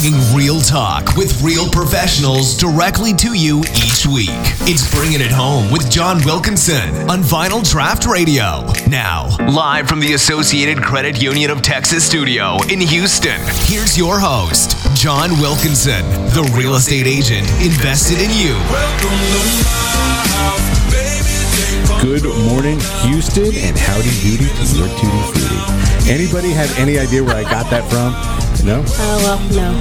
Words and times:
bringing 0.00 0.20
real 0.32 0.60
talk 0.60 1.16
with 1.16 1.42
real 1.42 1.68
professionals 1.70 2.56
directly 2.56 3.12
to 3.12 3.32
you 3.32 3.60
each 3.74 4.06
week. 4.06 4.28
It's 4.62 4.88
Bringing 4.94 5.20
It 5.20 5.32
Home 5.32 5.72
with 5.72 5.90
John 5.90 6.24
Wilkinson 6.24 7.10
on 7.10 7.20
Vinyl 7.20 7.68
Draft 7.68 8.06
Radio. 8.06 8.64
Now, 8.88 9.26
live 9.48 9.88
from 9.88 9.98
the 9.98 10.12
Associated 10.12 10.80
Credit 10.80 11.20
Union 11.20 11.50
of 11.50 11.62
Texas 11.62 12.04
studio 12.06 12.58
in 12.70 12.80
Houston, 12.80 13.40
here's 13.66 13.98
your 13.98 14.20
host, 14.20 14.76
John 14.94 15.30
Wilkinson, 15.40 16.04
the 16.30 16.48
real 16.56 16.76
estate 16.76 17.08
agent 17.08 17.48
invested 17.60 18.20
in 18.20 18.30
you. 18.30 18.54
Good 22.00 22.22
morning, 22.46 22.78
Houston, 23.02 23.52
and 23.52 23.76
howdy 23.76 24.14
doody 24.22 24.46
to 24.46 24.76
your 24.76 24.88
tutti 24.94 25.22
frutti. 25.32 26.08
Anybody 26.08 26.50
have 26.50 26.78
any 26.78 26.98
idea 27.00 27.24
where 27.24 27.36
I 27.36 27.42
got 27.42 27.68
that 27.70 27.90
from? 27.90 28.47
No, 28.64 28.84
Oh 28.86 29.18
well, 29.22 29.38
no. 29.50 29.80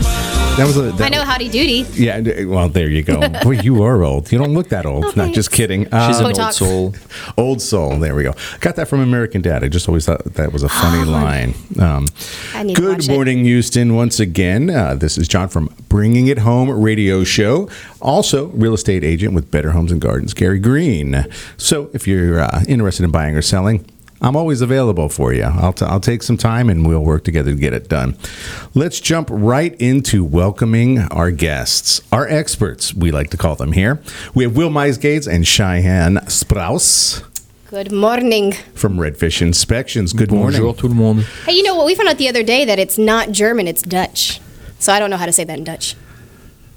that 0.56 0.66
was 0.66 0.78
a. 0.78 0.92
That, 0.94 1.02
I 1.02 1.10
know 1.10 1.24
Howdy 1.24 1.50
Doody. 1.50 1.86
Yeah, 1.94 2.46
well, 2.46 2.70
there 2.70 2.88
you 2.90 3.02
go. 3.04 3.28
Boy, 3.44 3.60
you 3.60 3.84
are 3.84 4.02
old. 4.04 4.32
You 4.32 4.38
don't 4.38 4.54
look 4.54 4.70
that 4.70 4.86
old. 4.86 5.16
Not 5.18 5.34
just 5.34 5.52
kidding. 5.52 5.84
She's 5.86 5.94
Uh, 5.94 6.24
an 6.34 6.40
old 6.40 6.54
soul. 6.54 6.96
old 7.38 7.62
soul. 7.62 8.00
There 8.00 8.16
we 8.16 8.24
go. 8.24 8.34
Got 8.62 8.78
that 8.78 8.88
from 8.88 9.02
American 9.02 9.42
Dad. 9.42 9.64
I 9.64 9.68
just 9.68 9.90
always 9.90 10.06
thought 10.06 10.24
that 10.36 10.54
was 10.54 10.64
a 10.64 10.70
funny 10.70 11.04
line. 11.04 11.54
Um, 11.80 12.06
I 12.54 12.64
need 12.64 12.76
to 12.78 12.82
good 12.82 12.98
watch 12.98 13.10
it. 13.10 13.12
morning, 13.12 13.44
Houston. 13.44 13.94
Once 13.96 14.20
again, 14.22 14.70
uh, 14.70 14.96
this 14.96 15.18
is 15.18 15.28
John 15.28 15.50
from 15.50 15.70
Bringing 15.90 16.28
It 16.28 16.40
Home 16.40 16.70
Radio 16.70 17.24
Show. 17.26 17.68
Also, 18.00 18.48
real 18.48 18.74
estate 18.74 19.04
agent 19.04 19.34
with 19.34 19.52
Better 19.52 19.72
Homes 19.72 19.92
and 19.92 20.00
Gardens, 20.00 20.34
Gary 20.34 20.60
Greene. 20.60 21.26
So, 21.58 21.90
if 21.94 22.08
you're 22.08 22.40
uh, 22.40 22.64
interested 22.70 23.04
in 23.04 23.12
buying 23.12 23.36
or 23.36 23.42
selling. 23.42 23.86
I'm 24.22 24.36
always 24.36 24.62
available 24.62 25.10
for 25.10 25.32
you. 25.32 25.44
I'll, 25.44 25.74
t- 25.74 25.86
I'll 25.86 26.00
take 26.00 26.24
some 26.24 26.38
time 26.38 26.70
and 26.70 26.88
we'll 26.88 27.04
work 27.04 27.24
together 27.24 27.52
to 27.52 27.58
get 27.58 27.74
it 27.74 27.88
done. 27.88 28.18
Let's 28.74 29.00
jump 29.00 29.30
right 29.32 29.76
into 29.80 30.24
welcoming 30.24 31.00
our 31.12 31.30
guests, 31.32 32.02
our 32.12 32.28
experts, 32.28 32.94
we 32.96 33.12
like 33.12 33.30
to 33.32 33.38
call 33.38 33.56
them 33.56 33.74
here. 33.74 34.02
We 34.34 34.44
have 34.44 34.58
Will 34.58 34.70
Meisgates 34.70 35.28
and 35.32 35.46
Cheyenne 35.48 36.16
Sprouse 36.26 37.24
Good 37.70 37.92
morning. 37.92 38.54
from 38.74 38.98
Redfish 38.98 39.42
Inspections. 39.42 40.14
Good 40.14 40.30
Bonjour 40.30 40.62
morning. 40.62 40.76
tout 40.82 40.88
le 40.90 40.96
monde. 40.96 41.24
Hey, 41.46 41.54
you 41.54 41.64
know 41.64 41.76
what? 41.76 41.86
We 41.86 41.94
found 41.96 42.10
out 42.10 42.18
the 42.18 42.30
other 42.30 42.42
day 42.44 42.66
that 42.66 42.80
it's 42.80 42.98
not 42.98 43.32
German; 43.32 43.68
it's 43.68 43.82
Dutch. 43.82 44.40
So 44.80 44.94
I 44.94 45.00
don't 45.00 45.10
know 45.10 45.18
how 45.18 45.26
to 45.26 45.34
say 45.34 45.44
that 45.44 45.58
in 45.58 45.64
Dutch. 45.66 45.96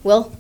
Will? 0.02 0.32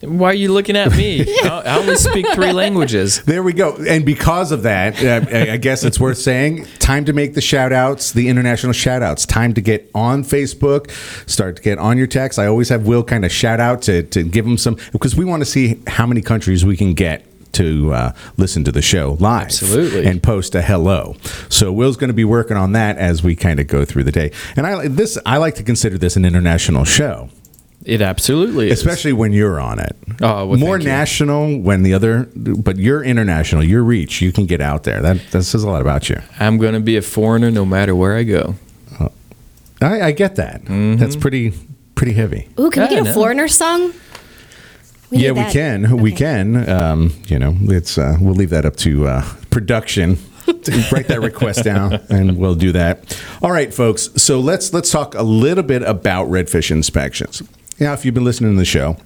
Why 0.00 0.30
are 0.30 0.34
you 0.34 0.52
looking 0.52 0.76
at 0.76 0.92
me? 0.96 1.24
I 1.44 1.78
only 1.78 1.96
speak 1.96 2.26
three 2.34 2.52
languages. 2.52 3.22
There 3.22 3.42
we 3.42 3.52
go. 3.52 3.76
And 3.88 4.04
because 4.04 4.52
of 4.52 4.62
that, 4.64 5.02
uh, 5.02 5.26
I 5.34 5.52
I 5.52 5.56
guess 5.56 5.84
it's 5.84 5.98
worth 5.98 6.18
saying 6.18 6.66
time 6.78 7.04
to 7.06 7.12
make 7.12 7.34
the 7.34 7.40
shout 7.40 7.72
outs, 7.72 8.12
the 8.12 8.28
international 8.28 8.72
shout 8.72 9.02
outs. 9.02 9.24
Time 9.24 9.54
to 9.54 9.60
get 9.60 9.90
on 9.94 10.24
Facebook, 10.24 10.90
start 11.28 11.56
to 11.56 11.62
get 11.62 11.78
on 11.78 11.96
your 11.96 12.06
text. 12.06 12.38
I 12.38 12.46
always 12.46 12.68
have 12.68 12.86
Will 12.86 13.04
kind 13.04 13.24
of 13.24 13.32
shout 13.32 13.60
out 13.60 13.82
to, 13.82 14.02
to 14.02 14.22
give 14.22 14.46
him 14.46 14.58
some, 14.58 14.76
because 14.92 15.16
we 15.16 15.24
want 15.24 15.40
to 15.40 15.46
see 15.46 15.80
how 15.86 16.06
many 16.06 16.20
countries 16.20 16.64
we 16.64 16.76
can 16.76 16.94
get 16.94 17.24
to 17.52 17.92
uh, 17.92 18.12
listen 18.36 18.64
to 18.64 18.72
the 18.72 18.82
show 18.82 19.16
live 19.20 19.44
Absolutely. 19.44 20.06
and 20.06 20.20
post 20.22 20.56
a 20.56 20.62
hello 20.62 21.14
so 21.48 21.72
will's 21.72 21.96
going 21.96 22.08
to 22.08 22.14
be 22.14 22.24
working 22.24 22.56
on 22.56 22.72
that 22.72 22.98
as 22.98 23.22
we 23.22 23.36
kind 23.36 23.60
of 23.60 23.68
go 23.68 23.84
through 23.84 24.02
the 24.02 24.10
day 24.10 24.32
and 24.56 24.66
i 24.66 24.88
this 24.88 25.16
i 25.24 25.36
like 25.36 25.54
to 25.54 25.62
consider 25.62 25.96
this 25.96 26.16
an 26.16 26.24
international 26.24 26.84
show 26.84 27.28
It 27.84 28.00
absolutely 28.00 28.70
is. 28.70 28.78
especially 28.80 29.12
when 29.12 29.32
you're 29.32 29.60
on 29.60 29.78
it. 29.78 29.94
Oh, 30.22 30.46
well, 30.46 30.58
more 30.58 30.76
thank 30.78 30.84
you. 30.84 30.88
national 30.88 31.58
when 31.60 31.82
the 31.82 31.92
other, 31.92 32.28
but 32.34 32.76
you're 32.78 33.02
international. 33.04 33.62
Your 33.62 33.82
reach, 33.82 34.22
you 34.22 34.32
can 34.32 34.46
get 34.46 34.60
out 34.62 34.84
there. 34.84 35.02
That 35.02 35.18
that 35.32 35.42
says 35.44 35.64
a 35.64 35.68
lot 35.68 35.82
about 35.82 36.08
you. 36.08 36.20
I'm 36.40 36.56
going 36.58 36.74
to 36.74 36.80
be 36.80 36.96
a 36.96 37.02
foreigner 37.02 37.50
no 37.50 37.64
matter 37.66 37.94
where 37.94 38.16
I 38.16 38.22
go. 38.22 38.54
I, 39.82 40.00
I 40.02 40.12
get 40.12 40.36
that. 40.36 40.62
That's 40.64 41.16
pretty 41.16 41.52
pretty 41.94 42.12
heavy. 42.14 42.48
Ooh, 42.58 42.70
can 42.70 42.84
we 42.88 42.94
Yeah, 42.96 43.02
get 43.02 43.10
a 43.10 43.14
foreigner 43.14 43.48
song? 43.48 43.92
We 45.10 45.18
yeah, 45.18 45.32
we 45.32 45.40
that. 45.40 45.52
can. 45.52 45.96
We 45.98 46.12
can. 46.12 46.66
Um, 46.68 47.12
you 47.26 47.38
know, 47.38 47.54
it's 47.62 47.98
uh, 47.98 48.16
we'll 48.20 48.34
leave 48.34 48.50
that 48.50 48.64
up 48.64 48.76
to 48.76 49.06
uh, 49.08 49.22
production. 49.50 50.16
to 50.46 50.84
write 50.92 51.08
that 51.08 51.20
request 51.20 51.64
down, 51.64 51.94
and 52.08 52.38
we'll 52.38 52.54
do 52.54 52.72
that. 52.72 53.18
All 53.42 53.50
right, 53.52 53.72
folks. 53.74 54.08
So 54.16 54.40
let's 54.40 54.72
let's 54.72 54.90
talk 54.90 55.14
a 55.14 55.22
little 55.22 55.64
bit 55.64 55.82
about 55.82 56.28
redfish 56.28 56.70
inspections. 56.70 57.42
Now, 57.80 57.92
if 57.92 58.04
you've 58.04 58.14
been 58.14 58.24
listening 58.24 58.52
to 58.52 58.58
the 58.58 58.64
show, 58.64 58.96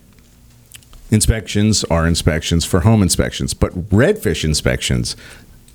inspections 1.11 1.85
are 1.85 2.07
inspections 2.07 2.65
for 2.65 2.81
home 2.81 3.03
inspections, 3.03 3.55
but 3.55 3.73
redfish 3.91 4.45
inspections 4.45 5.17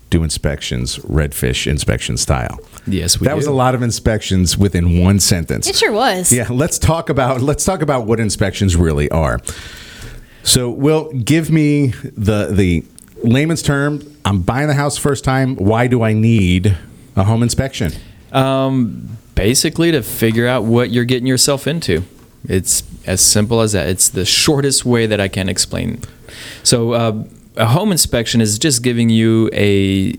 do 0.09 0.23
inspections 0.23 0.99
redfish 0.99 1.65
inspection 1.65 2.17
style. 2.17 2.59
Yes, 2.85 3.19
we 3.19 3.25
that 3.25 3.35
was 3.35 3.47
a 3.47 3.51
lot 3.51 3.73
of 3.73 3.81
inspections 3.81 4.57
within 4.57 5.01
one 5.01 5.19
sentence. 5.19 5.67
It 5.67 5.75
sure 5.75 5.91
was. 5.91 6.31
Yeah, 6.31 6.47
let's 6.51 6.77
talk 6.77 7.09
about 7.09 7.41
let's 7.41 7.65
talk 7.65 7.81
about 7.81 8.05
what 8.05 8.19
inspections 8.19 8.75
really 8.75 9.09
are. 9.09 9.39
So, 10.43 10.69
Will, 10.69 11.11
give 11.13 11.49
me 11.49 11.87
the 12.03 12.49
the 12.51 12.83
layman's 13.23 13.63
term. 13.63 14.03
I'm 14.23 14.41
buying 14.41 14.67
the 14.67 14.75
house 14.75 14.97
first 14.97 15.23
time. 15.23 15.55
Why 15.55 15.87
do 15.87 16.03
I 16.03 16.13
need 16.13 16.77
a 17.15 17.23
home 17.23 17.41
inspection? 17.41 17.91
Um, 18.31 19.17
basically, 19.33 19.91
to 19.93 20.03
figure 20.03 20.45
out 20.45 20.63
what 20.63 20.91
you're 20.91 21.05
getting 21.05 21.27
yourself 21.27 21.65
into. 21.65 22.03
It's 22.47 22.83
as 23.05 23.21
simple 23.21 23.61
as 23.61 23.71
that. 23.71 23.87
It's 23.87 24.09
the 24.09 24.25
shortest 24.25 24.85
way 24.85 25.05
that 25.05 25.19
I 25.19 25.27
can 25.27 25.49
explain. 25.49 26.01
So, 26.63 26.93
uh, 26.93 27.23
a 27.55 27.67
home 27.67 27.91
inspection 27.91 28.41
is 28.41 28.57
just 28.57 28.81
giving 28.81 29.09
you 29.09 29.49
a 29.53 30.15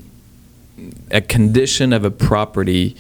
a 1.10 1.20
condition 1.20 1.92
of 1.92 2.04
a 2.04 2.10
property 2.10 2.96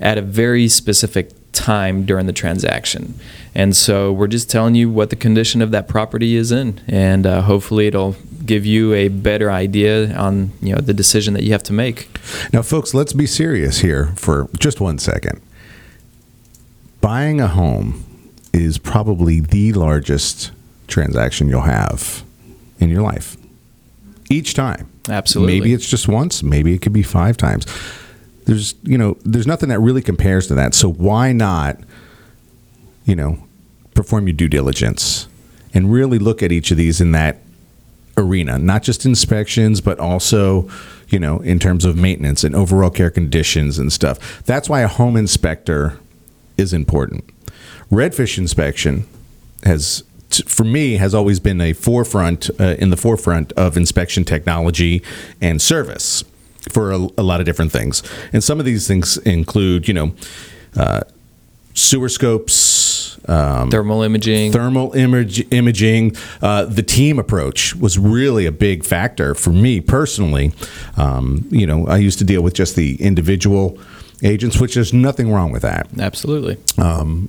at 0.00 0.18
a 0.18 0.22
very 0.22 0.68
specific 0.68 1.30
time 1.52 2.06
during 2.06 2.26
the 2.26 2.32
transaction. 2.32 3.14
And 3.54 3.74
so 3.76 4.12
we're 4.12 4.28
just 4.28 4.48
telling 4.48 4.74
you 4.74 4.88
what 4.88 5.10
the 5.10 5.16
condition 5.16 5.60
of 5.60 5.72
that 5.72 5.88
property 5.88 6.36
is 6.36 6.52
in, 6.52 6.80
and 6.86 7.26
uh, 7.26 7.42
hopefully 7.42 7.86
it'll 7.86 8.16
give 8.46 8.64
you 8.64 8.94
a 8.94 9.08
better 9.08 9.50
idea 9.50 10.14
on 10.16 10.52
you 10.62 10.74
know 10.74 10.80
the 10.80 10.94
decision 10.94 11.34
that 11.34 11.42
you 11.42 11.52
have 11.52 11.62
to 11.64 11.72
make. 11.72 12.08
Now, 12.52 12.62
folks, 12.62 12.94
let's 12.94 13.12
be 13.12 13.26
serious 13.26 13.78
here 13.78 14.12
for 14.16 14.48
just 14.58 14.80
one 14.80 14.98
second. 14.98 15.40
Buying 17.00 17.40
a 17.40 17.48
home 17.48 18.04
is 18.52 18.78
probably 18.78 19.40
the 19.40 19.72
largest 19.72 20.50
transaction 20.86 21.48
you'll 21.48 21.62
have 21.62 22.24
in 22.78 22.88
your 22.88 23.02
life. 23.02 23.36
Each 24.28 24.54
time. 24.54 24.90
Absolutely. 25.08 25.58
Maybe 25.58 25.72
it's 25.72 25.88
just 25.88 26.08
once, 26.08 26.42
maybe 26.42 26.74
it 26.74 26.82
could 26.82 26.92
be 26.92 27.02
five 27.02 27.36
times. 27.36 27.66
There's, 28.46 28.74
you 28.82 28.98
know, 28.98 29.16
there's 29.24 29.46
nothing 29.46 29.68
that 29.68 29.80
really 29.80 30.02
compares 30.02 30.46
to 30.48 30.54
that. 30.54 30.74
So 30.74 30.90
why 30.90 31.32
not, 31.32 31.78
you 33.04 33.16
know, 33.16 33.38
perform 33.94 34.26
your 34.26 34.34
due 34.34 34.48
diligence 34.48 35.28
and 35.74 35.92
really 35.92 36.18
look 36.18 36.42
at 36.42 36.52
each 36.52 36.70
of 36.70 36.76
these 36.76 37.00
in 37.00 37.12
that 37.12 37.38
arena, 38.16 38.58
not 38.58 38.82
just 38.82 39.04
inspections, 39.04 39.80
but 39.80 39.98
also, 39.98 40.68
you 41.08 41.18
know, 41.18 41.40
in 41.40 41.58
terms 41.58 41.84
of 41.84 41.96
maintenance 41.96 42.44
and 42.44 42.54
overall 42.54 42.90
care 42.90 43.10
conditions 43.10 43.78
and 43.78 43.92
stuff. 43.92 44.42
That's 44.44 44.68
why 44.68 44.80
a 44.80 44.88
home 44.88 45.16
inspector 45.16 45.98
is 46.56 46.72
important. 46.72 47.24
Redfish 47.90 48.38
inspection 48.38 49.06
has, 49.64 50.04
for 50.46 50.64
me, 50.64 50.94
has 50.94 51.14
always 51.14 51.40
been 51.40 51.60
a 51.60 51.72
forefront 51.72 52.50
uh, 52.60 52.76
in 52.78 52.90
the 52.90 52.96
forefront 52.96 53.52
of 53.52 53.76
inspection 53.76 54.24
technology 54.24 55.02
and 55.40 55.60
service 55.60 56.24
for 56.70 56.92
a, 56.92 56.96
a 57.18 57.22
lot 57.22 57.40
of 57.40 57.46
different 57.46 57.72
things. 57.72 58.02
And 58.32 58.44
some 58.44 58.60
of 58.60 58.66
these 58.66 58.86
things 58.86 59.16
include, 59.18 59.88
you 59.88 59.94
know, 59.94 60.12
uh, 60.76 61.00
sewer 61.74 62.08
scopes, 62.08 63.18
um, 63.28 63.70
Thermal 63.70 64.02
imaging. 64.02 64.52
thermal 64.52 64.92
image, 64.92 65.52
imaging. 65.52 66.16
Uh, 66.40 66.64
the 66.64 66.82
team 66.82 67.18
approach 67.18 67.74
was 67.74 67.98
really 67.98 68.46
a 68.46 68.52
big 68.52 68.84
factor 68.84 69.34
for 69.34 69.50
me 69.50 69.80
personally. 69.80 70.52
Um, 70.96 71.46
you 71.50 71.66
know, 71.66 71.86
I 71.86 71.98
used 71.98 72.18
to 72.20 72.24
deal 72.24 72.42
with 72.42 72.54
just 72.54 72.76
the 72.76 73.00
individual 73.02 73.78
agents, 74.22 74.60
which 74.60 74.74
there's 74.74 74.92
nothing 74.92 75.32
wrong 75.32 75.52
with 75.52 75.62
that. 75.62 75.88
Absolutely. 75.98 76.58
Um, 76.78 77.28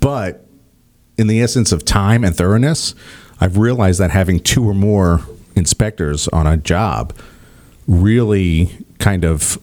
but 0.00 0.46
in 1.18 1.26
the 1.26 1.40
essence 1.40 1.72
of 1.72 1.84
time 1.84 2.24
and 2.24 2.36
thoroughness, 2.36 2.94
I've 3.40 3.58
realized 3.58 4.00
that 4.00 4.10
having 4.10 4.40
two 4.40 4.64
or 4.68 4.74
more 4.74 5.20
inspectors 5.56 6.28
on 6.28 6.46
a 6.46 6.56
job 6.56 7.14
really 7.86 8.70
kind 8.98 9.24
of 9.24 9.58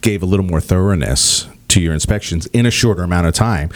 gave 0.00 0.22
a 0.22 0.26
little 0.26 0.44
more 0.44 0.60
thoroughness 0.60 1.46
to 1.68 1.80
your 1.80 1.94
inspections 1.94 2.46
in 2.46 2.66
a 2.66 2.70
shorter 2.70 3.02
amount 3.02 3.26
of 3.26 3.34
time. 3.34 3.70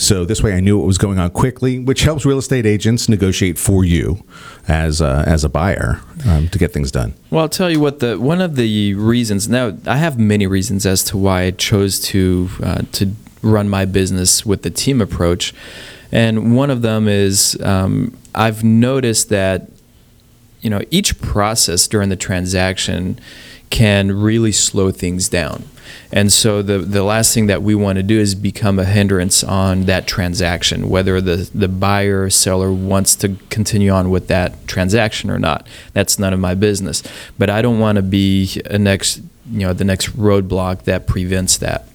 So 0.00 0.24
this 0.24 0.42
way, 0.42 0.54
I 0.54 0.60
knew 0.60 0.78
what 0.78 0.86
was 0.86 0.96
going 0.96 1.18
on 1.18 1.30
quickly, 1.30 1.78
which 1.78 2.04
helps 2.04 2.24
real 2.24 2.38
estate 2.38 2.64
agents 2.64 3.06
negotiate 3.06 3.58
for 3.58 3.84
you 3.84 4.24
as 4.66 5.02
a, 5.02 5.24
as 5.26 5.44
a 5.44 5.50
buyer 5.50 6.00
um, 6.26 6.48
to 6.48 6.58
get 6.58 6.72
things 6.72 6.90
done. 6.90 7.12
Well, 7.28 7.42
I'll 7.42 7.50
tell 7.50 7.70
you 7.70 7.80
what. 7.80 8.00
The 8.00 8.18
one 8.18 8.40
of 8.40 8.56
the 8.56 8.94
reasons. 8.94 9.46
Now, 9.46 9.76
I 9.86 9.98
have 9.98 10.18
many 10.18 10.46
reasons 10.46 10.86
as 10.86 11.04
to 11.04 11.18
why 11.18 11.42
I 11.42 11.50
chose 11.50 12.00
to 12.00 12.48
uh, 12.62 12.82
to 12.92 13.12
run 13.42 13.68
my 13.68 13.84
business 13.84 14.46
with 14.46 14.62
the 14.62 14.70
team 14.70 15.02
approach, 15.02 15.52
and 16.10 16.56
one 16.56 16.70
of 16.70 16.80
them 16.80 17.06
is 17.06 17.60
um, 17.62 18.16
I've 18.34 18.64
noticed 18.64 19.28
that 19.28 19.68
you 20.62 20.70
know 20.70 20.80
each 20.90 21.20
process 21.20 21.86
during 21.86 22.08
the 22.08 22.16
transaction 22.16 23.20
can 23.68 24.18
really 24.18 24.52
slow 24.52 24.90
things 24.92 25.28
down. 25.28 25.64
And 26.12 26.32
so 26.32 26.62
the 26.62 26.78
the 26.78 27.02
last 27.02 27.34
thing 27.34 27.46
that 27.46 27.62
we 27.62 27.74
want 27.74 27.96
to 27.96 28.02
do 28.02 28.18
is 28.18 28.34
become 28.34 28.78
a 28.78 28.84
hindrance 28.84 29.44
on 29.44 29.82
that 29.82 30.06
transaction, 30.06 30.88
whether 30.88 31.20
the 31.20 31.50
the 31.54 31.68
buyer 31.68 32.22
or 32.22 32.30
seller 32.30 32.72
wants 32.72 33.14
to 33.16 33.36
continue 33.48 33.90
on 33.90 34.10
with 34.10 34.28
that 34.28 34.66
transaction 34.66 35.30
or 35.30 35.38
not. 35.38 35.66
That's 35.92 36.18
none 36.18 36.32
of 36.32 36.40
my 36.40 36.54
business. 36.54 37.02
But 37.38 37.50
I 37.50 37.62
don't 37.62 37.78
want 37.78 37.96
to 37.96 38.02
be 38.02 38.60
a 38.66 38.78
next 38.78 39.20
you 39.50 39.60
know 39.60 39.72
the 39.72 39.84
next 39.84 40.16
roadblock 40.16 40.84
that 40.84 41.06
prevents 41.06 41.56
that. 41.58 41.86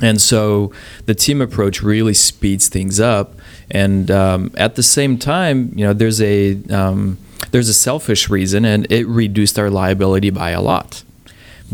And 0.00 0.20
so 0.20 0.72
the 1.06 1.14
team 1.14 1.40
approach 1.40 1.82
really 1.82 2.14
speeds 2.14 2.68
things 2.68 2.98
up. 2.98 3.34
And 3.70 4.10
um, 4.10 4.50
at 4.56 4.74
the 4.74 4.82
same 4.82 5.18
time, 5.18 5.72
you 5.76 5.84
know, 5.84 5.92
there's 5.92 6.20
a 6.22 6.62
um, 6.70 7.18
there's 7.50 7.68
a 7.68 7.74
selfish 7.74 8.30
reason, 8.30 8.64
and 8.64 8.90
it 8.90 9.06
reduced 9.06 9.58
our 9.58 9.70
liability 9.70 10.30
by 10.30 10.50
a 10.50 10.60
lot. 10.62 11.02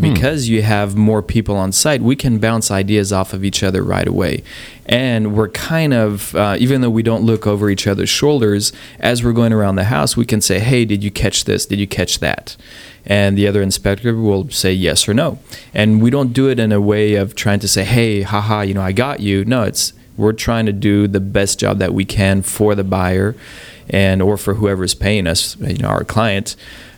Because 0.01 0.49
you 0.49 0.63
have 0.63 0.97
more 0.97 1.23
people 1.23 1.57
on 1.57 1.73
site, 1.73 2.01
we 2.01 2.17
can 2.17 2.39
bounce 2.39 2.71
ideas 2.71 3.13
off 3.13 3.33
of 3.33 3.45
each 3.45 3.63
other 3.63 3.83
right 3.83 4.07
away. 4.07 4.43
And 4.87 5.35
we're 5.35 5.49
kind 5.49 5.93
of, 5.93 6.35
uh, 6.35 6.57
even 6.59 6.81
though 6.81 6.91
we 6.91 7.03
don't 7.03 7.23
look 7.23 7.47
over 7.47 7.69
each 7.69 7.87
other's 7.87 8.09
shoulders, 8.09 8.73
as 9.01 9.23
we're 9.23 9.33
going 9.33 9.53
around 9.53 9.77
the 9.77 9.85
house, 9.85 10.17
we 10.17 10.25
can 10.25 10.41
say, 10.41 10.59
hey, 10.61 10.85
did 10.85 11.05
you 11.05 11.11
catch 11.11 11.45
this? 11.45 11.67
Did 11.67 11.79
you 11.79 11.87
catch 11.87 12.21
that? 12.21 12.57
And 13.05 13.37
the 13.37 13.47
other 13.47 13.63
inspector 13.63 14.15
will 14.15 14.49
say 14.51 14.73
yes 14.73 15.09
or 15.09 15.15
no. 15.15 15.39
And 15.75 16.03
we 16.03 16.11
don't 16.11 16.33
do 16.33 16.49
it 16.49 16.59
in 16.59 16.73
a 16.73 16.81
way 16.81 17.15
of 17.15 17.35
trying 17.35 17.61
to 17.61 17.69
say, 17.69 17.85
hey, 17.85 18.23
haha, 18.23 18.63
you 18.63 18.75
know, 18.75 18.83
I 18.83 18.93
got 18.93 19.21
you. 19.21 19.45
No, 19.45 19.63
it's, 19.63 19.93
we're 20.17 20.33
trying 20.33 20.67
to 20.67 20.73
do 20.73 21.07
the 21.07 21.21
best 21.21 21.59
job 21.61 21.79
that 21.79 21.95
we 21.95 22.05
can 22.05 22.43
for 22.43 22.75
the 22.75 22.85
buyer 22.85 23.35
and 23.89 24.21
or 24.21 24.37
for 24.37 24.55
whoever's 24.55 24.95
paying 24.95 25.27
us, 25.27 25.57
you 25.57 25.79
know, 25.79 25.89
our 25.89 26.05
client. 26.05 26.57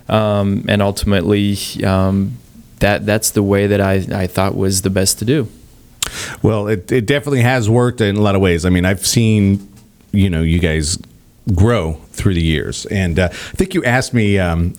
Um, 0.09 0.65
and 0.67 0.81
ultimately, 0.81 1.57
um, 1.85 2.37
that 2.81 3.05
that's 3.05 3.31
the 3.31 3.41
way 3.41 3.67
that 3.67 3.81
I, 3.81 3.93
I 4.13 4.27
thought 4.27 4.55
was 4.55 4.81
the 4.81 4.89
best 4.89 5.17
to 5.19 5.25
do. 5.25 5.47
Well, 6.41 6.67
it, 6.67 6.91
it 6.91 7.05
definitely 7.05 7.41
has 7.41 7.69
worked 7.69 8.01
in 8.01 8.17
a 8.17 8.21
lot 8.21 8.35
of 8.35 8.41
ways. 8.41 8.65
I 8.65 8.69
mean, 8.69 8.85
I've 8.85 9.05
seen, 9.05 9.67
you 10.11 10.29
know, 10.29 10.41
you 10.41 10.59
guys 10.59 10.97
grow 11.55 11.93
through 12.11 12.33
the 12.33 12.41
years. 12.41 12.85
And 12.87 13.19
uh, 13.19 13.29
I 13.31 13.55
think 13.55 13.73
you 13.73 13.83
asked 13.83 14.13
me 14.13 14.37
um, 14.37 14.73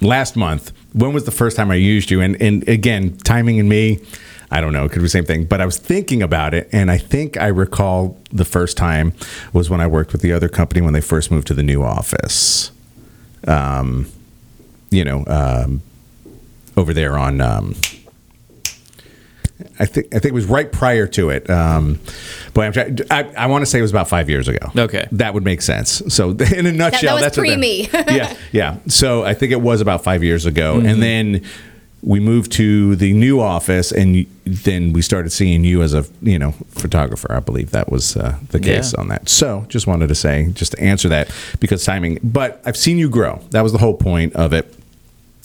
last 0.00 0.36
month, 0.36 0.72
when 0.92 1.12
was 1.12 1.24
the 1.24 1.30
first 1.30 1.56
time 1.56 1.70
I 1.70 1.76
used 1.76 2.10
you? 2.10 2.20
And, 2.20 2.40
and 2.40 2.66
again, 2.68 3.16
timing 3.18 3.60
and 3.60 3.68
me, 3.68 4.00
I 4.50 4.60
don't 4.60 4.72
know, 4.72 4.84
it 4.84 4.90
could 4.90 5.00
be 5.00 5.04
the 5.04 5.08
same 5.08 5.24
thing. 5.24 5.44
But 5.44 5.60
I 5.60 5.66
was 5.66 5.76
thinking 5.76 6.22
about 6.22 6.54
it, 6.54 6.68
and 6.72 6.90
I 6.90 6.98
think 6.98 7.36
I 7.36 7.48
recall 7.48 8.18
the 8.32 8.44
first 8.44 8.76
time 8.76 9.12
was 9.52 9.68
when 9.68 9.80
I 9.80 9.86
worked 9.86 10.12
with 10.12 10.22
the 10.22 10.32
other 10.32 10.48
company 10.48 10.80
when 10.80 10.92
they 10.92 11.00
first 11.00 11.30
moved 11.30 11.48
to 11.48 11.54
the 11.54 11.62
new 11.62 11.82
office. 11.82 12.70
Um, 13.46 14.06
you 14.90 15.04
know, 15.04 15.24
um, 15.26 15.82
over 16.76 16.92
there 16.94 17.16
on. 17.18 17.40
Um, 17.40 17.74
I 19.78 19.86
think 19.86 20.06
I 20.14 20.18
think 20.18 20.26
it 20.26 20.34
was 20.34 20.44
right 20.44 20.70
prior 20.70 21.06
to 21.08 21.30
it. 21.30 21.48
Um, 21.48 21.98
boy, 22.52 22.64
I'm 22.66 22.72
trying, 22.72 22.98
I, 23.10 23.22
I 23.36 23.46
want 23.46 23.62
to 23.62 23.66
say 23.66 23.78
it 23.78 23.82
was 23.82 23.90
about 23.90 24.06
five 24.08 24.28
years 24.28 24.48
ago. 24.48 24.70
Okay. 24.76 25.06
that 25.12 25.32
would 25.32 25.44
make 25.44 25.62
sense. 25.62 26.02
So, 26.08 26.30
in 26.54 26.66
a 26.66 26.72
nutshell, 26.72 27.14
was 27.14 27.22
that's 27.22 27.36
what 27.38 27.44
the- 27.44 27.52
pre-me. 27.54 27.88
yeah, 28.16 28.36
yeah. 28.52 28.78
So 28.88 29.24
I 29.24 29.32
think 29.32 29.52
it 29.52 29.60
was 29.62 29.80
about 29.80 30.04
five 30.04 30.22
years 30.22 30.44
ago, 30.44 30.76
Mm-hmm. 30.76 30.86
and 30.86 31.02
then 31.02 31.44
we 32.02 32.20
moved 32.20 32.52
to 32.52 32.96
the 32.96 33.12
new 33.14 33.40
office, 33.40 33.92
and 33.92 34.26
then 34.44 34.92
we 34.92 35.00
started 35.00 35.30
seeing 35.30 35.64
you 35.64 35.80
as 35.82 35.94
a 35.94 36.04
you 36.20 36.38
know 36.38 36.52
photographer. 36.72 37.32
I 37.32 37.40
believe 37.40 37.70
that 37.70 37.90
was 37.90 38.14
uh, 38.16 38.36
the 38.50 38.60
case 38.60 38.92
Yeah. 38.92 39.00
on 39.00 39.08
that. 39.08 39.28
So, 39.30 39.64
just 39.68 39.86
wanted 39.86 40.08
to 40.08 40.14
say, 40.14 40.50
just 40.52 40.72
to 40.72 40.80
answer 40.80 41.08
that 41.08 41.30
because 41.60 41.82
timing. 41.82 42.18
But 42.22 42.60
I've 42.66 42.76
seen 42.76 42.98
you 42.98 43.08
grow. 43.08 43.40
That 43.50 43.62
was 43.62 43.72
the 43.72 43.78
whole 43.78 43.94
point 43.94 44.34
of 44.34 44.52
it 44.52 44.72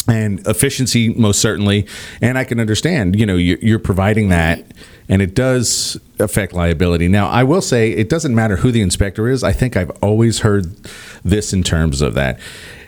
and 0.08 0.46
efficiency 0.48 1.10
most 1.10 1.40
certainly. 1.40 1.86
And 2.22 2.38
i 2.38 2.44
can 2.44 2.60
understand 2.60 3.20
you 3.20 3.26
know 3.26 3.36
you're, 3.36 3.80
providing 3.80 4.30
that 4.30 4.66
and 5.10 5.22
it 5.22 5.36
does 5.36 6.00
affect 6.20 6.54
liability. 6.54 7.08
Now 7.08 7.28
i 7.30 7.44
will 7.44 7.62
say 7.62 7.92
it 7.92 8.10
doesn't 8.10 8.34
matter 8.36 8.58
who 8.58 8.72
the 8.72 8.82
inspector 8.82 9.28
is. 9.28 9.44
I 9.44 9.52
think 9.52 9.76
i've 9.78 9.92
always 10.02 10.40
heard 10.40 10.76
this 11.24 11.54
in 11.54 11.64
terms 11.64 12.02
of 12.02 12.14
that. 12.16 12.40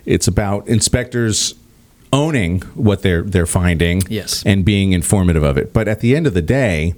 It's 0.05 0.27
about 0.27 0.67
inspectors 0.67 1.55
owning 2.11 2.61
what 2.75 3.01
they're 3.01 3.23
they're 3.23 3.45
finding 3.45 4.01
Yes. 4.09 4.43
and 4.45 4.63
being 4.65 4.91
informative 4.93 5.43
of 5.43 5.57
it. 5.57 5.73
But 5.73 5.87
at 5.87 5.99
the 6.01 6.15
end 6.15 6.27
of 6.27 6.33
the 6.33 6.41
day 6.41 6.93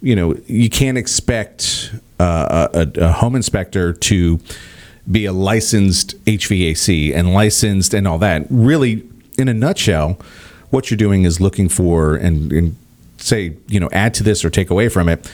you 0.00 0.14
know 0.14 0.34
you 0.46 0.70
can't 0.70 0.96
expect 0.98 1.92
uh, 2.20 2.68
a, 2.72 2.88
a 3.00 3.12
home 3.12 3.36
inspector 3.36 3.92
to 3.92 4.40
be 5.10 5.24
a 5.24 5.32
licensed 5.32 6.22
HVAC 6.26 7.14
and 7.14 7.32
licensed 7.32 7.94
and 7.94 8.06
all 8.06 8.18
that. 8.18 8.46
Really, 8.50 9.07
in 9.38 9.48
a 9.48 9.54
nutshell, 9.54 10.18
what 10.70 10.90
you're 10.90 10.98
doing 10.98 11.24
is 11.24 11.40
looking 11.40 11.68
for 11.68 12.16
and, 12.16 12.52
and 12.52 12.76
say 13.16 13.56
you 13.68 13.80
know 13.80 13.88
add 13.92 14.14
to 14.14 14.22
this 14.22 14.44
or 14.44 14.50
take 14.50 14.70
away 14.70 14.88
from 14.88 15.08
it. 15.08 15.30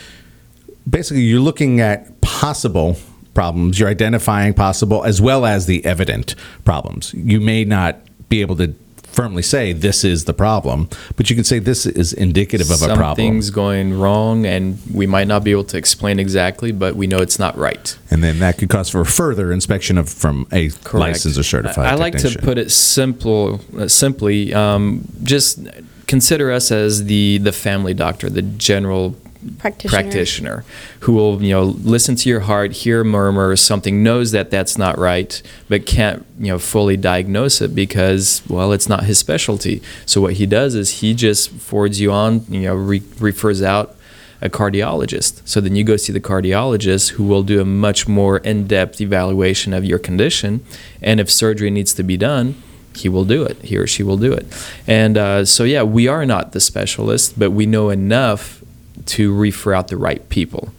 Basically, 0.88 1.22
you're 1.22 1.40
looking 1.40 1.80
at 1.80 2.20
possible 2.20 2.96
problems. 3.32 3.80
You're 3.80 3.88
identifying 3.88 4.54
possible 4.54 5.02
as 5.04 5.20
well 5.20 5.44
as 5.44 5.66
the 5.66 5.84
evident 5.84 6.34
problems. 6.64 7.12
You 7.14 7.40
may 7.40 7.64
not 7.64 7.96
be 8.28 8.42
able 8.42 8.56
to 8.56 8.74
firmly 9.14 9.43
say 9.43 9.72
this 9.72 10.05
is 10.05 10.25
the 10.25 10.34
problem, 10.34 10.88
but 11.16 11.31
you 11.31 11.37
can 11.37 11.44
say 11.44 11.58
this 11.58 11.87
is 11.87 12.12
indicative 12.12 12.70
of 12.70 12.82
a 12.82 12.87
problem. 12.87 13.08
Something's 13.08 13.50
going 13.50 13.99
wrong, 13.99 14.44
and 14.44 14.78
we 14.93 15.06
might 15.06 15.28
not 15.28 15.44
be 15.44 15.52
able 15.52 15.64
to 15.64 15.76
explain 15.76 16.19
exactly, 16.19 16.72
but 16.72 16.96
we 16.96 17.06
know 17.06 17.19
it's 17.19 17.38
not 17.38 17.56
right. 17.56 17.96
and 18.11 18.22
then 18.22 18.38
that 18.40 18.58
could 18.58 18.69
cause 18.69 18.90
for 18.90 19.05
further 19.05 19.52
inspection 19.52 19.99
of 19.99 20.08
from 20.08 20.46
a 20.52 20.70
licensed 20.93 21.38
or 21.38 21.43
certified. 21.43 21.87
I, 21.87 21.93
I 21.93 21.94
like 21.94 22.16
to 22.19 22.38
put 22.38 22.58
it 22.58 22.70
simple, 22.70 23.61
uh, 23.78 23.88
simply. 23.88 24.52
Um, 24.52 25.06
just 25.22 25.61
consider 26.06 26.50
us 26.50 26.70
as 26.70 27.05
the 27.05 27.38
the 27.38 27.52
family 27.52 27.94
doctor, 27.94 28.28
the 28.28 28.43
general 28.43 29.16
Practitioner. 29.58 30.02
practitioner, 30.02 30.64
who 31.00 31.12
will 31.12 31.43
you 31.43 31.50
know 31.50 31.64
listen 31.64 32.17
to 32.17 32.29
your 32.29 32.41
heart, 32.41 32.73
hear 32.73 33.05
murmurs 33.05 33.61
something, 33.61 34.02
knows 34.02 34.32
that 34.32 34.50
that's 34.50 34.79
not 34.79 34.99
right, 34.99 35.43
but 35.69 35.87
can't 35.87 36.25
you 36.38 36.49
know 36.49 36.58
fully 36.58 36.96
diagnose 36.96 37.61
it 37.61 37.75
because 37.75 38.43
well, 38.49 38.73
it's 38.73 38.88
not 38.88 39.05
his 39.05 39.19
specialty. 39.19 39.82
So 40.06 40.20
what 40.20 40.35
he 40.35 40.46
does 40.46 40.75
is 40.75 41.00
he 41.00 41.14
just 41.14 41.50
forwards 41.50 42.00
you 42.00 42.12
on, 42.12 42.44
you 42.49 42.62
know, 42.62 42.75
re- 42.75 43.02
refers 43.19 43.62
out 43.62 43.96
a 44.41 44.49
cardiologist. 44.49 45.41
So 45.47 45.61
then 45.61 45.75
you 45.76 45.85
go 45.85 45.97
see 45.97 46.12
the 46.12 46.20
cardiologist 46.20 47.12
who 47.12 47.25
will 47.25 47.43
do 47.43 47.61
a 47.61 47.64
much 47.64 48.06
more 48.06 48.38
in-depth 48.38 49.00
evaluation 49.00 49.73
of 49.73 49.85
your 49.85 49.99
condition, 49.99 50.64
and 51.00 51.20
if 51.20 51.31
surgery 51.31 51.70
needs 51.70 51.94
to 51.94 52.02
be 52.02 52.17
done, 52.17 52.55
he 52.97 53.08
will 53.08 53.25
do 53.25 53.43
it. 53.44 53.56
He 53.62 53.76
or 53.76 53.87
she 53.87 54.02
will 54.02 54.17
do 54.17 54.32
it. 54.32 54.47
And 54.87 55.19
uh, 55.19 55.44
so 55.44 55.64
yeah, 55.64 55.82
we 55.82 56.08
are 56.08 56.25
not 56.25 56.52
the 56.52 56.61
specialist, 56.61 57.38
but 57.38 57.50
we 57.50 57.67
know 57.67 57.90
enough 57.90 58.63
to 59.06 59.35
refer 59.35 59.75
out 59.75 59.88
the 59.88 59.96
right 59.96 60.29
people. 60.29 60.73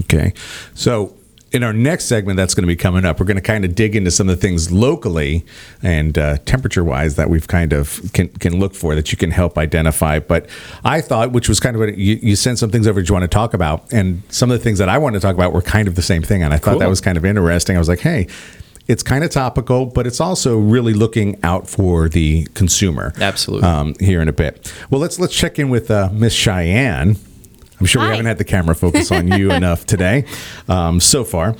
Okay. 0.00 0.32
So 0.74 1.14
in 1.50 1.62
our 1.64 1.72
next 1.72 2.04
segment 2.04 2.36
that's 2.36 2.54
going 2.54 2.62
to 2.62 2.68
be 2.68 2.76
coming 2.76 3.04
up, 3.06 3.18
we're 3.18 3.26
going 3.26 3.36
to 3.36 3.42
kind 3.42 3.64
of 3.64 3.74
dig 3.74 3.96
into 3.96 4.10
some 4.10 4.28
of 4.28 4.36
the 4.36 4.40
things 4.40 4.70
locally 4.70 5.44
and 5.82 6.18
uh, 6.18 6.36
temperature 6.44 6.84
wise 6.84 7.16
that 7.16 7.30
we've 7.30 7.48
kind 7.48 7.72
of 7.72 8.00
can, 8.12 8.28
can 8.28 8.60
look 8.60 8.74
for 8.74 8.94
that 8.94 9.10
you 9.10 9.16
can 9.18 9.30
help 9.30 9.56
identify. 9.56 10.18
But 10.18 10.46
I 10.84 11.00
thought, 11.00 11.32
which 11.32 11.48
was 11.48 11.58
kind 11.58 11.74
of 11.74 11.80
what 11.80 11.96
you, 11.96 12.16
you 12.16 12.36
sent 12.36 12.58
some 12.58 12.70
things 12.70 12.86
over 12.86 13.00
that 13.00 13.08
you 13.08 13.14
want 13.14 13.22
to 13.22 13.28
talk 13.28 13.54
about. 13.54 13.90
And 13.92 14.22
some 14.28 14.50
of 14.50 14.58
the 14.58 14.62
things 14.62 14.78
that 14.78 14.88
I 14.90 14.98
wanted 14.98 15.20
to 15.20 15.26
talk 15.26 15.34
about 15.34 15.52
were 15.54 15.62
kind 15.62 15.88
of 15.88 15.94
the 15.94 16.02
same 16.02 16.22
thing. 16.22 16.42
And 16.42 16.52
I 16.52 16.58
thought 16.58 16.72
Cool. 16.72 16.80
that 16.80 16.88
was 16.88 17.00
kind 17.00 17.16
of 17.16 17.24
interesting. 17.24 17.76
I 17.76 17.78
was 17.78 17.88
like, 17.88 18.00
hey, 18.00 18.26
it's 18.86 19.02
kind 19.02 19.24
of 19.24 19.30
topical, 19.30 19.86
but 19.86 20.06
it's 20.06 20.20
also 20.20 20.58
really 20.58 20.94
looking 20.94 21.38
out 21.42 21.68
for 21.68 22.08
the 22.08 22.44
consumer. 22.54 23.12
Absolutely. 23.20 23.68
Um, 23.68 23.94
here 24.00 24.20
in 24.20 24.28
a 24.28 24.32
bit. 24.32 24.72
Well, 24.90 25.00
let's 25.00 25.18
let's 25.18 25.34
check 25.34 25.58
in 25.58 25.68
with 25.70 25.90
uh, 25.90 26.10
Miss 26.12 26.32
Cheyenne. 26.34 27.16
I'm 27.80 27.86
sure 27.86 28.02
we 28.02 28.08
haven't 28.08 28.26
had 28.26 28.38
the 28.38 28.44
camera 28.44 28.74
focus 28.74 29.10
on 29.12 29.28
you 29.28 29.50
enough 29.60 29.84
today 29.86 30.24
um, 30.68 31.00
so 31.00 31.24
far. 31.24 31.54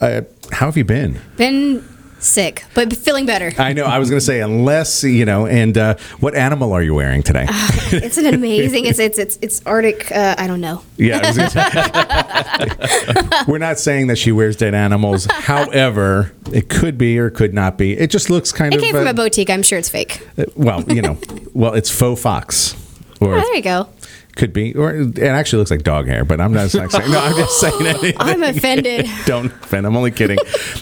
Uh, 0.00 0.22
how 0.52 0.66
have 0.66 0.76
you 0.76 0.84
been? 0.84 1.20
Been 1.36 1.82
sick, 2.18 2.64
but 2.74 2.94
feeling 2.96 3.26
better. 3.26 3.52
I 3.58 3.72
know 3.74 3.84
I 3.84 3.98
was 3.98 4.08
going 4.10 4.18
to 4.18 4.24
say 4.24 4.40
unless 4.40 5.04
you 5.04 5.24
know. 5.24 5.46
And 5.46 5.76
uh, 5.78 5.94
what 6.20 6.34
animal 6.34 6.72
are 6.72 6.82
you 6.82 6.94
wearing 6.94 7.22
today? 7.22 7.46
it's 7.48 8.16
an 8.18 8.26
amazing. 8.26 8.86
It's 8.86 8.98
it's 8.98 9.18
it's 9.18 9.38
it's 9.42 9.62
Arctic. 9.66 10.10
Uh, 10.10 10.34
I 10.38 10.46
don't 10.46 10.60
know. 10.60 10.82
yeah, 10.96 11.20
I 11.22 11.28
was 11.28 11.36
gonna 11.36 11.50
say. 11.50 13.44
we're 13.48 13.58
not 13.58 13.78
saying 13.78 14.08
that 14.08 14.16
she 14.16 14.32
wears 14.32 14.56
dead 14.56 14.74
animals. 14.74 15.26
However, 15.30 16.32
it 16.52 16.68
could 16.68 16.98
be 16.98 17.18
or 17.18 17.30
could 17.30 17.54
not 17.54 17.78
be. 17.78 17.92
It 17.96 18.10
just 18.10 18.28
looks 18.30 18.52
kind 18.52 18.72
It 18.74 18.78
of 18.78 18.82
came 18.82 18.94
from 18.94 19.06
uh, 19.06 19.10
a 19.10 19.14
boutique. 19.14 19.50
I'm 19.50 19.62
sure 19.62 19.78
it's 19.78 19.88
fake. 19.88 20.26
uh, 20.38 20.44
well, 20.56 20.82
you 20.92 21.02
know, 21.02 21.16
well, 21.52 21.74
it's 21.74 21.90
faux 21.90 22.20
fox. 22.20 22.74
Or 23.20 23.34
Oh, 23.36 23.40
there 23.40 23.54
you 23.54 23.62
go. 23.62 23.88
Could 24.36 24.52
be, 24.52 24.74
or 24.74 24.94
it 24.94 25.18
actually 25.18 25.58
looks 25.60 25.70
like 25.70 25.82
dog 25.82 26.06
hair, 26.06 26.24
but 26.24 26.40
I'm 26.40 26.52
not, 26.52 26.74
not 26.74 26.90
saying. 26.90 27.10
No, 27.10 27.18
I'm 27.20 27.36
just 27.36 27.60
saying 27.60 27.86
anything. 27.86 28.14
I'm 28.18 28.42
offended. 28.42 29.06
Don't 29.26 29.46
offend. 29.46 29.86
I'm 29.86 29.96
only 29.96 30.10
kidding. 30.10 30.38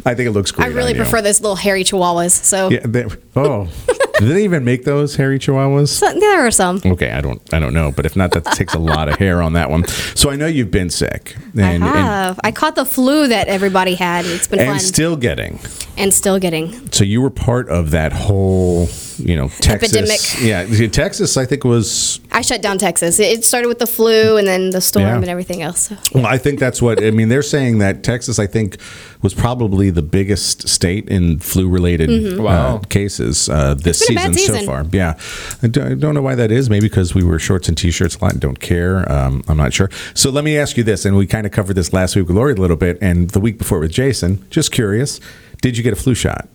I 0.07 0.15
think 0.15 0.29
it 0.29 0.33
looks 0.33 0.51
great. 0.51 0.67
I 0.67 0.69
really 0.69 0.93
on 0.93 0.97
you. 0.97 1.03
prefer 1.03 1.21
those 1.23 1.41
little 1.41 1.57
hairy 1.57 1.85
chihuahuas. 1.85 2.31
So, 2.31 2.71
Yeah. 2.71 2.81
They, 2.85 3.07
oh, 3.37 3.69
do 4.19 4.29
they 4.29 4.45
even 4.45 4.65
make 4.65 4.85
those 4.85 5.17
hairy 5.17 5.39
chihuahuas? 5.39 5.89
so 5.89 6.13
there 6.13 6.47
are 6.47 6.51
some. 6.51 6.81
Okay, 6.85 7.11
I 7.11 7.21
don't, 7.21 7.43
I 7.53 7.59
don't 7.59 7.75
know, 7.75 7.93
but 7.93 8.07
if 8.07 8.17
not, 8.17 8.33
that 8.33 8.45
takes 8.47 8.75
a 8.75 8.79
lot 8.79 9.09
of 9.09 9.17
hair 9.17 9.43
on 9.43 9.55
that 9.55 9.71
one. 9.71 9.87
So 10.15 10.31
I 10.31 10.37
know 10.37 10.47
you've 10.47 10.71
been 10.71 10.91
sick, 10.91 11.37
and 11.57 11.85
I 11.85 12.29
and. 12.29 12.39
I 12.45 12.53
caught 12.53 12.75
the 12.75 12.85
flu 12.85 13.29
that 13.29 13.49
everybody 13.49 13.95
had. 13.95 14.27
It's 14.27 14.47
been 14.49 14.61
and 14.61 14.69
fun 14.71 14.81
still 14.81 15.17
getting. 15.17 15.59
and 15.97 16.13
still 16.13 16.39
getting. 16.39 16.91
So 16.93 17.05
you 17.05 17.21
were 17.21 17.31
part 17.31 17.69
of 17.69 17.91
that 17.91 18.13
whole 18.13 18.89
you 19.19 19.37
know, 19.37 19.49
Texas. 19.49 19.95
Epidemic. 19.95 20.21
Yeah, 20.41 20.89
Texas. 20.89 21.37
I 21.37 21.45
think 21.45 21.65
was. 21.65 22.21
I 22.31 22.41
shut 22.41 22.63
down 22.63 22.79
Texas. 22.79 23.19
It 23.19 23.45
started 23.45 23.69
with 23.69 23.79
the 23.79 23.87
flu 23.87 24.37
and 24.37 24.47
then 24.47 24.71
the 24.71 24.81
storm 24.81 25.07
Yeah. 25.07 25.17
and 25.17 25.29
everything 25.29 25.63
else. 25.63 25.93
Well, 26.15 26.27
I 26.27 26.39
think 26.39 26.59
that's 26.59 26.83
what 26.83 27.03
I 27.03 27.11
mean. 27.11 27.29
They're 27.29 27.43
saying 27.43 27.79
that 27.79 28.03
Texas, 28.03 28.39
I 28.39 28.47
think, 28.47 28.79
was 29.23 29.35
probably 29.35 29.89
the 29.91 30.03
biggest 30.03 30.69
state 30.69 31.09
in 31.09 31.39
flu-related 31.39 32.39
uh, 32.39 32.43
Wow. 32.43 32.79
cases 32.89 33.49
uh, 33.49 33.75
this 33.75 34.03
Mm-hmm. 34.03 34.15
been 34.17 34.31
a 34.33 34.35
season, 34.35 34.61
so 34.61 34.67
far. 34.67 34.87
Yeah, 34.93 35.15
I 35.63 35.69
don't, 35.69 35.93
I 35.93 35.95
don't 35.95 36.15
know 36.15 36.23
why 36.23 36.35
that 36.35 36.51
is. 36.51 36.69
Maybe 36.69 36.89
because 36.89 37.15
we 37.15 37.23
wear 37.23 37.39
shorts 37.39 37.69
and 37.69 37.77
t-shirts 37.79 38.17
a 38.17 38.25
lot 38.25 38.33
and 38.33 38.41
don't 38.41 38.59
care. 38.61 39.11
Um, 39.11 39.43
I'm 39.49 39.57
not 39.57 39.73
sure. 39.73 39.91
So 40.15 40.31
let 40.31 40.45
me 40.45 40.59
ask 40.59 40.77
you 40.77 40.83
this, 40.83 41.05
and 41.05 41.17
we 41.17 41.27
kind 41.27 41.47
of 41.47 41.53
covered 41.53 41.75
this 41.75 41.93
last 41.93 42.17
week 42.17 42.27
with 42.27 42.37
Lori 42.37 42.53
a 42.53 42.57
little 42.57 42.77
bit, 42.77 42.99
and 43.01 43.31
the 43.31 43.41
week 43.41 43.59
before 43.59 43.79
with 43.79 43.93
Jason. 43.93 44.45
Just 44.51 44.73
curious, 44.73 45.21
did 45.61 45.77
you 45.77 45.83
get 45.85 45.93
a 45.93 45.97
flu 45.97 46.15
shot? 46.15 46.49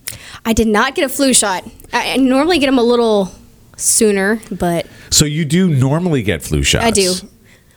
I 0.46 0.54
did 0.54 0.68
not 0.68 0.94
get 0.96 1.06
a 1.06 1.10
flu 1.10 1.34
shot. 1.34 1.64
I, 1.94 2.14
I 2.14 2.18
normally 2.18 2.60
get 2.60 2.66
them 2.68 2.78
a 2.78 2.84
little 2.84 3.32
sooner, 3.78 4.42
but 4.52 4.88
So 5.10 5.26
you 5.26 5.46
do 5.46 5.70
normally 5.70 6.22
get 6.24 6.42
flu 6.42 6.64
shots. 6.64 6.86
I 6.86 6.92
do. 6.92 7.14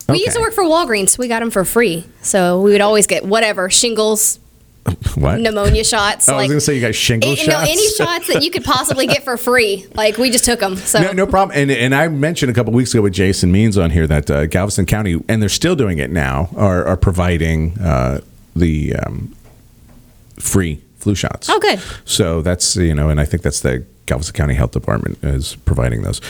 We 0.08 0.18
used 0.18 0.34
to 0.34 0.40
work 0.40 0.54
for 0.54 0.64
Walgreens. 0.64 1.16
We 1.18 1.28
got 1.28 1.38
them 1.40 1.50
for 1.50 1.64
free, 1.64 2.04
so 2.22 2.60
we 2.60 2.72
would 2.72 2.80
always 2.80 3.06
get 3.06 3.24
whatever 3.24 3.70
shingles, 3.70 4.40
What? 5.14 5.40
pneumonia 5.40 5.84
shots. 5.84 6.28
I 6.28 6.36
was 6.36 6.46
going 6.46 6.56
to 6.58 6.60
say 6.64 6.74
you 6.74 6.80
got 6.80 6.94
shingle 6.94 7.32
a- 7.32 7.36
shots. 7.36 7.48
No, 7.48 7.58
any 7.60 7.88
shots 7.90 8.28
that 8.32 8.42
you 8.42 8.50
could 8.50 8.64
possibly 8.64 9.06
get 9.06 9.24
for 9.24 9.36
free. 9.36 9.86
Like 9.94 10.16
we 10.16 10.30
just 10.30 10.44
took 10.44 10.60
them. 10.60 10.76
So 10.76 11.00
No, 11.00 11.12
no 11.12 11.26
problem. 11.26 11.56
And 11.58 11.70
and 11.70 11.94
I 11.94 12.08
mentioned 12.08 12.50
a 12.50 12.54
couple 12.54 12.72
weeks 12.72 12.94
ago 12.94 13.02
with 13.02 13.12
Jason 13.12 13.52
Means 13.52 13.76
on 13.76 13.90
here 13.90 14.06
that 14.06 14.30
uh, 14.30 14.46
Galveston 14.46 14.86
County, 14.86 15.22
and 15.28 15.42
they're 15.42 15.48
still 15.50 15.76
doing 15.76 15.98
it 15.98 16.10
now, 16.10 16.48
are, 16.56 16.84
are 16.86 16.96
providing 16.96 17.78
uh, 17.78 18.20
the 18.56 18.94
um, 18.96 19.34
free 20.38 20.80
flu 20.96 21.14
shots. 21.14 21.50
Oh, 21.50 21.58
good. 21.58 21.80
So 22.04 22.40
that's 22.40 22.76
you 22.76 22.94
know, 22.94 23.10
and 23.10 23.20
I 23.20 23.24
think 23.26 23.42
that's 23.42 23.60
the 23.60 23.84
Galveston 24.10 24.34
County 24.34 24.54
Health 24.54 24.72
Department 24.72 25.18
is 25.22 25.54
providing 25.64 26.02
those. 26.02 26.20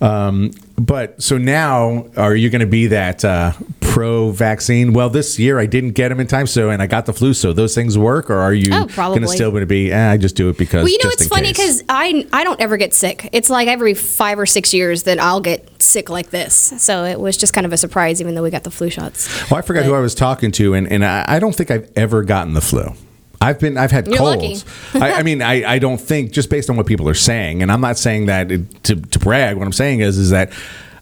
Um, 0.00 0.52
but 0.78 1.22
so 1.22 1.36
now, 1.38 2.06
are 2.16 2.34
you 2.34 2.48
going 2.50 2.60
to 2.60 2.66
be 2.66 2.86
that 2.88 3.24
uh, 3.24 3.52
pro 3.80 4.30
vaccine? 4.30 4.92
Well, 4.94 5.10
this 5.10 5.38
year 5.38 5.58
I 5.58 5.66
didn't 5.66 5.92
get 5.92 6.08
them 6.08 6.18
in 6.20 6.26
time, 6.26 6.46
so 6.46 6.70
and 6.70 6.80
I 6.82 6.86
got 6.86 7.04
the 7.06 7.12
flu. 7.12 7.34
So 7.34 7.52
those 7.52 7.74
things 7.74 7.96
work, 7.98 8.30
or 8.30 8.38
are 8.38 8.52
you 8.54 8.70
Oh, 8.72 8.86
going 8.86 9.20
to 9.20 9.28
still 9.28 9.50
going 9.50 9.60
to 9.62 9.66
be? 9.66 9.92
Eh, 9.92 10.12
I 10.12 10.16
just 10.16 10.34
do 10.34 10.48
it 10.48 10.56
because. 10.58 10.82
Well, 10.84 10.88
you 10.92 10.98
know, 11.04 11.10
it's 11.10 11.26
funny 11.28 11.48
because 11.52 11.82
I 11.88 12.26
I 12.32 12.44
don't 12.44 12.60
ever 12.60 12.76
get 12.76 12.94
sick. 12.94 13.28
It's 13.32 13.50
like 13.50 13.68
every 13.68 13.94
five 13.94 14.38
or 14.38 14.46
six 14.46 14.72
years 14.74 15.02
that 15.04 15.18
I'll 15.18 15.40
get 15.40 15.82
sick 15.82 16.08
like 16.08 16.30
this. 16.30 16.54
So 16.78 17.04
it 17.04 17.20
was 17.20 17.36
just 17.36 17.52
kind 17.52 17.66
of 17.66 17.72
a 17.72 17.76
surprise, 17.76 18.20
even 18.20 18.34
though 18.34 18.42
we 18.42 18.50
got 18.50 18.64
the 18.64 18.70
flu 18.70 18.90
shots. 18.90 19.50
Well, 19.50 19.58
I 19.58 19.62
forgot 19.62 19.84
who 19.84 19.94
I 19.94 20.00
was 20.00 20.14
talking 20.14 20.52
to, 20.52 20.74
and, 20.74 20.90
and 20.90 21.04
I, 21.04 21.24
I 21.26 21.38
don't 21.38 21.54
think 21.54 21.70
I've 21.70 21.90
ever 21.96 22.22
gotten 22.22 22.54
the 22.54 22.60
flu. 22.60 22.92
I've 23.40 23.58
been 23.58 23.76
I've 23.76 23.90
had 23.90 24.06
You're 24.06 24.16
colds. 24.16 24.64
I, 24.94 25.12
I 25.14 25.22
mean, 25.22 25.42
I, 25.42 25.74
I 25.74 25.78
don't 25.78 26.00
think 26.00 26.32
just 26.32 26.50
based 26.50 26.70
on 26.70 26.76
what 26.76 26.86
people 26.86 27.08
are 27.08 27.14
saying, 27.14 27.62
and 27.62 27.70
I'm 27.70 27.80
not 27.80 27.98
saying 27.98 28.26
that 28.26 28.50
it- 28.50 28.84
to, 28.84 28.96
to 28.96 29.18
brag. 29.18 29.56
What 29.56 29.66
I'm 29.66 29.72
saying 29.72 30.00
is 30.00 30.18
is 30.18 30.30
that 30.30 30.50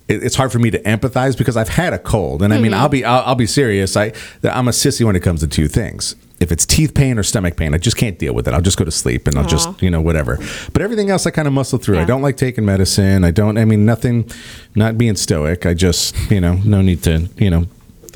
it- 0.08 0.22
it's 0.22 0.36
hard 0.36 0.52
for 0.52 0.58
me 0.58 0.70
to 0.70 0.78
empathize 0.82 1.36
because 1.36 1.56
I've 1.56 1.68
had 1.68 1.92
a 1.92 1.98
cold, 1.98 2.42
and 2.42 2.52
I 2.52 2.58
mean, 2.58 2.74
I'll 2.74 2.84
mm-hmm. 2.84 2.92
be 2.92 3.04
I'll, 3.04 3.22
I'll 3.26 3.34
be 3.34 3.46
serious. 3.46 3.96
I 3.96 4.12
I'm 4.42 4.68
a 4.68 4.72
sissy 4.72 5.04
when 5.04 5.16
it 5.16 5.20
comes 5.20 5.40
to 5.40 5.46
two 5.46 5.68
things. 5.68 6.16
If 6.40 6.50
it's 6.50 6.66
teeth 6.66 6.94
pain 6.94 7.18
or 7.18 7.22
stomach 7.22 7.56
pain, 7.56 7.74
I 7.74 7.78
just 7.78 7.96
can't 7.96 8.18
deal 8.18 8.34
with 8.34 8.48
it. 8.48 8.52
I'll 8.52 8.60
just 8.60 8.76
go 8.76 8.84
to 8.84 8.90
sleep 8.90 9.28
and 9.28 9.38
I'll 9.38 9.46
just 9.46 9.80
you 9.80 9.88
know 9.88 10.00
whatever. 10.00 10.38
But 10.72 10.82
everything 10.82 11.08
else, 11.10 11.26
I 11.26 11.30
kind 11.30 11.46
of 11.46 11.54
muscle 11.54 11.78
through. 11.78 11.98
I 11.98 12.04
don't 12.04 12.22
like 12.22 12.36
taking 12.36 12.64
medicine. 12.64 13.24
I 13.24 13.30
don't. 13.30 13.56
I 13.56 13.64
mean, 13.64 13.86
nothing. 13.86 14.30
Not 14.74 14.98
being 14.98 15.16
stoic. 15.16 15.64
I 15.64 15.74
just 15.74 16.16
you 16.30 16.40
know 16.40 16.54
no 16.64 16.82
need 16.82 17.02
to 17.04 17.28
you 17.36 17.50
know. 17.50 17.66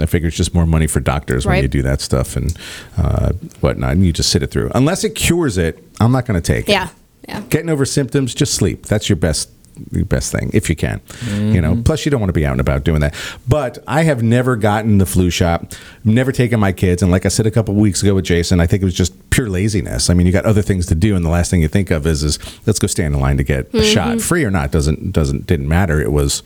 I 0.01 0.07
figure 0.07 0.29
it's 0.29 0.37
just 0.37 0.55
more 0.55 0.67
money 0.67 0.87
for 0.87 1.01
doctors 1.01 1.47
when 1.47 1.63
you 1.63 1.69
do 1.69 1.83
that 1.83 2.01
stuff 2.01 2.37
and 2.37 2.57
uh, 2.97 3.33
whatnot, 3.61 3.93
and 3.93 4.05
you 4.07 4.13
just 4.13 4.31
sit 4.31 4.43
it 4.43 4.51
through. 4.51 4.71
Unless 4.75 5.05
it 5.05 5.11
cures 5.15 5.59
it, 5.59 5.83
I'm 6.01 6.13
not 6.13 6.27
going 6.27 6.41
to 6.41 6.47
take 6.55 6.69
it. 6.69 6.73
Yeah, 6.73 6.89
yeah. 7.29 7.41
Getting 7.49 7.71
over 7.71 7.85
symptoms, 7.85 8.35
just 8.35 8.55
sleep. 8.55 8.87
That's 8.87 9.09
your 9.09 9.17
best 9.17 9.51
your 9.93 10.05
best 10.07 10.33
thing 10.33 10.51
if 10.53 10.69
you 10.69 10.75
can. 10.75 11.01
You 11.07 11.31
Mm-hmm. 11.31 11.61
know, 11.61 11.83
plus 11.85 12.05
you 12.05 12.11
don't 12.11 12.21
want 12.21 12.31
to 12.31 12.33
be 12.35 12.45
out 12.45 12.51
and 12.51 12.61
about 12.61 12.83
doing 12.83 13.01
that. 13.01 13.15
But 13.47 13.79
I 13.87 14.03
have 14.03 14.25
never 14.25 14.57
gotten 14.57 14.99
the 14.99 15.07
flu 15.07 15.31
shot. 15.31 15.79
Never 16.03 16.33
taken 16.33 16.59
my 16.59 16.73
kids, 16.73 17.01
and 17.01 17.13
like 17.13 17.25
I 17.25 17.29
said 17.29 17.47
a 17.47 17.51
couple 17.53 17.75
weeks 17.77 18.03
ago 18.03 18.17
with 18.17 18.25
Jason, 18.25 18.59
I 18.61 18.67
think 18.67 18.83
it 18.83 18.85
was 18.85 18.95
just 18.95 19.13
pure 19.31 19.49
laziness. 19.49 20.11
I 20.11 20.15
mean, 20.15 20.27
you 20.27 20.33
got 20.33 20.47
other 20.47 20.63
things 20.63 20.87
to 20.87 20.97
do, 20.97 21.15
and 21.15 21.25
the 21.25 21.29
last 21.31 21.51
thing 21.53 21.63
you 21.63 21.69
think 21.69 21.93
of 21.93 22.07
is 22.09 22.25
is 22.25 22.41
let's 22.67 22.81
go 22.81 22.89
stand 22.89 23.15
in 23.15 23.21
line 23.21 23.37
to 23.37 23.45
get 23.45 23.67
Mm-hmm. 23.69 23.79
a 23.79 23.85
shot, 23.85 24.21
free 24.21 24.45
or 24.45 24.51
not 24.51 24.73
doesn't 24.73 25.13
doesn't 25.13 25.47
didn't 25.47 25.69
matter. 25.69 26.01
It 26.01 26.11
was 26.11 26.43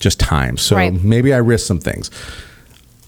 just 0.00 0.18
time. 0.18 0.56
So 0.56 0.74
Right. 0.74 0.92
maybe 1.04 1.32
I 1.32 1.38
risked 1.38 1.68
some 1.68 1.78
things. 1.78 2.10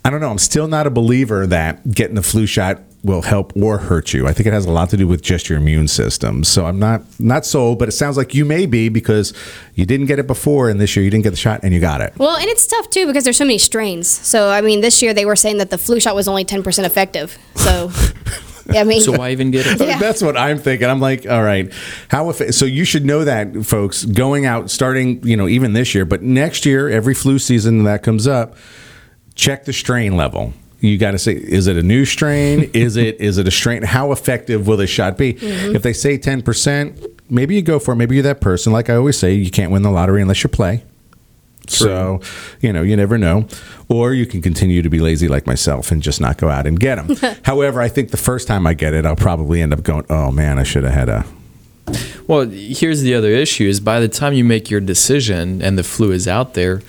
I 0.04 0.10
don't 0.10 0.20
know. 0.20 0.30
I'm 0.30 0.38
still 0.38 0.68
not 0.68 0.86
a 0.86 0.90
believer 0.90 1.46
that 1.46 1.90
getting 1.90 2.14
the 2.14 2.22
flu 2.22 2.46
shot 2.46 2.82
will 3.04 3.22
help 3.22 3.52
or 3.56 3.78
hurt 3.78 4.12
you. 4.12 4.26
I 4.26 4.32
think 4.32 4.46
it 4.46 4.52
has 4.52 4.64
a 4.64 4.72
lot 4.72 4.90
to 4.90 4.96
do 4.96 5.06
with 5.06 5.22
just 5.22 5.48
your 5.48 5.58
immune 5.58 5.86
system. 5.86 6.44
So 6.44 6.66
I'm 6.66 6.78
not 6.78 7.02
not 7.20 7.46
sold, 7.46 7.78
but 7.78 7.88
it 7.88 7.92
sounds 7.92 8.16
like 8.16 8.34
you 8.34 8.44
may 8.44 8.66
be 8.66 8.88
because 8.88 9.32
you 9.74 9.86
didn't 9.86 10.06
get 10.06 10.18
it 10.18 10.26
before, 10.26 10.68
and 10.68 10.80
this 10.80 10.96
year 10.96 11.04
you 11.04 11.10
didn't 11.10 11.24
get 11.24 11.30
the 11.30 11.36
shot 11.36 11.60
and 11.62 11.72
you 11.72 11.80
got 11.80 12.00
it. 12.00 12.12
Well, 12.18 12.36
and 12.36 12.46
it's 12.46 12.66
tough 12.66 12.90
too 12.90 13.06
because 13.06 13.24
there's 13.24 13.36
so 13.36 13.44
many 13.44 13.58
strains. 13.58 14.08
So 14.08 14.50
I 14.50 14.60
mean, 14.60 14.80
this 14.80 15.02
year 15.02 15.14
they 15.14 15.26
were 15.26 15.36
saying 15.36 15.58
that 15.58 15.70
the 15.70 15.78
flu 15.78 16.00
shot 16.00 16.14
was 16.14 16.26
only 16.26 16.44
10% 16.44 16.84
effective. 16.84 17.38
So 17.54 17.90
Yeah, 18.70 18.82
I 18.82 18.84
mean, 18.84 19.00
So 19.00 19.12
why 19.12 19.30
even 19.30 19.50
get 19.50 19.66
it? 19.66 19.80
Yeah. 19.88 19.98
That's 19.98 20.20
what 20.20 20.36
I'm 20.36 20.58
thinking. 20.58 20.88
I'm 20.88 21.00
like, 21.00 21.26
all 21.26 21.42
right, 21.42 21.72
how 22.08 22.28
if 22.30 22.54
so 22.54 22.66
you 22.66 22.84
should 22.84 23.06
know 23.06 23.24
that, 23.24 23.64
folks, 23.64 24.04
going 24.04 24.44
out 24.44 24.70
starting, 24.70 25.26
you 25.26 25.36
know, 25.36 25.48
even 25.48 25.72
this 25.72 25.94
year, 25.94 26.04
but 26.04 26.22
next 26.22 26.66
year, 26.66 26.88
every 26.88 27.14
flu 27.14 27.38
season 27.38 27.84
that 27.84 28.02
comes 28.02 28.26
up, 28.26 28.56
check 29.38 29.64
the 29.64 29.72
strain 29.72 30.16
level. 30.16 30.52
You 30.80 30.98
got 30.98 31.12
to 31.12 31.18
say, 31.18 31.32
is 31.32 31.66
it 31.66 31.76
a 31.76 31.82
new 31.82 32.04
strain? 32.04 32.70
is 32.74 32.96
it 32.96 33.20
is 33.20 33.38
it 33.38 33.48
a 33.48 33.50
strain? 33.50 33.82
How 33.82 34.12
effective 34.12 34.66
will 34.66 34.76
this 34.76 34.90
shot 34.90 35.16
be? 35.16 35.34
Mm-hmm. 35.34 35.74
If 35.74 35.82
they 35.82 35.94
say 35.94 36.18
10 36.18 36.42
percent, 36.42 37.00
maybe 37.30 37.54
you 37.54 37.62
go 37.62 37.78
for 37.78 37.92
it. 37.92 37.96
Maybe 37.96 38.16
you're 38.16 38.24
that 38.24 38.42
person. 38.42 38.72
Like 38.72 38.90
I 38.90 38.96
always 38.96 39.18
say, 39.18 39.32
you 39.32 39.50
can't 39.50 39.72
win 39.72 39.82
the 39.82 39.90
lottery 39.90 40.20
unless 40.20 40.42
you 40.42 40.50
play. 40.50 40.84
So, 41.66 42.20
you 42.62 42.72
know, 42.72 42.80
you 42.80 42.96
never 42.96 43.18
know. 43.18 43.46
Or 43.90 44.14
you 44.14 44.24
can 44.24 44.40
continue 44.40 44.80
to 44.80 44.88
be 44.88 45.00
lazy 45.00 45.28
like 45.28 45.46
myself 45.46 45.92
and 45.92 46.02
just 46.02 46.18
not 46.18 46.38
go 46.38 46.48
out 46.48 46.66
and 46.66 46.80
get 46.80 46.94
them. 46.94 47.36
However, 47.44 47.82
I 47.82 47.88
think 47.88 48.10
the 48.10 48.16
first 48.16 48.48
time 48.48 48.66
I 48.66 48.72
get 48.72 48.94
it, 48.94 49.04
I'll 49.04 49.16
probably 49.16 49.60
end 49.60 49.74
up 49.74 49.82
going, 49.82 50.06
oh 50.08 50.30
man, 50.30 50.58
I 50.58 50.62
should 50.62 50.84
have 50.84 50.94
had 50.94 51.08
a. 51.10 51.26
Well, 52.26 52.48
here's 52.48 53.02
the 53.02 53.14
other 53.14 53.30
issue: 53.30 53.64
is 53.64 53.80
by 53.80 54.00
the 54.00 54.08
time 54.08 54.32
you 54.32 54.44
make 54.44 54.70
your 54.70 54.80
decision 54.80 55.60
and 55.60 55.76
the 55.76 55.82
flu 55.82 56.10
is 56.10 56.26
out 56.28 56.54
there, 56.54 56.82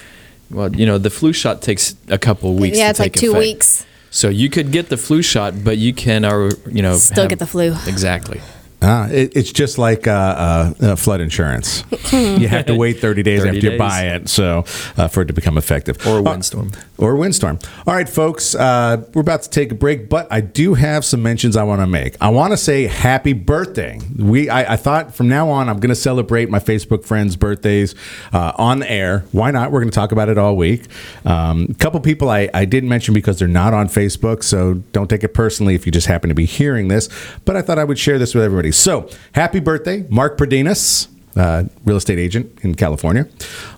well, 0.52 0.74
you 0.76 0.86
know, 0.86 0.98
the 0.98 1.10
flu 1.10 1.34
shot 1.34 1.62
takes 1.62 1.96
a 2.08 2.18
couple 2.18 2.56
weeks. 2.56 2.78
yeah, 2.78 2.90
it's 2.90 3.00
like 3.00 3.14
two 3.14 3.32
effect. 3.32 3.40
weeks. 3.40 3.86
So 4.12 4.30
you 4.30 4.50
could 4.50 4.72
get 4.72 4.90
the 4.90 4.98
flu 4.98 5.22
shot, 5.22 5.64
but 5.64 5.78
you 5.78 5.94
can, 5.94 6.26
or 6.26 6.50
you 6.70 6.82
know, 6.82 6.98
Still 6.98 7.24
have- 7.24 7.30
get 7.30 7.40
the 7.40 7.46
flu. 7.48 7.76
Exactly. 7.88 8.42
Ah, 8.82 9.08
it, 9.10 9.36
it's 9.36 9.52
just 9.52 9.78
like 9.78 10.08
uh, 10.08 10.12
uh, 10.12 10.74
uh, 10.82 10.96
flood 10.96 11.20
insurance. 11.20 11.84
you 12.14 12.48
have 12.48 12.66
to 12.68 12.76
wait 12.76 13.00
30 13.00 13.24
days 13.24 13.44
30 13.44 13.58
after 13.58 13.72
you 13.72 13.78
buy 13.78 14.04
it 14.04 14.30
so 14.30 14.64
uh, 14.98 15.10
for 15.10 15.22
it 15.24 15.26
to 15.26 15.34
become 15.34 15.58
effective. 15.58 15.98
Or 16.08 16.20
a 16.20 16.20
Uh, 16.20 16.32
windstorm. 16.32 16.72
or 16.98 17.12
a 17.12 17.18
windstorm. 17.18 17.60
All 17.86 17.94
right, 17.94 18.08
folks, 18.08 18.56
uh, 18.56 19.04
we're 19.14 19.20
about 19.22 19.42
to 19.44 19.50
take 19.50 19.74
a 19.74 19.76
break, 19.76 20.08
but 20.08 20.28
I 20.32 20.40
do 20.40 20.76
have 20.76 21.04
some 21.04 21.22
mentions 21.22 21.58
I 21.58 21.64
want 21.64 21.82
to 21.82 21.88
make. 21.88 22.16
I 22.22 22.30
want 22.30 22.52
to 22.54 22.58
say 22.58 22.88
happy 22.88 23.34
birthday. 23.34 24.00
We, 24.18 24.50
I, 24.50 24.74
I 24.74 24.76
thought 24.78 25.14
from 25.14 25.28
now 25.28 25.50
on 25.50 25.68
I'm 25.68 25.80
going 25.82 25.90
to 25.90 25.96
celebrate 25.96 26.50
my 26.50 26.60
Facebook 26.60 27.04
friends' 27.04 27.36
birthdays 27.36 27.96
uh, 28.32 28.54
on 28.58 28.80
the 28.80 28.90
air. 28.90 29.26
Why 29.34 29.52
not? 29.52 29.72
We're 29.74 29.82
going 29.82 29.92
to 29.92 29.96
talk 29.96 30.14
about 30.14 30.30
it 30.30 30.38
all 30.38 30.56
week. 30.56 30.86
Um, 31.26 31.68
a 31.70 31.74
couple 31.74 32.00
people 32.00 32.30
I, 32.30 32.50
I 32.54 32.64
didn't 32.64 32.88
mention 32.88 33.14
because 33.14 33.40
they're 33.40 33.48
not 33.50 33.74
on 33.74 33.90
Facebook, 33.90 34.42
so 34.42 34.76
don't 34.94 35.10
take 35.10 35.26
it 35.26 35.34
personally 35.34 35.76
if 35.76 35.86
you 35.86 35.92
just 35.92 36.08
happen 36.08 36.30
to 36.30 36.36
be 36.36 36.46
hearing 36.46 36.88
this. 36.88 37.10
But 37.44 37.58
I 37.58 37.62
thought 37.62 37.78
I 37.78 37.84
would 37.84 38.00
share 38.00 38.18
this 38.18 38.34
with 38.34 38.46
everybody. 38.46 38.69
So 38.72 39.10
happy 39.34 39.60
birthday, 39.60 40.06
Mark 40.10 40.38
Perdinas 40.38 41.08
uh, 41.36 41.64
real 41.86 41.98
estate 41.98 42.20
agent 42.20 42.52
in 42.64 42.76
California. 42.76 43.28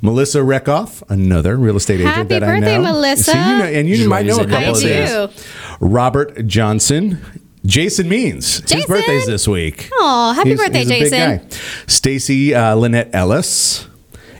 Melissa 0.01 0.43
Reckoff, 0.43 1.03
another 1.09 1.57
real 1.57 1.77
estate 1.77 1.99
agent 2.01 2.15
Happy 2.15 2.27
that 2.29 2.43
I 2.43 2.59
birthday, 2.59 2.77
know. 2.77 2.83
Melissa. 2.83 3.23
So 3.23 3.31
you 3.33 3.57
know, 3.57 3.65
and 3.65 3.87
you 3.89 3.95
Joyeux 3.97 4.07
might 4.09 4.25
know 4.25 4.39
a 4.39 4.47
couple 4.47 4.55
of 4.75 4.83
anniversaire. 4.83 5.27
these. 5.27 5.47
Robert 5.79 6.47
Johnson. 6.47 7.19
Jason 7.63 8.09
Means. 8.09 8.55
His 8.61 8.71
Jason. 8.71 8.87
birthday's 8.87 9.27
this 9.27 9.47
week. 9.47 9.87
Oh, 9.93 10.33
happy 10.33 10.55
birthday, 10.55 10.79
he's 10.79 10.87
a 10.87 10.89
big 10.89 11.11
Jason. 11.11 11.37
guy. 11.37 11.57
Stacy 11.85 12.55
uh, 12.55 12.73
Lynette 12.73 13.11
Ellis. 13.13 13.87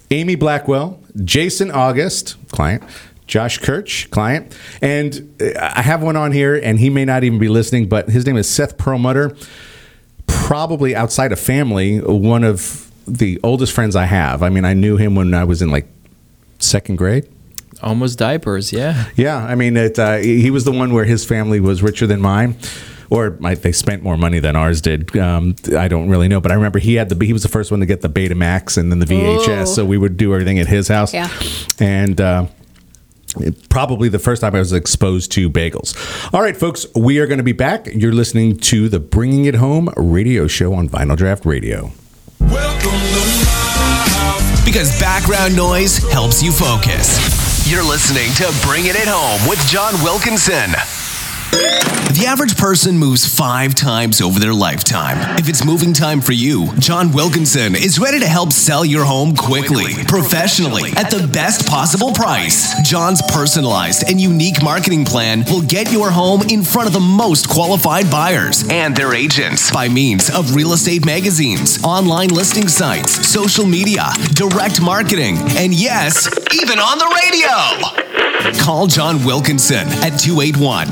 Amy 0.10 0.34
Blackwell. 0.34 1.00
Jason 1.24 1.70
August, 1.70 2.36
client. 2.51 2.81
Josh 3.27 3.60
Kirch, 3.60 4.10
client. 4.10 4.58
And 4.81 5.36
uh, 5.39 5.51
I 5.75 5.84
have 5.84 6.01
one 6.01 6.15
on 6.15 6.31
here, 6.31 6.55
and 6.55 6.79
he 6.79 6.89
may 6.89 7.05
not 7.05 7.24
even 7.24 7.38
be 7.38 7.48
listening, 7.48 7.88
but 7.88 8.10
his 8.10 8.25
name 8.25 8.38
is 8.38 8.50
Seth 8.50 8.77
Perlmutter 8.79 9.38
probably 10.32 10.96
outside 10.96 11.32
of 11.32 11.40
family, 11.40 12.00
one 12.00 12.44
of 12.44 12.90
the 13.08 13.40
oldest 13.44 13.74
friends 13.74 13.96
I 13.96 14.06
have. 14.06 14.42
I 14.44 14.50
mean, 14.50 14.66
I 14.66 14.74
knew 14.74 14.98
him 14.98 15.16
when 15.16 15.34
I 15.34 15.44
was 15.44 15.62
in 15.62 15.70
like 15.72 15.88
second 16.60 16.98
grade. 16.98 17.28
Almost 17.82 18.20
diapers. 18.20 18.72
Yeah. 18.72 19.06
Yeah, 19.16 19.38
I 19.38 19.56
mean, 19.56 19.76
it, 19.76 19.98
uh, 19.98 20.18
he 20.18 20.52
was 20.52 20.66
the 20.66 20.72
one 20.72 20.94
where 20.94 21.06
his 21.06 21.26
family 21.26 21.60
was 21.60 21.82
richer 21.82 22.06
than 22.08 22.22
mine. 22.22 22.56
Or 23.10 23.32
might 23.42 23.62
they 23.62 23.74
spent 23.74 24.04
more 24.04 24.16
money 24.16 24.40
than 24.40 24.56
ours 24.56 24.80
did. 24.80 25.18
Um, 25.18 25.56
I 25.78 25.90
don't 25.90 26.08
really 26.10 26.30
know, 26.30 26.40
but 26.40 26.50
I 26.52 26.56
remember 26.56 26.80
he 26.80 26.96
had 26.96 27.10
the 27.10 27.26
he 27.26 27.34
was 27.34 27.44
the 27.44 27.50
first 27.50 27.70
one 27.70 27.82
to 27.82 27.86
get 27.86 28.00
the 28.00 28.08
Betamax 28.08 28.78
and 28.78 28.90
then 28.90 29.00
the 29.00 29.06
VHS, 29.06 29.64
Ooh. 29.64 29.66
so 29.66 29.86
we 29.86 29.98
would 29.98 30.16
do 30.16 30.32
everything 30.34 30.60
at 30.60 30.68
his 30.68 30.88
house. 30.88 31.14
Yeah. 31.14 31.28
and 31.78 32.22
uh, 32.22 32.46
it- 32.46 32.61
probably 33.70 34.10
the 34.10 34.20
first 34.20 34.42
time 34.42 34.56
I 34.56 34.60
was 34.60 34.74
exposed 34.74 35.32
to 35.34 35.50
bagels. 35.50 35.96
All 36.34 36.42
right, 36.42 36.56
folks, 36.56 36.86
we 36.96 37.20
are 37.20 37.28
going 37.28 37.38
to 37.38 37.44
be 37.44 37.52
back. 37.52 37.88
You're 37.88 38.14
listening 38.14 38.58
to 38.58 38.90
the 38.90 39.00
Bringing 39.00 39.46
It 39.46 39.56
Home 39.56 39.90
radio 39.96 40.48
show 40.48 40.74
on 40.74 40.90
Vinyl 40.90 41.18
Draft 41.18 41.46
Radio. 41.46 41.92
Because 44.66 44.98
background 45.00 45.56
noise 45.56 45.98
helps 46.12 46.42
you 46.42 46.52
focus. 46.52 47.70
You're 47.70 47.84
listening 47.84 48.34
to 48.36 48.54
Bringing 48.66 48.92
It 48.92 49.08
Home 49.08 49.50
with 49.50 49.60
John 49.68 49.94
Wilkinson. 50.04 50.72
The 51.51 52.25
average 52.27 52.55
person 52.55 52.98
moves 52.98 53.25
five 53.25 53.75
times 53.75 54.22
over 54.22 54.39
their 54.39 54.53
lifetime. 54.53 55.38
If 55.38 55.50
it's 55.50 55.65
moving 55.65 55.91
time 55.91 56.22
for 56.22 56.31
you, 56.31 56.74
John 56.77 57.12
Wilkinson 57.12 57.75
is 57.75 58.00
ready 58.00 58.20
to 58.20 58.27
help 58.27 58.53
sell 58.53 58.86
your 58.86 59.03
home 59.03 59.36
quickly, 59.36 59.93
professionally, 60.08 60.91
at 60.96 61.12
the 61.12 61.27
best 61.27 61.67
possible 61.67 62.13
price. 62.13 62.79
John's 62.84 63.22
personalized 63.34 64.10
and 64.10 64.22
unique 64.22 64.63
marketing 64.63 65.03
plan 65.03 65.43
will 65.50 65.63
get 65.63 65.91
your 65.91 66.10
home 66.10 66.41
in 66.43 66.63
front 66.63 66.88
of 66.88 66.93
the 66.93 67.00
most 67.00 67.50
qualified 67.50 68.10
buyers 68.10 68.63
and 68.70 68.96
their 68.96 69.13
agents 69.13 69.72
by 69.72 69.89
means 69.89 70.29
of 70.29 70.55
real 70.55 70.72
estate 70.74 71.05
magazines, 71.05 71.84
online 71.84 72.29
listing 72.29 72.67
sites, 72.70 73.27
social 73.27 73.65
media, 73.65 74.08
direct 74.36 74.81
marketing, 74.81 75.38
and 75.58 75.74
yes, 75.74 76.29
even 76.53 76.79
on 76.79 76.98
the 76.98 77.20
radio. 77.25 77.98
Call 78.60 78.88
John 78.88 79.24
Wilkinson 79.24 79.88
at 80.03 80.17
281 80.17 80.89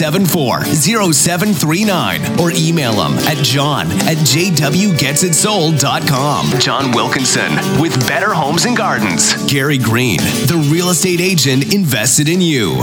974 0.00 0.64
0739 1.12 2.40
or 2.40 2.52
email 2.52 2.92
him 2.92 3.18
at 3.26 3.36
john 3.38 3.86
at 4.02 4.16
jwgetsitsold.com. 4.18 6.60
John 6.60 6.92
Wilkinson 6.92 7.52
with 7.80 7.98
Better 8.06 8.32
Homes 8.32 8.64
and 8.64 8.76
Gardens. 8.76 9.34
Gary 9.50 9.78
Greene, 9.78 10.18
the 10.46 10.64
real 10.70 10.90
estate 10.90 11.20
agent 11.20 11.74
invested 11.74 12.28
in 12.28 12.40
you. 12.40 12.76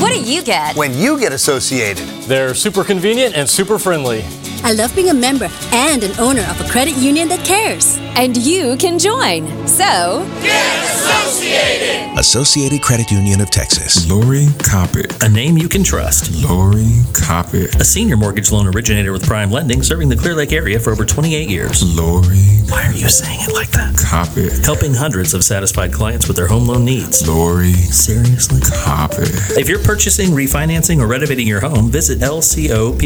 What 0.00 0.12
do 0.12 0.20
you 0.20 0.42
get? 0.42 0.76
when 0.76 0.94
you 0.94 1.18
get 1.18 1.32
associated. 1.32 2.06
They're 2.28 2.54
super 2.54 2.84
convenient 2.84 3.34
and 3.34 3.48
super 3.48 3.76
friendly. 3.78 4.24
I 4.62 4.72
love 4.72 4.94
being 4.94 5.10
a 5.10 5.14
member 5.14 5.48
and 5.72 6.04
an 6.04 6.16
owner 6.20 6.42
of 6.42 6.60
a 6.60 6.68
credit 6.68 6.96
union 6.96 7.26
that 7.28 7.44
cares. 7.44 7.98
And 8.18 8.36
you 8.36 8.76
can 8.78 8.98
join. 8.98 9.46
So, 9.68 10.26
get 10.42 10.82
Associated 10.82 12.18
Associated 12.18 12.82
Credit 12.82 13.10
Union 13.12 13.40
of 13.40 13.48
Texas. 13.48 14.10
Lori 14.10 14.46
Coppock. 14.58 15.24
A 15.24 15.28
name 15.28 15.56
you 15.56 15.68
can 15.68 15.84
trust. 15.84 16.32
Lori 16.42 17.04
Coppock. 17.14 17.76
A 17.80 17.84
senior 17.84 18.16
mortgage 18.16 18.50
loan 18.50 18.66
originator 18.66 19.12
with 19.12 19.24
Prime 19.24 19.52
Lending 19.52 19.84
serving 19.84 20.08
the 20.08 20.16
Clear 20.16 20.34
Lake 20.34 20.52
area 20.52 20.80
for 20.80 20.90
over 20.90 21.04
28 21.04 21.48
years. 21.48 21.96
Lori 21.96 22.40
Why 22.68 22.86
are 22.86 22.92
you 22.92 23.08
saying 23.08 23.42
it 23.42 23.52
like 23.54 23.70
that? 23.70 23.94
Coppock. 23.94 24.64
Helping 24.64 24.94
hundreds 24.94 25.32
of 25.32 25.44
satisfied 25.44 25.92
clients 25.92 26.26
with 26.26 26.36
their 26.36 26.48
home 26.48 26.66
loan 26.66 26.84
needs. 26.84 27.24
Lori 27.28 27.72
Seriously? 27.72 28.62
Coppock. 28.62 29.56
If 29.56 29.68
you're 29.68 29.84
purchasing, 29.84 30.30
refinancing, 30.30 30.98
or 31.00 31.06
renovating 31.06 31.46
your 31.46 31.60
home, 31.60 31.88
visit 31.88 32.18
lcoppock.com 32.18 32.98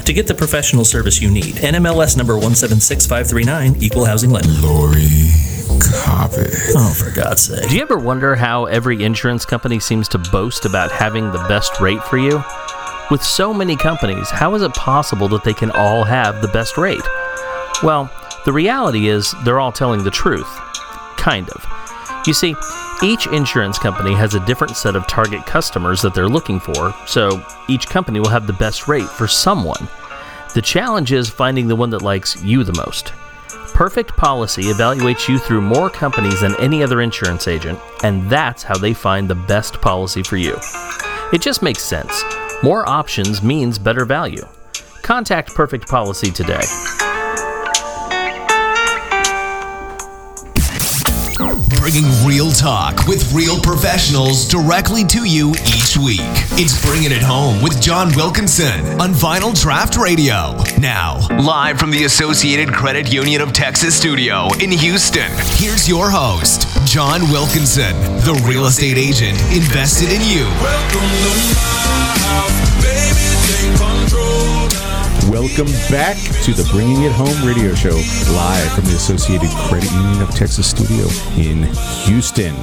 to 0.00 0.12
get 0.12 0.28
the 0.28 0.34
professional 0.34 0.84
service 0.84 1.20
you 1.20 1.32
need. 1.32 1.56
NMLS 1.56 2.16
number 2.16 2.38
176539, 3.24 3.82
Equal 3.82 4.04
Housing 4.04 4.30
Lender. 4.30 4.50
Lori 4.60 5.02
Coppock. 5.80 6.72
Oh, 6.76 6.94
for 6.94 7.10
God's 7.14 7.42
sake. 7.42 7.68
Do 7.68 7.76
you 7.76 7.82
ever 7.82 7.98
wonder 7.98 8.34
how 8.34 8.66
every 8.66 9.02
insurance 9.02 9.44
company 9.44 9.80
seems 9.80 10.08
to 10.08 10.18
boast 10.18 10.64
about 10.64 10.92
having 10.92 11.30
the 11.32 11.44
best 11.48 11.80
rate 11.80 12.02
for 12.04 12.18
you? 12.18 12.42
With 13.10 13.22
so 13.22 13.52
many 13.52 13.76
companies, 13.76 14.30
how 14.30 14.54
is 14.54 14.62
it 14.62 14.72
possible 14.74 15.28
that 15.28 15.44
they 15.44 15.54
can 15.54 15.70
all 15.72 16.04
have 16.04 16.42
the 16.42 16.48
best 16.48 16.76
rate? 16.76 17.02
Well, 17.82 18.10
the 18.44 18.52
reality 18.52 19.08
is 19.08 19.34
they're 19.44 19.60
all 19.60 19.72
telling 19.72 20.04
the 20.04 20.10
truth. 20.10 20.48
Kind 21.16 21.48
of. 21.50 21.66
You 22.26 22.34
see, 22.34 22.54
each 23.02 23.26
insurance 23.26 23.78
company 23.78 24.14
has 24.14 24.34
a 24.34 24.44
different 24.46 24.76
set 24.76 24.96
of 24.96 25.06
target 25.06 25.44
customers 25.46 26.00
that 26.02 26.14
they're 26.14 26.28
looking 26.28 26.60
for, 26.60 26.94
so 27.06 27.44
each 27.68 27.88
company 27.88 28.20
will 28.20 28.28
have 28.28 28.46
the 28.46 28.52
best 28.54 28.88
rate 28.88 29.08
for 29.08 29.26
someone. 29.26 29.88
The 30.54 30.62
challenge 30.62 31.10
is 31.10 31.28
finding 31.28 31.66
the 31.66 31.74
one 31.74 31.90
that 31.90 32.02
likes 32.02 32.40
you 32.40 32.62
the 32.62 32.72
most. 32.74 33.08
Perfect 33.74 34.16
Policy 34.16 34.62
evaluates 34.64 35.28
you 35.28 35.36
through 35.36 35.60
more 35.60 35.90
companies 35.90 36.40
than 36.40 36.54
any 36.60 36.80
other 36.80 37.00
insurance 37.00 37.48
agent, 37.48 37.76
and 38.04 38.30
that's 38.30 38.62
how 38.62 38.78
they 38.78 38.94
find 38.94 39.28
the 39.28 39.34
best 39.34 39.80
policy 39.80 40.22
for 40.22 40.36
you. 40.36 40.56
It 41.32 41.42
just 41.42 41.60
makes 41.60 41.82
sense. 41.82 42.22
More 42.62 42.88
options 42.88 43.42
means 43.42 43.80
better 43.80 44.04
value. 44.04 44.46
Contact 45.02 45.52
Perfect 45.56 45.88
Policy 45.88 46.30
today. 46.30 46.62
Bringing 51.84 52.10
real 52.24 52.50
talk 52.50 53.06
with 53.06 53.30
real 53.34 53.60
professionals 53.60 54.48
directly 54.48 55.04
to 55.04 55.24
you 55.24 55.50
each 55.50 55.98
week. 55.98 56.18
It's 56.56 56.82
Bringing 56.82 57.12
It 57.12 57.20
Home 57.20 57.60
with 57.60 57.78
John 57.78 58.10
Wilkinson 58.16 58.98
on 58.98 59.12
Vinyl 59.12 59.54
Draft 59.54 59.98
Radio. 59.98 60.56
Now, 60.80 61.18
live 61.42 61.78
from 61.78 61.90
the 61.90 62.04
Associated 62.04 62.72
Credit 62.72 63.12
Union 63.12 63.42
of 63.42 63.52
Texas 63.52 63.94
studio 63.94 64.48
in 64.62 64.72
Houston, 64.72 65.30
here's 65.58 65.86
your 65.86 66.08
host, 66.08 66.66
John 66.86 67.30
Wilkinson, 67.30 67.94
the 68.24 68.42
real 68.48 68.64
estate 68.64 68.96
agent 68.96 69.38
invested 69.52 70.08
in 70.10 70.22
you. 70.22 70.48
Welcome 75.34 75.66
back 75.90 76.16
to 76.44 76.52
the 76.52 76.62
Bringing 76.70 77.02
It 77.02 77.10
Home 77.12 77.44
radio 77.46 77.74
show, 77.74 77.90
live 78.32 78.72
from 78.72 78.84
the 78.84 78.92
Associated 78.94 79.50
Credit 79.50 79.90
Union 79.90 80.22
of 80.22 80.30
Texas 80.30 80.70
studio 80.70 81.06
in 81.36 81.64
Houston. 82.06 82.54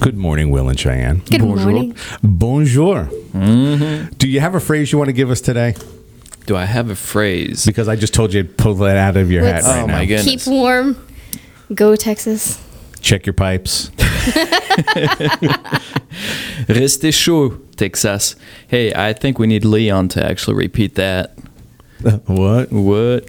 Good 0.00 0.16
morning, 0.16 0.50
Will 0.50 0.70
and 0.70 0.80
Cheyenne. 0.80 1.18
Good 1.18 1.40
Bonjour. 1.42 1.56
morning. 1.70 1.94
Bonjour. 2.22 3.04
Mm-hmm. 3.34 4.14
Do 4.16 4.28
you 4.30 4.40
have 4.40 4.54
a 4.54 4.60
phrase 4.60 4.92
you 4.92 4.98
want 4.98 5.08
to 5.08 5.12
give 5.12 5.30
us 5.30 5.42
today? 5.42 5.74
Do 6.46 6.56
I 6.56 6.64
have 6.64 6.88
a 6.88 6.96
phrase? 6.96 7.66
Because 7.66 7.86
I 7.86 7.96
just 7.96 8.14
told 8.14 8.32
you 8.32 8.44
to 8.44 8.48
pull 8.48 8.72
that 8.76 8.96
out 8.96 9.18
of 9.18 9.30
your 9.30 9.44
hat 9.44 9.56
Let's- 9.56 9.66
right 9.66 9.82
Oh 9.82 9.86
now. 9.86 9.92
my 9.98 10.06
goodness. 10.06 10.24
Keep 10.46 10.46
warm. 10.52 10.96
Go 11.74 11.94
Texas. 11.96 12.58
Check 13.02 13.26
your 13.26 13.34
pipes. 13.34 13.90
Restez 16.68 17.12
chaud, 17.12 17.58
Texas. 17.82 18.36
Hey, 18.68 18.94
I 18.94 19.12
think 19.12 19.40
we 19.40 19.48
need 19.48 19.64
Leon 19.64 20.06
to 20.10 20.24
actually 20.24 20.54
repeat 20.54 20.94
that. 20.94 21.36
what? 22.26 22.70
What? 22.70 23.28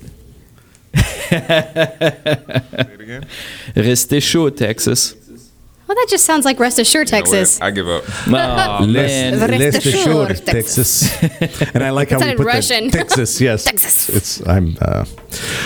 Restez 3.75 4.21
chaud, 4.21 4.55
Texas. 4.55 5.15
Well, 5.93 6.03
that 6.06 6.10
just 6.10 6.25
sounds 6.25 6.43
like 6.43 6.60
rest 6.60 6.79
assured, 6.79 7.06
Texas. 7.08 7.62
I 7.62 7.69
give 7.69 7.88
up. 7.88 8.03
Oh, 8.25 8.88
man. 8.88 9.39
Rest 9.39 9.75
Rest 9.75 9.86
assured, 9.86 10.32
assured, 10.32 10.45
Texas. 10.47 11.23
and 11.75 11.84
I 11.84 11.91
like 11.91 12.10
how 12.10 12.17
we 12.17 12.21
sounded 12.23 12.38
put 12.38 12.47
Russian. 12.47 12.86
that. 12.86 12.93
Texas, 12.97 13.39
yes. 13.39 13.65
Texas. 13.65 14.10
It's 14.10 14.47
I'm. 14.47 14.75
Uh, 14.82 15.06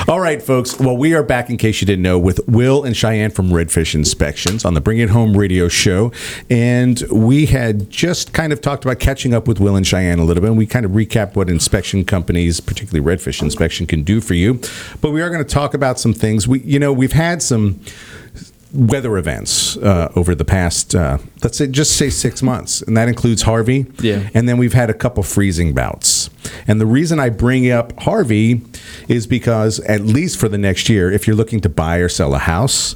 all 0.08 0.20
right, 0.20 0.42
folks. 0.42 0.78
Well, 0.80 0.98
we 0.98 1.14
are 1.14 1.24
back 1.24 1.50
in 1.50 1.56
case 1.56 1.80
you 1.80 1.88
didn't 1.88 2.02
know 2.04 2.20
with 2.20 2.42
Will 2.46 2.84
and 2.84 2.96
Cheyenne 2.98 3.32
from 3.32 3.52
Redfish 3.52 3.96
Inspections 3.96 4.66
on 4.66 4.74
the 4.74 4.82
Bring 4.82 4.98
It 5.00 5.10
Home 5.10 5.38
radio 5.38 5.70
show, 5.70 6.12
and 6.50 7.02
we 7.10 7.46
had 7.46 7.90
just 7.90 8.34
kind 8.34 8.52
of 8.52 8.60
talked 8.60 8.84
about 8.84 9.00
catching 9.00 9.34
up 9.34 9.48
with 9.48 9.62
Will 9.62 9.78
and 9.78 9.88
Cheyenne 9.88 10.20
a 10.20 10.26
little 10.26 10.42
bit. 10.42 10.50
and 10.50 10.58
We 10.58 10.66
kind 10.66 10.86
of 10.86 10.92
recapped 10.92 11.36
what 11.38 11.50
inspection 11.50 12.04
companies, 12.04 12.60
particularly 12.60 13.16
Redfish 13.16 13.42
Inspection, 13.42 13.88
can 13.88 14.04
do 14.04 14.20
for 14.20 14.34
you. 14.34 14.60
But 15.00 15.12
we 15.12 15.22
are 15.22 15.30
going 15.30 15.44
to 15.44 15.50
talk 15.50 15.74
about 15.74 16.00
some 16.00 16.14
things. 16.14 16.50
We, 16.50 16.60
you 16.62 16.80
know, 16.80 16.92
we've 16.92 17.14
had 17.14 17.42
some 17.42 17.80
weather 18.74 19.18
events 19.18 19.78
uh, 19.78 20.12
over 20.16 20.36
the 20.36 20.46
past, 20.46 20.94
uh, 20.94 21.18
let's 21.44 21.58
say, 21.58 21.68
just 21.68 21.96
say 21.98 22.10
six 22.10 22.42
months, 22.42 22.82
and 22.82 22.98
that 22.98 23.08
includes 23.08 23.44
Harvey. 23.44 23.86
Yeah. 24.00 24.30
And 24.34 24.48
then 24.48 24.58
we've 24.58 24.74
had 24.74 24.90
a 24.90 24.94
couple 24.94 25.24
freezing 25.24 25.74
bouts. 25.74 26.30
And 26.68 26.82
the 26.82 26.86
reason 26.86 27.20
I 27.20 27.30
bring 27.30 27.70
up 27.72 27.98
Harvey 28.02 28.62
is 29.08 29.28
because, 29.28 29.80
at 29.82 30.02
least 30.02 30.40
for 30.40 30.50
the 30.50 30.58
next 30.58 30.90
year, 30.90 31.12
if 31.12 31.28
you're 31.28 31.36
looking 31.36 31.62
to 31.62 31.70
buy 31.70 31.98
or 31.98 32.10
sell 32.10 32.34
a 32.36 32.40
house, 32.40 32.96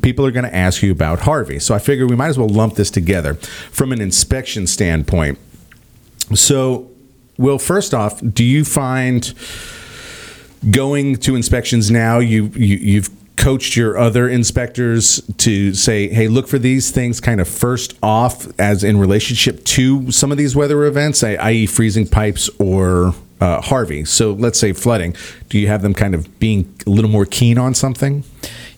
people 0.00 0.24
are 0.24 0.30
going 0.30 0.44
to 0.44 0.54
ask 0.54 0.82
you 0.82 0.92
about 0.92 1.20
Harvey. 1.20 1.58
So 1.58 1.74
I 1.74 1.78
figure 1.78 2.06
we 2.06 2.16
might 2.16 2.28
as 2.28 2.38
well 2.38 2.48
lump 2.48 2.74
this 2.74 2.90
together 2.90 3.34
from 3.70 3.92
an 3.92 4.00
inspection 4.00 4.66
standpoint. 4.66 5.38
So, 6.34 6.90
Will, 7.38 7.58
first 7.58 7.92
off, 7.92 8.20
do 8.20 8.44
you 8.44 8.64
find 8.64 9.34
going 10.70 11.16
to 11.16 11.34
inspections 11.34 11.90
now 11.90 12.18
you, 12.18 12.46
you 12.54 12.76
you've 12.76 13.10
coached 13.42 13.74
your 13.74 13.98
other 13.98 14.28
inspectors 14.28 15.20
to 15.36 15.74
say 15.74 16.06
hey 16.08 16.28
look 16.28 16.46
for 16.46 16.60
these 16.60 16.92
things 16.92 17.20
kind 17.20 17.40
of 17.40 17.48
first 17.48 17.98
off 18.00 18.46
as 18.60 18.84
in 18.84 18.96
relationship 18.96 19.64
to 19.64 20.12
some 20.12 20.30
of 20.30 20.38
these 20.38 20.54
weather 20.54 20.84
events 20.84 21.24
i.e 21.24 21.66
freezing 21.66 22.06
pipes 22.06 22.48
or 22.60 23.12
uh, 23.42 23.60
harvey. 23.60 24.04
So 24.04 24.32
let's 24.32 24.58
say 24.58 24.72
flooding. 24.72 25.16
Do 25.48 25.58
you 25.58 25.66
have 25.66 25.82
them 25.82 25.94
kind 25.94 26.14
of 26.14 26.38
being 26.38 26.72
a 26.86 26.90
little 26.90 27.10
more 27.10 27.26
keen 27.26 27.58
on 27.58 27.74
something? 27.74 28.22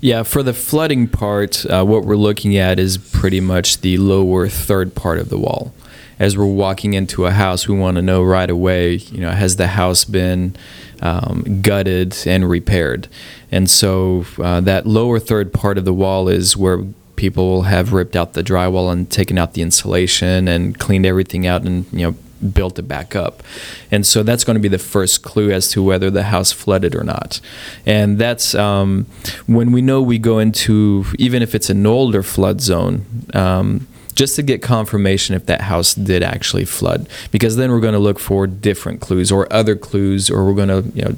Yeah, 0.00 0.22
for 0.22 0.42
the 0.42 0.54
flooding 0.54 1.06
part, 1.06 1.66
uh, 1.66 1.84
what 1.84 2.04
we're 2.04 2.16
looking 2.16 2.56
at 2.56 2.78
is 2.78 2.96
pretty 2.96 3.40
much 3.40 3.82
the 3.82 3.98
lower 3.98 4.48
third 4.48 4.94
part 4.94 5.18
of 5.18 5.28
the 5.28 5.38
wall. 5.38 5.74
As 6.18 6.38
we're 6.38 6.46
walking 6.46 6.94
into 6.94 7.26
a 7.26 7.30
house, 7.30 7.68
we 7.68 7.76
want 7.76 7.96
to 7.96 8.02
know 8.02 8.22
right 8.22 8.48
away, 8.48 8.94
you 8.94 9.20
know, 9.20 9.32
has 9.32 9.56
the 9.56 9.66
house 9.66 10.04
been 10.04 10.56
um, 11.04 11.60
gutted 11.62 12.16
and 12.26 12.50
repaired? 12.50 13.06
And 13.52 13.70
so 13.70 14.26
uh, 14.38 14.60
that 14.62 14.86
lower 14.86 15.20
third 15.20 15.52
part 15.52 15.78
of 15.78 15.84
the 15.84 15.94
wall 15.94 16.28
is 16.28 16.56
where 16.56 16.84
people 17.14 17.62
have 17.62 17.92
ripped 17.92 18.16
out 18.16 18.32
the 18.32 18.42
drywall 18.42 18.90
and 18.90 19.08
taken 19.08 19.38
out 19.38 19.54
the 19.54 19.62
insulation 19.62 20.48
and 20.48 20.76
cleaned 20.78 21.06
everything 21.06 21.46
out 21.46 21.62
and, 21.62 21.86
you 21.92 22.10
know, 22.10 22.16
built 22.52 22.78
it 22.78 22.82
back 22.82 23.16
up. 23.16 23.42
And 23.90 24.04
so 24.04 24.22
that's 24.22 24.44
going 24.44 24.54
to 24.54 24.60
be 24.60 24.68
the 24.68 24.78
first 24.78 25.22
clue 25.22 25.50
as 25.50 25.70
to 25.70 25.82
whether 25.82 26.10
the 26.10 26.24
house 26.24 26.52
flooded 26.52 26.94
or 26.94 27.04
not. 27.04 27.40
And 27.86 28.18
that's 28.18 28.54
um, 28.54 29.06
when 29.46 29.72
we 29.72 29.80
know 29.80 30.02
we 30.02 30.18
go 30.18 30.38
into, 30.38 31.06
even 31.18 31.42
if 31.42 31.54
it's 31.54 31.70
an 31.70 31.86
older 31.86 32.22
flood 32.22 32.60
zone, 32.60 33.06
um, 33.32 33.86
just 34.14 34.36
to 34.36 34.42
get 34.42 34.62
confirmation 34.62 35.34
if 35.34 35.46
that 35.46 35.62
house 35.62 35.94
did 35.94 36.22
actually 36.22 36.64
flood. 36.64 37.08
Because 37.30 37.56
then 37.56 37.70
we're 37.70 37.80
going 37.80 37.94
to 37.94 37.98
look 37.98 38.18
for 38.18 38.46
different 38.46 39.00
clues 39.00 39.32
or 39.32 39.52
other 39.52 39.76
clues 39.76 40.30
or 40.30 40.44
we're 40.44 40.54
going 40.54 40.68
to 40.68 40.90
you 40.96 41.04
know 41.04 41.16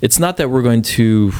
it's 0.00 0.18
not 0.18 0.36
that 0.36 0.50
we're 0.50 0.62
going 0.62 0.82
to 0.82 1.32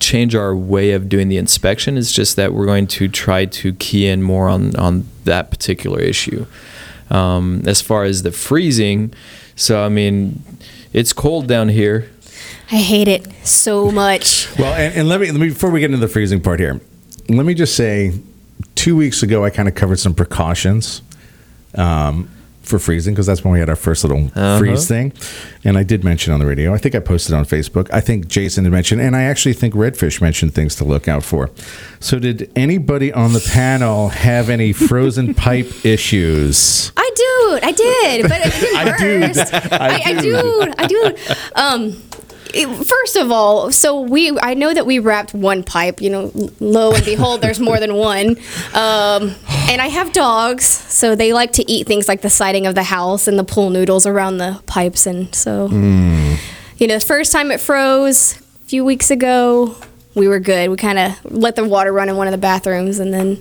change 0.00 0.34
our 0.34 0.54
way 0.54 0.92
of 0.92 1.08
doing 1.08 1.28
the 1.28 1.36
inspection 1.36 1.96
it's 1.96 2.10
just 2.10 2.34
that 2.34 2.52
we're 2.52 2.66
going 2.66 2.88
to 2.88 3.06
try 3.08 3.44
to 3.44 3.72
key 3.74 4.06
in 4.06 4.22
more 4.22 4.48
on 4.48 4.74
on 4.76 5.06
that 5.24 5.50
particular 5.50 6.00
issue. 6.00 6.46
Um, 7.10 7.62
as 7.66 7.82
far 7.82 8.04
as 8.04 8.22
the 8.22 8.32
freezing 8.32 9.12
so 9.54 9.84
i 9.84 9.90
mean 9.90 10.42
it's 10.92 11.12
cold 11.12 11.46
down 11.46 11.70
here. 11.70 12.10
I 12.70 12.76
hate 12.76 13.08
it 13.08 13.26
so 13.46 13.90
much. 13.90 14.48
Well, 14.58 14.74
and, 14.74 14.94
and 14.94 15.08
let 15.08 15.20
me 15.20 15.30
let 15.30 15.40
me 15.40 15.48
before 15.48 15.70
we 15.70 15.80
get 15.80 15.86
into 15.86 15.98
the 15.98 16.08
freezing 16.08 16.40
part 16.40 16.60
here, 16.60 16.80
let 17.28 17.46
me 17.46 17.54
just 17.54 17.76
say, 17.76 18.12
two 18.74 18.96
weeks 18.96 19.22
ago 19.22 19.44
I 19.44 19.50
kind 19.50 19.68
of 19.68 19.74
covered 19.74 19.98
some 19.98 20.14
precautions 20.14 21.02
um, 21.74 22.28
for 22.62 22.78
freezing 22.78 23.12
because 23.12 23.26
that's 23.26 23.42
when 23.42 23.52
we 23.52 23.58
had 23.58 23.68
our 23.68 23.76
first 23.76 24.04
little 24.04 24.26
Uh-huh. 24.34 24.58
freeze 24.58 24.86
thing, 24.86 25.12
and 25.64 25.76
I 25.76 25.82
did 25.82 26.04
mention 26.04 26.32
on 26.32 26.38
the 26.38 26.46
radio. 26.46 26.72
I 26.72 26.78
think 26.78 26.94
I 26.94 27.00
posted 27.00 27.34
on 27.34 27.44
Facebook. 27.44 27.88
I 27.92 28.00
think 28.00 28.28
Jason 28.28 28.64
had 28.64 28.72
mentioned, 28.72 29.00
and 29.00 29.16
I 29.16 29.22
actually 29.24 29.54
think 29.54 29.74
Redfish 29.74 30.20
mentioned 30.20 30.54
things 30.54 30.76
to 30.76 30.84
look 30.84 31.08
out 31.08 31.24
for. 31.24 31.50
So, 31.98 32.18
did 32.20 32.50
anybody 32.54 33.12
on 33.12 33.32
the 33.32 33.40
panel 33.52 34.10
have 34.10 34.48
any 34.48 34.72
frozen 34.72 35.34
pipe 35.46 35.84
issues? 35.84 36.92
I 36.96 37.10
do. 37.16 37.58
I 37.66 37.72
did, 37.72 38.28
but 38.28 38.40
it 38.46 38.52
didn't 38.60 38.76
I 38.88 38.98
burst. 38.98 39.54
I 39.72 39.88
I, 39.88 40.02
I 40.06 40.20
do. 40.20 40.32
do. 40.32 40.74
I 40.78 40.86
do. 40.86 41.16
Um, 41.56 42.02
it- 42.54 42.86
first 42.86 43.16
of 43.16 43.30
all, 43.30 43.70
so 43.72 44.00
we 44.00 44.36
I 44.42 44.54
know 44.54 44.72
that 44.74 44.86
we 44.86 44.98
wrapped 44.98 45.34
one 45.34 45.62
pipe. 45.62 46.00
You 46.00 46.10
know, 46.10 46.50
lo 46.60 46.92
and 46.94 47.04
behold, 47.04 47.40
there's 47.40 47.60
more 47.60 47.78
than 47.80 47.94
one. 47.94 48.36
Um, 48.74 49.34
and 49.70 49.80
I 49.80 49.88
have 49.88 50.12
dogs, 50.12 50.64
so 50.66 51.14
they 51.14 51.32
like 51.32 51.52
to 51.52 51.70
eat 51.70 51.86
things 51.86 52.08
like 52.08 52.20
the 52.22 52.30
siding 52.30 52.66
of 52.66 52.74
the 52.74 52.82
house 52.84 53.26
and 53.28 53.38
the 53.38 53.44
pool 53.44 53.70
noodles 53.70 54.06
around 54.06 54.38
the 54.38 54.60
pipes, 54.66 55.06
and 55.06 55.34
so 55.34 55.68
you 56.78 56.86
know, 56.88 56.94
the 56.98 57.00
first 57.06 57.32
time 57.32 57.50
it 57.50 57.60
froze 57.60 58.38
a 58.40 58.64
few 58.66 58.84
weeks 58.84 59.10
ago, 59.10 59.76
we 60.14 60.26
were 60.28 60.40
good. 60.40 60.68
We 60.70 60.76
kind 60.76 60.98
of 60.98 61.24
let 61.24 61.54
the 61.56 61.64
water 61.64 61.92
run 61.92 62.08
in 62.08 62.16
one 62.16 62.26
of 62.26 62.32
the 62.32 62.38
bathrooms, 62.38 62.98
and 62.98 63.12
then 63.14 63.38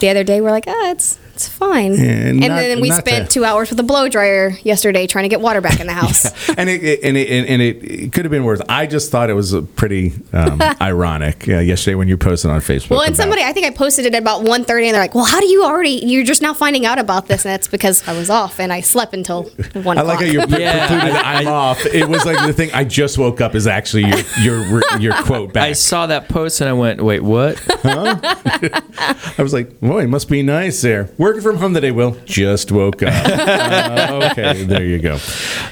the 0.00 0.08
other 0.10 0.24
day 0.24 0.40
we're 0.40 0.50
like, 0.50 0.64
ah, 0.66 0.90
it's 0.90 1.18
it's 1.38 1.46
fine. 1.46 1.92
And 1.92 2.02
and 2.02 2.40
not- 2.40 2.56
then 2.56 2.80
we 2.80 2.90
spent 2.90 3.30
to- 3.30 3.34
two 3.40 3.44
hours 3.44 3.70
with 3.70 3.78
a 3.78 3.84
blow 3.84 4.08
dryer 4.08 4.56
yesterday 4.64 5.06
trying 5.06 5.22
to 5.22 5.28
get 5.28 5.40
water 5.40 5.60
back 5.60 5.78
in 5.78 5.86
the 5.86 5.92
house. 6.02 6.24
and 6.50 6.68
it, 6.68 6.82
it- 6.82 7.00
and 7.04 7.16
it, 7.16 7.28
and 7.48 7.62
it, 7.62 7.76
it 7.84 8.12
could 8.12 8.24
have 8.24 8.32
been 8.32 8.42
worse. 8.42 8.60
I 8.68 8.86
just 8.86 9.12
thought 9.12 9.30
it 9.30 9.34
was 9.34 9.52
a 9.52 9.62
pretty 9.62 10.14
um, 10.32 10.60
ironic 10.82 11.48
uh, 11.48 11.58
yesterday 11.58 11.94
when 11.94 12.08
you 12.08 12.16
posted 12.16 12.50
on 12.50 12.60
Facebook. 12.60 12.90
Well, 12.90 13.00
and 13.02 13.10
about- 13.10 13.16
somebody, 13.22 13.42
I 13.44 13.52
think 13.52 13.66
I 13.66 13.70
posted 13.70 14.04
it 14.06 14.14
at 14.16 14.20
about 14.20 14.42
1.30, 14.42 14.50
and 14.86 14.94
they're 14.94 14.94
like, 14.94 15.14
well, 15.14 15.24
how 15.26 15.38
do 15.38 15.46
you 15.46 15.62
already, 15.64 16.02
you're 16.04 16.24
just 16.24 16.42
now 16.42 16.52
finding 16.54 16.84
out 16.86 16.98
about 16.98 17.28
this? 17.28 17.44
And 17.44 17.52
that's 17.52 17.68
because 17.68 18.06
I 18.08 18.18
was 18.18 18.30
off 18.30 18.58
and 18.58 18.72
I 18.72 18.80
slept 18.80 19.14
until 19.14 19.44
1 19.74 19.96
I 19.98 20.02
like 20.02 20.18
how 20.18 20.24
you 20.24 20.40
o'clock. 20.42 20.58
Yeah, 20.58 20.88
concluded 20.88 21.16
I- 21.16 21.34
I'm 21.40 21.46
off. 21.46 21.86
It 21.86 22.08
was 22.08 22.26
like 22.26 22.44
the 22.44 22.52
thing 22.52 22.70
I 22.74 22.82
just 22.82 23.16
woke 23.16 23.40
up 23.40 23.54
is 23.54 23.68
actually 23.68 24.06
your 24.42 24.64
your, 24.66 24.82
your 24.98 25.14
quote 25.22 25.52
back. 25.52 25.68
i 25.68 25.72
saw 25.72 26.06
that 26.06 26.28
post 26.28 26.60
and 26.60 26.68
i 26.68 26.72
went 26.72 27.00
wait 27.02 27.22
what 27.22 27.60
I 27.84 29.34
was 29.38 29.52
like, 29.52 29.78
boy, 29.80 30.02
it 30.04 30.08
must 30.08 30.28
be 30.28 30.42
nice 30.42 30.80
there. 30.82 31.04
Working 31.28 31.42
from 31.42 31.56
home 31.58 31.74
today, 31.74 31.90
Will. 31.90 32.16
Just 32.24 32.72
woke 32.72 33.02
up. 33.02 33.12
Uh, 33.38 34.30
okay, 34.32 34.62
there 34.64 34.82
you 34.82 34.98
go. 34.98 35.18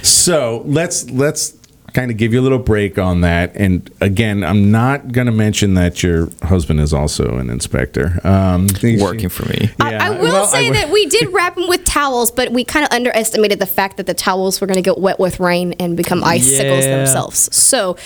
So 0.02 0.62
let's 0.66 1.08
let's 1.10 1.56
kind 1.94 2.10
of 2.10 2.18
give 2.18 2.34
you 2.34 2.40
a 2.40 2.42
little 2.42 2.58
break 2.58 2.98
on 2.98 3.22
that. 3.22 3.52
And 3.56 3.90
again, 4.02 4.44
I'm 4.44 4.70
not 4.70 5.12
going 5.12 5.26
to 5.28 5.32
mention 5.32 5.72
that 5.74 6.02
your 6.02 6.28
husband 6.42 6.80
is 6.80 6.92
also 6.92 7.38
an 7.38 7.48
inspector. 7.48 8.20
Um, 8.22 8.66
working 9.00 9.30
for 9.30 9.46
me 9.48 9.70
I, 9.80 9.94
I 9.94 10.10
will 10.10 10.20
well, 10.24 10.46
say 10.46 10.68
I- 10.68 10.72
that 10.72 10.90
we 10.90 11.06
did 11.06 11.32
wrap 11.32 11.54
them 11.54 11.68
with 11.68 11.86
towels, 11.86 12.30
but 12.30 12.52
we 12.52 12.62
kind 12.62 12.84
of 12.84 12.92
underestimated 12.92 13.58
the 13.58 13.64
fact 13.66 13.96
that 13.96 14.06
the 14.06 14.14
towels 14.14 14.60
were 14.60 14.66
going 14.66 14.76
to 14.76 14.82
get 14.82 14.98
wet 14.98 15.18
with 15.18 15.40
rain 15.40 15.72
and 15.80 15.96
become 15.96 16.22
icicles 16.22 16.84
Yeah. 16.84 16.98
themselves. 16.98 17.48
So, 17.56 17.96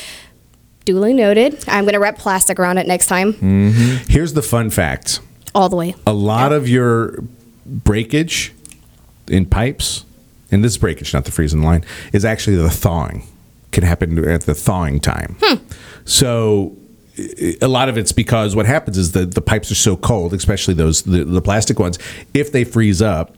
duly 0.85 1.15
noted. 1.15 1.65
I'm 1.67 1.83
going 1.83 1.95
to 1.95 2.01
wrap 2.01 2.17
plastic 2.19 2.61
around 2.61 2.79
it 2.79 2.87
next 2.87 3.09
time, 3.09 3.33
Here's 4.09 4.35
the 4.35 4.43
fun 4.43 4.71
fact. 4.71 5.19
all 5.53 5.69
the 5.69 5.77
way. 5.77 5.97
a 6.07 6.13
lot 6.13 6.53
of 6.53 6.69
your 6.69 7.25
breakage 7.71 8.53
in 9.29 9.47
pipes, 9.47 10.05
and 10.51 10.65
this 10.65 10.77
breakage, 10.77 11.15
not 11.15 11.25
the 11.25 11.31
freezing 11.33 11.63
line, 11.63 11.85
is 12.13 12.25
actually 12.25 12.57
the 12.57 12.71
thawing. 12.71 13.27
Can 13.73 13.85
happen 13.85 14.19
at 14.29 14.43
the 14.43 14.55
thawing 14.55 14.99
time. 14.99 15.37
So 16.05 16.77
a 17.63 17.69
lot 17.69 17.89
of 17.89 17.97
it's 17.97 18.11
because 18.13 18.57
what 18.57 18.67
happens 18.67 18.99
is 18.99 19.13
that 19.13 19.35
the 19.35 19.41
pipes 19.43 19.71
are 19.71 19.77
so 19.77 19.97
cold, 19.97 20.33
especially 20.35 20.75
those 20.75 21.03
the, 21.03 21.25
the 21.25 21.41
plastic 21.41 21.79
ones. 21.79 21.99
If 22.35 22.51
they 22.51 22.65
freeze 22.65 23.01
up, 23.01 23.37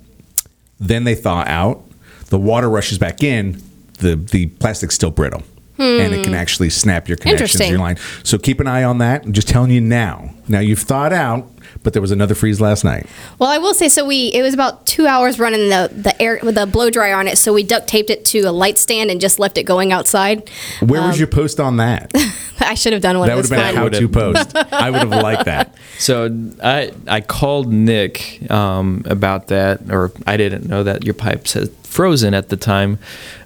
then 0.81 1.05
they 1.05 1.15
thaw 1.15 1.45
out. 1.47 1.83
The 2.31 2.39
water 2.39 2.71
rushes 2.71 2.97
back 2.99 3.23
in. 3.23 3.63
The 3.99 4.17
the 4.17 4.47
plastic's 4.47 4.95
still 4.95 5.11
brittle, 5.11 5.43
and 5.77 6.15
it 6.15 6.25
can 6.25 6.33
actually 6.35 6.71
snap 6.71 7.09
your 7.09 7.19
connections 7.19 7.61
your 7.69 7.77
Hmm. 7.79 7.83
Line. 7.83 7.97
So 8.25 8.39
keep 8.39 8.59
an 8.61 8.67
eye 8.67 8.85
on 8.85 8.99
that. 8.99 9.27
I'm 9.27 9.35
just 9.35 9.49
telling 9.49 9.71
you 9.71 9.83
now. 9.83 10.31
Now 10.49 10.61
you've 10.61 10.79
thawed 10.81 11.13
out, 11.13 11.47
but 11.83 11.93
there 11.93 12.03
was 12.03 12.11
another 12.11 12.35
freeze 12.35 12.61
last 12.61 12.85
night. 12.85 13.07
Well, 13.39 13.51
I 13.51 13.59
will 13.59 13.75
say 13.75 13.89
so. 13.89 14.05
We 14.07 14.27
it 14.29 14.43
was 14.43 14.55
about 14.55 14.87
two 14.87 15.07
hours 15.07 15.39
running 15.39 15.69
the 15.69 15.91
the 15.93 16.21
air 16.21 16.39
with 16.43 16.55
the 16.55 16.67
blow 16.67 16.91
dryer 16.91 17.15
on 17.15 17.29
it. 17.29 17.39
So 17.39 17.53
we 17.53 17.63
duct 17.63 17.89
taped 17.89 18.11
it 18.11 18.25
to 18.27 18.41
a 18.41 18.53
light 18.53 18.79
stand 18.79 19.11
and 19.11 19.21
just 19.21 19.39
left 19.39 19.59
it 19.59 19.65
going 19.65 19.93
outside. 19.93 20.51
Where 20.81 21.01
Um, 21.01 21.09
was 21.09 21.19
your 21.19 21.29
post 21.29 21.61
on 21.61 21.77
that? 21.79 22.13
I 22.61 22.75
should 22.75 22.93
have 22.93 23.03
done 23.03 23.19
one. 23.19 23.27
that 23.29 23.33
it 23.33 23.37
would 23.37 23.45
have 23.47 23.51
been 23.51 23.77
a 23.77 23.79
how-to 23.79 24.09
post. 24.09 24.57
I 24.73 24.91
would 24.91 25.01
have 25.01 25.11
liked 25.23 25.47
that. 25.47 25.75
So 25.99 26.31
I 26.63 26.93
I 27.09 27.21
called 27.21 27.73
Nick 27.73 28.49
um, 28.51 29.03
about 29.07 29.49
that, 29.49 29.81
or 29.91 30.13
I 30.27 30.37
didn't 30.37 30.67
know 30.69 30.83
that 30.85 31.05
your 31.05 31.15
pipes 31.15 31.55
had 31.55 31.71
frozen 31.83 32.33
at 32.33 32.49
the 32.49 32.57
time, 32.57 32.99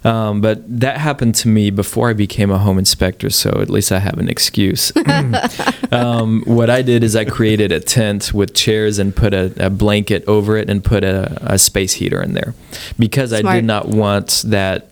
um, 0.05 0.39
but 0.39 0.61
that 0.79 0.97
happened 0.99 1.35
to 1.35 1.49
me 1.49 1.69
before 1.69 2.09
I 2.09 2.13
became 2.13 2.49
a 2.49 2.57
home 2.57 2.79
inspector. 2.79 3.29
So 3.29 3.49
at 3.61 3.69
least 3.69 3.91
I 3.91 3.99
have 3.99 4.17
an 4.19 4.29
excuse. 4.29 4.93
um, 5.91 6.43
what 6.45 6.69
I 6.69 6.81
did 6.81 7.03
is 7.03 7.15
I 7.15 7.25
created 7.25 7.71
a 7.71 7.79
tent 7.81 8.06
with 8.33 8.53
chairs 8.53 8.99
and 8.99 9.15
put 9.15 9.33
a, 9.33 9.51
a 9.57 9.69
blanket 9.69 10.23
over 10.27 10.57
it 10.57 10.69
and 10.69 10.83
put 10.83 11.03
a, 11.03 11.37
a 11.53 11.57
space 11.57 11.93
heater 11.93 12.21
in 12.21 12.33
there 12.33 12.53
because 12.97 13.31
I 13.33 13.41
did 13.55 13.65
not 13.65 13.87
want 13.87 14.43
that 14.47 14.89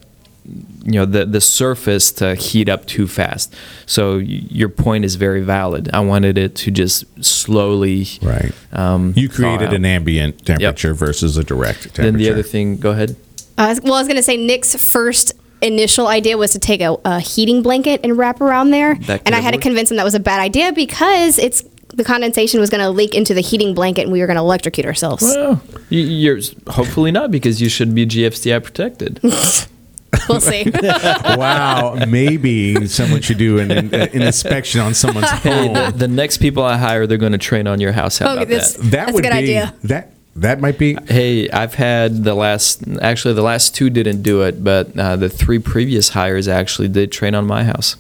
you 0.84 0.92
know 0.92 1.06
the 1.06 1.26
the 1.26 1.42
surface 1.42 2.12
to 2.12 2.36
heat 2.36 2.70
up 2.70 2.86
too 2.86 3.08
fast. 3.08 3.52
So 3.88 4.18
y- 4.18 4.24
your 4.50 4.70
point 4.70 5.04
is 5.04 5.16
very 5.16 5.42
valid. 5.42 5.90
I 5.94 6.02
wanted 6.02 6.38
it 6.38 6.54
to 6.58 6.72
just 6.72 7.06
slowly 7.24 8.06
Right. 8.22 8.52
Um, 8.72 9.14
You 9.16 9.28
created 9.30 9.74
an 9.74 9.86
ambient 9.86 10.46
temperature 10.46 10.94
versus 10.94 11.38
a 11.38 11.44
direct 11.44 11.82
temperature. 11.96 12.04
Then 12.04 12.18
the 12.18 12.30
other 12.30 12.44
thing, 12.44 12.78
go 12.78 12.92
ahead. 12.92 13.16
I 13.58 13.70
was, 13.70 13.82
well, 13.82 13.96
I 13.96 14.00
was 14.00 14.08
going 14.08 14.18
to 14.18 14.24
say 14.24 14.38
Nick's 14.38 14.76
first 14.76 15.34
initial 15.62 16.08
idea 16.08 16.38
was 16.38 16.52
to 16.52 16.60
take 16.60 16.82
a, 16.82 16.96
a 17.06 17.20
heating 17.20 17.64
blanket 17.64 18.02
and 18.04 18.16
wrap 18.18 18.40
around 18.42 18.70
there, 18.72 18.92
and 18.92 19.10
I 19.10 19.18
could've 19.18 19.44
had 19.44 19.54
to 19.56 19.60
convince 19.60 19.90
him 19.90 19.98
that 19.98 20.04
was 20.04 20.14
a 20.14 20.20
bad 20.20 20.40
idea 20.42 20.74
because 20.74 21.40
it's 21.40 21.64
the 21.96 22.04
condensation 22.04 22.60
was 22.60 22.70
going 22.70 22.82
to 22.82 22.90
leak 22.90 23.14
into 23.16 23.34
the 23.34 23.42
heating 23.42 23.74
blanket 23.74 24.04
and 24.04 24.12
we 24.12 24.20
were 24.20 24.28
going 24.28 24.36
to 24.36 24.42
electrocute 24.42 24.86
ourselves. 24.86 25.24
Well, 25.24 25.62
you, 25.90 26.02
you're 26.02 26.40
hopefully 26.68 27.12
not 27.12 27.32
because 27.32 27.62
you 27.62 27.70
should 27.70 27.96
be 27.96 28.06
GFCI 28.06 28.62
protected. 28.64 29.20
we'll 29.24 30.42
see. 30.42 30.70
wow, 31.38 31.96
maybe 32.08 32.86
someone 32.88 33.22
should 33.22 33.38
do 33.38 33.60
an, 33.60 33.72
an, 33.72 33.94
an 33.94 34.22
inspection 34.22 34.82
on 34.82 34.94
someone's 34.94 35.30
hey, 35.30 35.68
home. 35.68 35.74
the, 35.74 35.94
the 36.00 36.08
next 36.08 36.38
people 36.38 36.64
I 36.64 36.78
hire, 36.78 37.08
they're 37.08 37.18
going 37.18 37.32
to 37.32 37.38
train 37.38 37.68
on 37.68 37.80
your 37.80 37.92
house. 37.92 38.18
How 38.20 38.28
Okay, 38.32 38.36
about 38.44 38.48
this- 38.48 38.74
that? 38.74 38.82
that 38.84 38.92
That's 38.92 39.12
a 39.12 39.14
would 39.14 39.24
good 39.24 39.32
be 39.32 39.38
idea. 39.38 39.74
that 39.84 40.12
that 40.38 40.60
might 40.60 40.78
be 40.78 40.98
Hey, 41.08 41.50
I've 41.50 41.76
had 41.76 42.26
the 42.26 42.34
last, 42.36 42.84
actually, 43.02 43.36
the 43.36 43.42
last 43.42 43.74
two 43.74 43.90
didn't 43.90 44.22
do 44.22 44.42
it, 44.42 44.62
but 44.66 44.98
uh, 45.00 45.16
the 45.16 45.30
three 45.30 45.60
previous 45.60 46.10
hires 46.10 46.50
actually 46.50 46.90
did 46.90 47.10
train 47.14 47.36
on 47.36 47.46
my 47.48 47.64
house. 47.64 47.96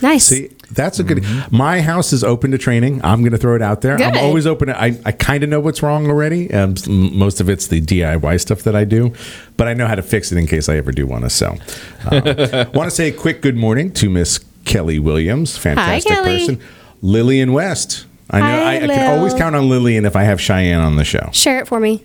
nice. 0.00 0.26
See, 0.26 0.50
that's 0.74 0.98
a 0.98 1.04
good. 1.04 1.24
My 1.50 1.80
house 1.80 2.12
is 2.12 2.22
open 2.24 2.50
to 2.52 2.58
training. 2.58 3.00
I'm 3.04 3.20
going 3.20 3.32
to 3.32 3.38
throw 3.38 3.54
it 3.56 3.62
out 3.62 3.80
there. 3.80 3.96
I'm 3.96 4.16
always 4.18 4.46
open. 4.46 4.68
To, 4.68 4.80
I 4.80 4.98
I 5.04 5.12
kind 5.12 5.42
of 5.44 5.50
know 5.50 5.60
what's 5.60 5.82
wrong 5.82 6.06
already. 6.08 6.52
Um, 6.52 6.74
most 6.88 7.40
of 7.40 7.48
it's 7.48 7.66
the 7.68 7.80
DIY 7.80 8.40
stuff 8.40 8.62
that 8.62 8.74
I 8.76 8.84
do, 8.84 9.12
but 9.56 9.68
I 9.68 9.74
know 9.74 9.86
how 9.86 9.94
to 9.94 10.02
fix 10.02 10.32
it 10.32 10.38
in 10.38 10.46
case 10.46 10.68
I 10.68 10.76
ever 10.76 10.92
do 10.92 11.06
want 11.06 11.24
to 11.24 11.30
sell. 11.30 11.58
Uh, 12.06 12.66
want 12.74 12.88
to 12.90 12.94
say 12.94 13.08
a 13.08 13.12
quick 13.12 13.42
good 13.42 13.56
morning 13.56 13.92
to 13.94 14.10
Miss 14.10 14.40
Kelly 14.64 14.98
Williams, 14.98 15.56
fantastic 15.56 16.10
Hi, 16.12 16.16
Kelly. 16.22 16.38
person. 16.38 16.60
Lillian 17.02 17.52
West. 17.52 18.06
I 18.30 18.40
know 18.40 18.46
Hi, 18.46 18.72
I, 18.72 18.76
I 18.76 18.86
can 18.86 19.18
always 19.18 19.34
count 19.34 19.54
on 19.56 19.68
Lillian 19.68 20.06
if 20.06 20.16
I 20.16 20.22
have 20.22 20.40
Cheyenne 20.40 20.80
on 20.80 20.96
the 20.96 21.04
show. 21.04 21.28
Share 21.32 21.60
it 21.60 21.68
for 21.68 21.80
me. 21.80 22.04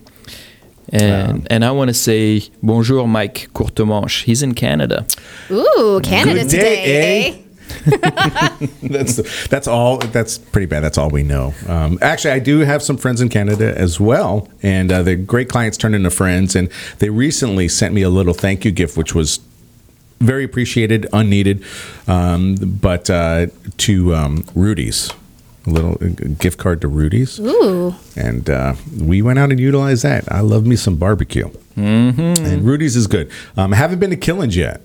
And, 0.90 1.46
and 1.50 1.64
I 1.64 1.70
want 1.70 1.88
to 1.88 1.94
say 1.94 2.42
bonjour, 2.62 3.06
Mike 3.06 3.48
Courtemanche. 3.54 4.24
He's 4.24 4.42
in 4.42 4.54
Canada. 4.54 5.06
Ooh, 5.50 6.00
Canada 6.02 6.40
Good 6.42 6.50
today. 6.50 6.84
day, 6.84 7.28
eh? 7.30 7.42
that's 8.82 9.48
that's 9.48 9.68
all. 9.68 9.98
That's 9.98 10.38
pretty 10.38 10.66
bad. 10.66 10.80
That's 10.80 10.98
all 10.98 11.10
we 11.10 11.22
know. 11.22 11.54
Um, 11.66 11.98
actually, 12.02 12.32
I 12.32 12.38
do 12.38 12.60
have 12.60 12.82
some 12.82 12.96
friends 12.96 13.20
in 13.20 13.28
Canada 13.28 13.76
as 13.78 13.98
well, 13.98 14.48
and 14.62 14.92
uh, 14.92 15.02
the 15.02 15.16
great 15.16 15.48
clients 15.48 15.76
turned 15.76 15.94
into 15.94 16.10
friends. 16.10 16.54
And 16.54 16.68
they 16.98 17.10
recently 17.10 17.68
sent 17.68 17.94
me 17.94 18.02
a 18.02 18.10
little 18.10 18.34
thank 18.34 18.64
you 18.64 18.70
gift, 18.70 18.96
which 18.96 19.14
was 19.14 19.40
very 20.20 20.44
appreciated, 20.44 21.06
unneeded, 21.12 21.64
um, 22.06 22.56
but 22.56 23.08
uh, 23.08 23.46
to 23.78 24.14
um, 24.14 24.44
Rudy's. 24.54 25.10
A 25.66 25.70
little 25.70 25.98
uh, 26.00 26.08
gift 26.38 26.58
card 26.58 26.80
to 26.80 26.88
Rudy's. 26.88 27.38
Ooh. 27.38 27.94
And 28.16 28.48
uh, 28.48 28.74
we 28.98 29.22
went 29.22 29.38
out 29.38 29.50
and 29.50 29.60
utilized 29.60 30.02
that. 30.02 30.30
I 30.32 30.40
love 30.40 30.66
me 30.66 30.76
some 30.76 30.96
barbecue. 30.96 31.50
Mm-hmm. 31.76 32.44
And 32.44 32.64
Rudy's 32.64 32.96
is 32.96 33.06
good. 33.06 33.30
Um, 33.56 33.72
I 33.72 33.76
haven't 33.76 33.98
been 33.98 34.10
to 34.10 34.16
Killen's 34.16 34.56
yet. 34.56 34.80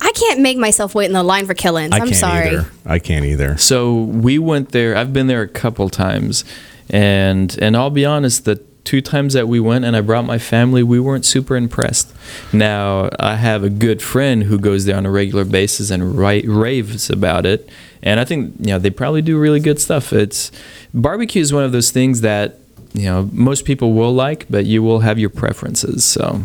I 0.00 0.12
can't 0.12 0.40
make 0.40 0.56
myself 0.58 0.94
wait 0.94 1.06
in 1.06 1.12
the 1.12 1.22
line 1.22 1.46
for 1.46 1.54
Killen's. 1.54 1.92
I 1.92 1.96
I'm 1.98 2.04
can't 2.04 2.16
sorry. 2.16 2.48
either. 2.48 2.70
I 2.86 2.98
can't 2.98 3.24
either. 3.24 3.56
So 3.58 4.02
we 4.02 4.38
went 4.38 4.70
there. 4.70 4.96
I've 4.96 5.12
been 5.12 5.26
there 5.26 5.42
a 5.42 5.48
couple 5.48 5.88
times, 5.90 6.44
and 6.88 7.56
and 7.60 7.76
I'll 7.76 7.90
be 7.90 8.04
honest, 8.04 8.44
the 8.44 8.56
two 8.84 9.00
times 9.02 9.34
that 9.34 9.48
we 9.48 9.60
went 9.60 9.84
and 9.84 9.94
I 9.94 10.00
brought 10.00 10.24
my 10.24 10.38
family, 10.38 10.82
we 10.82 10.98
weren't 10.98 11.26
super 11.26 11.56
impressed. 11.56 12.10
Now 12.54 13.10
I 13.20 13.34
have 13.34 13.62
a 13.62 13.68
good 13.68 14.00
friend 14.00 14.44
who 14.44 14.58
goes 14.58 14.86
there 14.86 14.96
on 14.96 15.04
a 15.04 15.10
regular 15.10 15.44
basis 15.44 15.90
and 15.90 16.16
ra- 16.16 16.40
raves 16.44 17.10
about 17.10 17.44
it, 17.44 17.68
and 18.02 18.18
I 18.20 18.24
think 18.24 18.54
you 18.60 18.66
know 18.68 18.78
they 18.78 18.90
probably 18.90 19.22
do 19.22 19.38
really 19.38 19.60
good 19.60 19.80
stuff. 19.80 20.12
It's 20.12 20.50
barbecue 20.94 21.42
is 21.42 21.52
one 21.52 21.64
of 21.64 21.72
those 21.72 21.90
things 21.90 22.20
that 22.22 22.58
you 22.94 23.04
know 23.04 23.28
most 23.32 23.64
people 23.64 23.92
will 23.92 24.14
like, 24.14 24.46
but 24.48 24.64
you 24.64 24.82
will 24.82 25.00
have 25.00 25.18
your 25.18 25.30
preferences. 25.30 26.04
So 26.04 26.42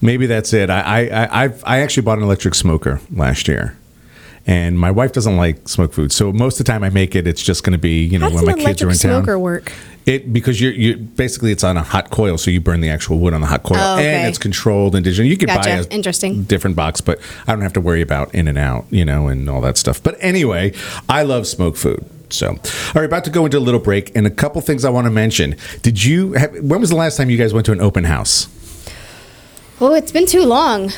Maybe 0.00 0.26
that's 0.26 0.52
it. 0.52 0.70
I 0.70 0.80
I 0.80 1.00
I, 1.24 1.44
I've, 1.44 1.62
I 1.66 1.78
actually 1.80 2.02
bought 2.04 2.18
an 2.18 2.24
electric 2.24 2.54
smoker 2.54 3.00
last 3.12 3.48
year. 3.48 3.76
And 4.46 4.78
my 4.78 4.90
wife 4.90 5.12
doesn't 5.12 5.36
like 5.36 5.68
smoked 5.68 5.92
food, 5.94 6.10
so 6.10 6.32
most 6.32 6.58
of 6.58 6.64
the 6.64 6.72
time 6.72 6.82
I 6.82 6.88
make 6.88 7.14
it. 7.14 7.26
It's 7.26 7.42
just 7.42 7.64
going 7.64 7.72
to 7.74 7.78
be, 7.78 8.02
you 8.06 8.18
know, 8.18 8.30
How 8.30 8.36
when 8.36 8.46
my 8.46 8.52
an 8.52 8.58
kids 8.60 8.80
are 8.82 8.86
in 8.88 8.96
town. 8.96 9.22
smoker 9.22 9.38
work? 9.38 9.74
It 10.06 10.32
because 10.32 10.58
you're 10.58 10.72
you 10.72 10.96
basically 10.96 11.52
it's 11.52 11.62
on 11.64 11.76
a 11.76 11.82
hot 11.82 12.08
coil, 12.08 12.38
so 12.38 12.50
you 12.50 12.58
burn 12.58 12.80
the 12.80 12.88
actual 12.88 13.18
wood 13.18 13.34
on 13.34 13.42
the 13.42 13.46
hot 13.46 13.62
coil, 13.62 13.76
Oh, 13.78 13.96
okay. 13.96 14.14
and 14.20 14.26
it's 14.26 14.38
controlled 14.38 14.94
and 14.94 15.04
digital. 15.04 15.26
You 15.26 15.36
can 15.36 15.48
Gotcha. 15.48 15.68
buy 15.68 15.74
a 15.76 15.82
Interesting. 15.88 16.44
different 16.44 16.76
box, 16.76 17.02
but 17.02 17.18
I 17.46 17.52
don't 17.52 17.60
have 17.60 17.74
to 17.74 17.80
worry 17.82 18.00
about 18.00 18.34
in 18.34 18.48
and 18.48 18.56
out, 18.56 18.86
you 18.88 19.04
know, 19.04 19.28
and 19.28 19.50
all 19.50 19.60
that 19.60 19.76
stuff. 19.76 20.02
But 20.02 20.16
anyway, 20.20 20.72
I 21.10 21.24
love 21.24 21.46
smoked 21.46 21.76
food. 21.76 22.06
So, 22.30 22.48
all 22.52 22.56
right, 22.94 23.04
about 23.04 23.24
to 23.24 23.30
go 23.30 23.44
into 23.44 23.58
a 23.58 23.60
little 23.60 23.80
break, 23.80 24.16
and 24.16 24.26
a 24.26 24.30
couple 24.30 24.62
things 24.62 24.82
I 24.86 24.88
want 24.90 25.04
to 25.04 25.10
mention. 25.10 25.56
Did 25.82 26.02
you? 26.02 26.32
Have, 26.32 26.52
when 26.62 26.80
was 26.80 26.88
the 26.88 26.96
last 26.96 27.18
time 27.18 27.28
you 27.28 27.36
guys 27.36 27.52
went 27.52 27.66
to 27.66 27.72
an 27.72 27.82
open 27.82 28.04
house? 28.04 28.48
Oh, 29.80 29.94
it's 29.94 30.12
been 30.12 30.26
too 30.26 30.44
long. 30.44 30.90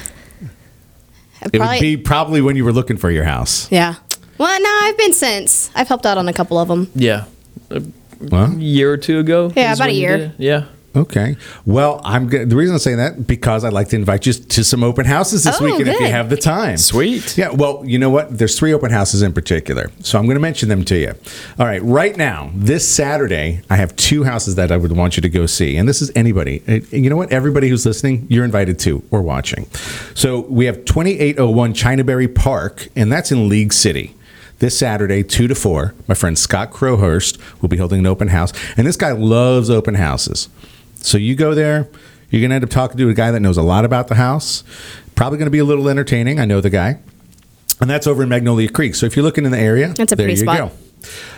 It 1.53 1.59
would 1.59 1.81
be 1.81 1.97
probably 1.97 2.41
when 2.41 2.57
you 2.57 2.65
were 2.65 2.73
looking 2.73 2.97
for 2.97 3.11
your 3.11 3.25
house. 3.25 3.71
Yeah. 3.73 3.95
Well, 4.39 4.61
no, 4.61 4.79
I've 4.83 4.97
been 4.99 5.13
since. 5.13 5.71
I've 5.75 5.89
helped 5.89 6.07
out 6.07 6.19
on 6.19 6.29
a 6.29 6.33
couple 6.33 6.59
of 6.59 6.69
them. 6.69 6.91
yeah, 6.95 7.25
a 7.71 7.83
Well, 8.21 8.53
year 8.55 8.93
or 8.93 8.97
two 8.97 9.19
ago. 9.19 9.53
Yeah, 9.55 9.73
is 9.73 9.79
about 9.79 9.87
when 9.87 9.91
a 9.91 9.93
you 9.95 10.01
year. 10.01 10.17
did 10.17 10.31
it. 10.31 10.35
Yeah. 10.39 10.65
Okay. 10.97 11.37
Well, 11.65 12.01
I'm 12.05 12.29
g- 12.29 12.43
the 12.45 12.57
reason 12.57 12.75
I'm 12.75 12.81
saying 12.81 12.97
that 12.97 13.27
because 13.27 13.65
I'd 13.65 13.73
like 13.73 13.89
to 13.91 13.97
invite 13.97 14.27
you 14.27 14.33
to 14.33 14.65
some 14.65 14.83
open 14.83 15.05
houses 15.07 15.45
this 15.45 15.61
Oh, 15.61 15.65
weekend 15.65 15.83
if 15.89 15.95
you 15.95 15.99
good. 16.01 16.11
have 16.11 16.31
the 16.31 16.37
time. 16.37 16.79
Sweet. 16.79 17.39
Yeah. 17.39 17.51
Well, 17.51 17.83
you 17.87 17.97
know 17.99 18.11
what? 18.11 18.37
There's 18.37 18.59
three 18.59 18.73
open 18.73 18.91
houses 18.91 19.23
in 19.23 19.33
particular, 19.33 19.91
so 20.01 20.19
I'm 20.19 20.25
going 20.25 20.35
to 20.35 20.41
mention 20.41 20.69
them 20.69 20.85
to 20.87 20.97
you. 20.97 21.15
All 21.61 21.67
right. 21.67 21.81
Right 21.85 22.17
now, 22.17 22.51
this 22.55 22.89
Saturday, 22.89 23.61
I 23.71 23.77
have 23.77 23.95
two 23.95 24.25
houses 24.25 24.57
that 24.57 24.73
I 24.73 24.77
would 24.77 24.97
want 24.97 25.17
you 25.17 25.21
to 25.21 25.29
go 25.29 25.47
see, 25.47 25.77
and 25.77 25.89
this 25.89 26.03
is 26.03 26.11
anybody. 26.17 26.63
Uh, 26.67 26.81
You 26.91 27.09
know 27.09 27.17
what? 27.17 27.31
Everybody 27.33 27.69
who's 27.69 27.87
listening, 27.87 28.27
you're 28.29 28.45
invited 28.45 28.79
to 28.81 29.03
or 29.13 29.23
watching. 29.23 29.67
So 30.15 30.41
we 30.49 30.65
have 30.65 30.85
2801 30.87 31.73
Chinaberry 31.75 32.35
Park, 32.35 32.89
and 32.97 33.13
that's 33.13 33.31
in 33.31 33.49
League 33.49 33.73
City 33.73 34.17
this 34.59 34.77
Saturday, 34.79 35.23
2 35.23 35.49
to 35.49 35.55
4, 35.55 35.95
my 36.07 36.15
friend 36.15 36.39
Scott 36.39 36.71
Crowhurst 36.71 37.39
will 37.63 37.71
be 37.71 37.79
holding 37.79 38.01
an 38.01 38.07
open 38.07 38.29
house. 38.29 38.53
And 38.77 38.87
this 38.87 38.97
guy 38.97 39.13
loves 39.13 39.71
open 39.71 39.95
houses. 39.95 40.51
So 41.01 41.19
you 41.19 41.35
go 41.35 41.55
there, 41.55 41.89
you're 42.31 42.41
going 42.41 42.51
to 42.51 42.57
end 42.57 42.65
up 42.65 42.71
talking 42.71 42.97
to 42.99 43.09
a 43.09 43.15
guy 43.15 43.31
that 43.31 43.41
knows 43.41 43.57
a 43.57 43.63
lot 43.63 43.85
about 43.85 44.09
the 44.09 44.15
house. 44.17 44.63
Probably 45.15 45.39
going 45.39 45.47
to 45.47 45.51
be 45.51 45.59
a 45.59 45.65
little 45.65 45.89
entertaining. 45.89 46.39
I 46.39 46.45
know 46.45 46.61
the 46.61 46.71
guy. 46.71 46.99
And 47.81 47.89
that's 47.89 48.07
over 48.07 48.23
in 48.23 48.29
Magnolia 48.29 48.69
Creek. 48.69 48.95
So 48.95 49.07
if 49.07 49.17
you're 49.17 49.25
looking 49.25 49.45
in 49.47 49.53
the 49.53 49.59
area, 49.59 49.89
That's 49.95 50.13
a 50.13 50.17
there 50.17 50.27
pretty 50.27 50.41
you 50.41 50.45
spot. 50.47 50.59
go. 50.59 50.73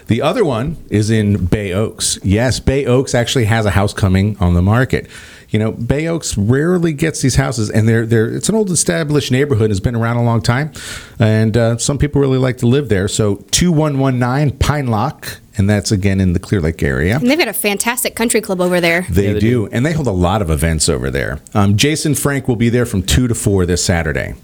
The 0.09 0.23
other 0.23 0.45
one 0.45 0.77
is 0.91 1.09
in 1.09 1.47
Bay 1.47 1.73
Oaks. 1.73 2.19
Yes, 2.25 2.59
Bay 2.59 2.85
Oaks 2.85 3.15
actually 3.15 3.45
has 3.45 3.65
a 3.65 3.71
house 3.71 3.95
coming 3.95 4.37
on 4.41 4.55
the 4.55 4.63
market. 4.63 5.09
You 5.51 5.61
know, 5.61 5.71
Bay 5.71 6.09
Oaks 6.09 6.37
rarely 6.37 6.93
gets 6.93 7.23
these 7.23 7.37
houses, 7.37 7.71
and 7.71 7.89
they're 7.89 8.05
they're 8.05 8.29
it's 8.35 8.49
an 8.49 8.57
old 8.57 8.71
established 8.71 9.31
neighborhood, 9.31 9.71
It's 9.71 9.79
been 9.79 9.95
around 9.95 10.17
a 10.17 10.25
long 10.25 10.43
time, 10.43 10.73
and 11.21 11.57
uh, 11.57 11.77
some 11.79 11.97
people 11.99 12.21
really 12.21 12.39
like 12.39 12.57
to 12.59 12.67
live 12.67 12.89
there. 12.89 13.07
So 13.07 13.37
two 13.53 13.71
one 13.71 14.01
one 14.01 14.19
nine 14.19 14.51
Pine 14.59 14.89
Lock, 14.89 15.39
and 15.57 15.69
that's 15.69 15.93
again 15.93 16.21
in 16.21 16.33
the 16.33 16.39
Clear 16.39 16.61
Lake 16.61 16.83
area. 16.83 17.17
And 17.17 17.31
they've 17.31 17.39
got 17.39 17.49
a 17.49 17.53
fantastic 17.53 18.15
country 18.15 18.41
club 18.41 18.61
over 18.61 18.81
there. 18.81 19.07
They, 19.11 19.39
do. 19.39 19.69
and 19.71 19.85
they 19.85 19.93
hold 19.93 20.07
a 20.07 20.13
lot 20.13 20.43
of 20.43 20.51
events 20.51 20.89
over 20.89 21.11
there. 21.11 21.41
Um, 21.55 21.77
Jason 21.77 22.15
Frank 22.15 22.49
will 22.49 22.57
be 22.57 22.69
there 22.69 22.87
from 22.87 23.03
two 23.03 23.29
to 23.29 23.35
four 23.35 23.67
this 23.67 23.85
Saturday. 23.85 24.35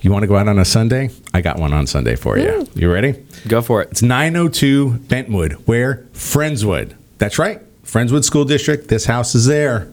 You 0.00 0.12
want 0.12 0.22
to 0.22 0.26
go 0.26 0.36
out 0.36 0.48
on 0.48 0.58
a 0.58 0.66
Sunday? 0.66 1.10
I 1.32 1.40
got 1.40 1.58
one 1.58 1.72
on 1.72 1.86
Sunday 1.86 2.14
for 2.14 2.36
you. 2.36 2.68
You 2.74 2.92
ready? 2.92 3.24
Go 3.48 3.62
for 3.62 3.80
it. 3.80 3.90
It's 3.90 4.02
902 4.02 4.98
Bentwood, 4.98 5.52
where 5.64 6.06
Friendswood. 6.12 6.94
That's 7.16 7.38
right, 7.38 7.62
Friendswood 7.84 8.22
School 8.24 8.44
District. 8.44 8.88
This 8.88 9.06
house 9.06 9.34
is 9.34 9.46
there. 9.46 9.90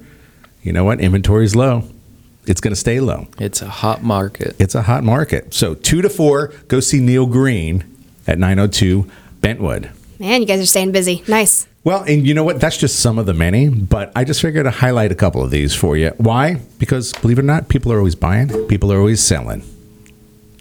You 0.64 0.74
know 0.74 0.84
what? 0.84 1.00
Inventory's 1.00 1.56
low. 1.56 1.84
It's 2.46 2.60
going 2.60 2.74
to 2.74 2.80
stay 2.80 3.00
low. 3.00 3.28
It's 3.40 3.62
a 3.62 3.70
hot 3.70 4.04
market. 4.04 4.56
It's 4.60 4.76
a 4.76 4.82
hot 4.82 5.04
market. 5.06 5.54
So 5.54 5.76
two 5.76 6.02
to 6.02 6.10
four, 6.10 6.48
go 6.68 6.82
see 6.82 7.00
Neil 7.00 7.26
Green 7.26 7.86
at 8.28 8.38
902 8.38 9.10
Bentwood. 9.40 9.92
Man, 10.22 10.40
you 10.40 10.46
guys 10.46 10.62
are 10.62 10.68
staying 10.68 10.92
busy. 10.92 11.24
Nice. 11.28 11.66
Well, 11.84 12.04
and 12.04 12.28
you 12.28 12.36
know 12.36 12.44
what? 12.44 12.62
That's 12.62 12.78
just 12.78 13.00
some 13.00 13.18
of 13.18 13.26
the 13.26 13.34
many, 13.34 13.70
but 13.70 14.12
I 14.16 14.24
just 14.24 14.40
figured 14.40 14.66
to 14.66 14.70
highlight 14.70 15.12
a 15.12 15.16
couple 15.16 15.44
of 15.44 15.50
these 15.50 15.74
for 15.74 15.98
you. 15.98 16.14
Why? 16.18 16.62
Because 16.78 17.12
believe 17.12 17.40
it 17.40 17.42
or 17.42 17.46
not, 17.46 17.70
people 17.70 17.92
are 17.92 17.98
always 17.98 18.14
buying, 18.14 18.50
people 18.68 18.94
are 18.94 19.00
always 19.00 19.20
selling. 19.20 19.64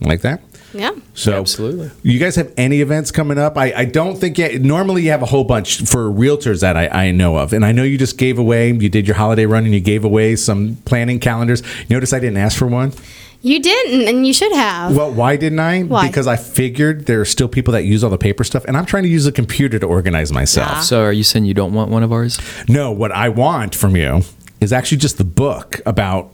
Like 0.01 0.23
that? 0.23 0.41
Yeah. 0.73 0.93
So 1.13 1.35
Absolutely. 1.35 1.91
You 2.03 2.19
guys 2.19 2.37
have 2.37 2.55
any 2.57 2.81
events 2.81 3.11
coming 3.11 3.37
up? 3.37 3.59
I, 3.59 3.75
I 3.75 3.85
don't 3.85 4.17
think 4.17 4.39
yet. 4.39 4.63
Normally, 4.63 5.03
you 5.03 5.11
have 5.11 5.21
a 5.21 5.27
whole 5.27 5.45
bunch 5.45 5.83
for 5.83 6.09
realtors 6.09 6.63
that 6.63 6.79
I, 6.79 7.09
I 7.09 7.11
know 7.11 7.37
of, 7.37 7.53
and 7.53 7.63
I 7.63 7.73
know 7.73 7.83
you 7.83 7.99
just 7.99 8.17
gave 8.17 8.39
away. 8.39 8.73
You 8.73 8.89
did 8.89 9.07
your 9.07 9.17
holiday 9.17 9.45
run, 9.45 9.67
and 9.67 9.75
you 9.75 9.81
gave 9.81 10.07
away 10.07 10.37
some 10.37 10.77
planning 10.87 11.21
calendars. 11.21 11.63
Notice 11.91 12.15
I 12.15 12.19
didn't 12.19 12.39
ask 12.39 12.59
for 12.59 12.67
one. 12.67 12.95
You 13.43 13.59
didn't, 13.61 14.07
and 14.07 14.27
you 14.27 14.35
should 14.35 14.53
have. 14.53 14.95
Well, 14.95 15.11
why 15.13 15.37
didn't 15.37 15.61
I? 15.61 15.83
Why? 15.83 16.07
Because 16.09 16.27
I 16.27 16.37
figured 16.37 17.07
there 17.07 17.21
are 17.23 17.25
still 17.25 17.49
people 17.49 17.73
that 17.73 17.85
use 17.85 18.05
all 18.05 18.11
the 18.11 18.19
paper 18.19 18.45
stuff, 18.45 18.65
and 18.67 18.77
I'm 18.77 18.85
trying 18.85 19.05
to 19.05 19.09
use 19.09 19.27
a 19.27 19.33
computer 19.33 19.79
to 19.79 19.87
organize 19.87 20.31
myself. 20.31 20.69
Yeah. 20.71 20.81
So 20.81 21.03
are 21.03 21.13
you 21.13 21.25
saying 21.25 21.47
you 21.47 21.55
don't 21.55 21.73
want 21.73 21.91
one 21.91 22.03
of 22.03 22.13
ours? 22.13 22.39
No, 22.69 22.91
what 22.93 23.13
I 23.13 23.31
want 23.31 23.75
from 23.75 23.97
you 23.97 24.23
is 24.61 24.73
actually 24.75 24.99
just 24.99 25.17
the 25.17 25.25
book 25.25 25.81
about 25.87 26.31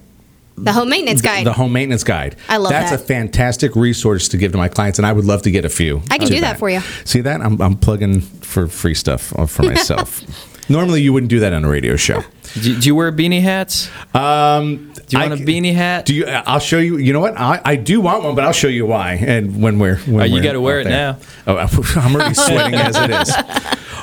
the 0.57 0.73
home 0.73 0.89
maintenance 0.89 1.21
guide. 1.21 1.47
the 1.47 1.53
home 1.53 1.73
maintenance 1.73 2.03
guide. 2.03 2.35
I 2.49 2.57
love 2.57 2.73
That's 2.73 2.91
that. 2.91 3.01
a 3.01 3.05
fantastic 3.05 3.77
resource 3.77 4.27
to 4.29 4.37
give 4.37 4.51
to 4.53 4.59
my 4.59 4.69
clients, 4.69 4.99
and 4.99 5.07
I 5.07 5.13
would 5.13 5.27
love 5.27 5.43
to 5.43 5.51
get 5.51 5.65
a 5.65 5.69
few. 5.69 6.03
I 6.11 6.19
can 6.19 6.27
do 6.29 6.41
that 6.41 6.59
for 6.59 6.69
you. 6.71 6.81
See 7.05 7.21
that? 7.21 7.41
I'm, 7.41 7.61
I'm 7.61 7.77
plugging 7.77 8.21
for 8.21 8.67
free 8.67 8.95
stuff 8.95 9.33
uh, 9.39 9.47
for 9.47 9.63
myself. 9.75 10.25
Normally, 10.69 11.03
you 11.03 11.13
wouldn't 11.13 11.31
do 11.31 11.39
that 11.41 11.53
on 11.53 11.65
a 11.65 11.69
radio 11.69 11.95
show. 11.95 12.25
Do, 12.55 12.79
do 12.81 12.87
you 12.89 12.95
wear 12.95 13.13
beanie 13.13 13.43
hats? 13.43 13.89
Um, 14.15 14.93
Do 15.07 15.17
you 15.17 15.29
want 15.29 15.41
a 15.41 15.45
beanie 15.45 15.75
hat? 15.75 16.07
Do 16.07 16.15
you? 16.15 16.27
I'll 16.27 16.59
show 16.59 16.79
you. 16.79 16.97
You 16.99 17.13
know 17.13 17.21
what? 17.21 17.39
I, 17.39 17.61
I 17.65 17.77
do 17.77 18.01
want 18.01 18.25
one, 18.25 18.35
but 18.35 18.45
I'll 18.45 18.53
show 18.53 18.69
you 18.69 18.87
why. 18.87 19.15
And 19.15 19.63
when 19.63 19.79
we're 19.79 19.97
when 19.99 20.21
Oh, 20.23 20.25
you 20.25 20.35
we're 20.35 20.43
gotta 20.43 20.61
wear 20.61 20.81
it 20.81 20.85
there. 20.85 21.13
now. 21.15 21.19
Oh, 21.47 21.57
I'm 21.97 22.15
already 22.15 22.35
sweating 22.47 22.75
as 22.75 22.97
it 22.97 23.11
is. 23.11 23.35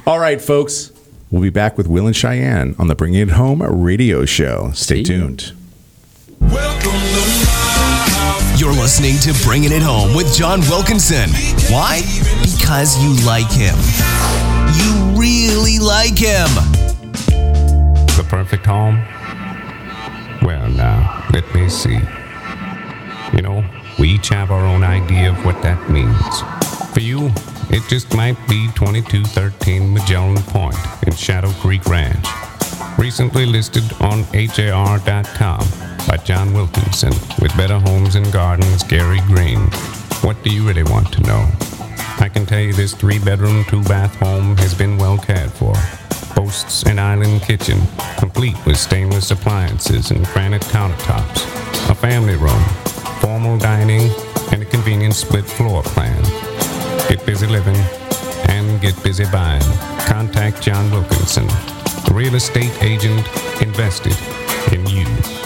All 0.06 0.20
right, 0.20 0.42
folks. 0.42 0.92
We'll 1.32 1.42
be 1.42 1.50
back 1.50 1.78
with 1.78 1.88
Will 1.88 2.06
and 2.06 2.16
Cheyenne 2.16 2.76
on 2.78 2.88
the 2.90 2.96
Bringing 2.96 3.22
It 3.22 3.32
Home 3.32 3.64
radio 3.64 4.24
show. 4.26 4.70
Stay 4.76 5.02
tuned. 5.04 5.52
Welcome! 6.40 6.92
You're 8.58 8.72
listening 8.74 9.18
to 9.20 9.34
Bringing 9.44 9.72
It 9.72 9.82
Home 9.82 10.14
with 10.16 10.32
John 10.36 10.62
Wilkinson. 10.70 11.30
Why? 11.74 12.02
Because 12.44 13.02
you 13.04 13.14
like 13.26 13.50
him. 13.50 13.76
You 14.78 15.20
really 15.20 15.80
like 15.80 16.18
him. 16.18 16.48
Perfect 18.34 18.66
home? 18.66 18.96
Well, 20.42 20.68
now, 20.68 21.24
let 21.32 21.46
me 21.54 21.70
see. 21.70 22.00
You 23.32 23.44
know, 23.44 23.64
we 24.00 24.10
each 24.10 24.30
have 24.30 24.50
our 24.50 24.66
own 24.66 24.84
idea 24.84 25.30
of 25.30 25.46
what 25.46 25.62
that 25.62 25.88
means. 25.88 26.42
For 26.96 27.00
you, 27.00 27.30
it 27.70 27.88
just 27.88 28.16
might 28.16 28.36
be 28.50 28.70
2213 28.74 29.94
Magellan 29.94 30.42
Point 30.48 30.76
in 31.06 31.14
Shadow 31.14 31.52
Creek 31.62 31.86
Ranch. 31.86 32.26
Recently 32.98 33.46
listed 33.46 33.84
on 34.02 34.24
HAR.com 34.34 35.68
by 36.08 36.18
John 36.18 36.56
Wilkinson 36.56 37.14
with 37.40 37.56
Better 37.56 37.78
Homes 37.78 38.16
and 38.16 38.34
Gardens, 38.34 38.82
Gary 38.82 39.20
Greene. 39.28 39.70
What 40.22 40.42
do 40.42 40.50
you 40.50 40.68
really 40.68 40.82
want 40.82 41.14
to 41.14 41.22
know? 41.22 41.48
I 42.18 42.30
can 42.34 42.48
tell 42.48 42.62
you 42.62 42.74
this 42.74 42.96
three 42.96 43.20
bedroom, 43.20 43.64
two 43.66 43.84
bath 43.84 44.16
home 44.16 44.58
has 44.58 44.74
been 44.74 44.98
well 44.98 45.20
cared 45.20 45.52
for. 45.52 45.76
Boasts 46.36 46.84
an 46.84 47.00
island 47.00 47.42
kitchen, 47.42 47.80
complete 48.18 48.56
with 48.66 48.78
stainless 48.78 49.32
appliances 49.32 50.12
and 50.12 50.26
granite 50.28 50.64
countertops, 50.64 51.42
a 51.90 51.96
family 51.96 52.36
room, 52.36 52.64
formal 53.22 53.58
dining, 53.58 54.10
and 54.52 54.62
a 54.64 54.66
convenient 54.66 55.16
split 55.16 55.46
floor 55.46 55.84
plan. 55.84 56.22
get 57.08 57.26
busy 57.26 57.48
living, 57.48 57.76
and 58.50 58.82
get 58.82 59.02
busy 59.04 59.26
buying. 59.32 59.62
Contact 60.06 60.62
John 60.62 60.90
Wilkinson, 60.92 61.48
real 62.12 62.36
estate 62.36 62.82
agent 62.82 63.28
invested 63.62 64.16
in 64.72 64.86
you. 64.88 65.43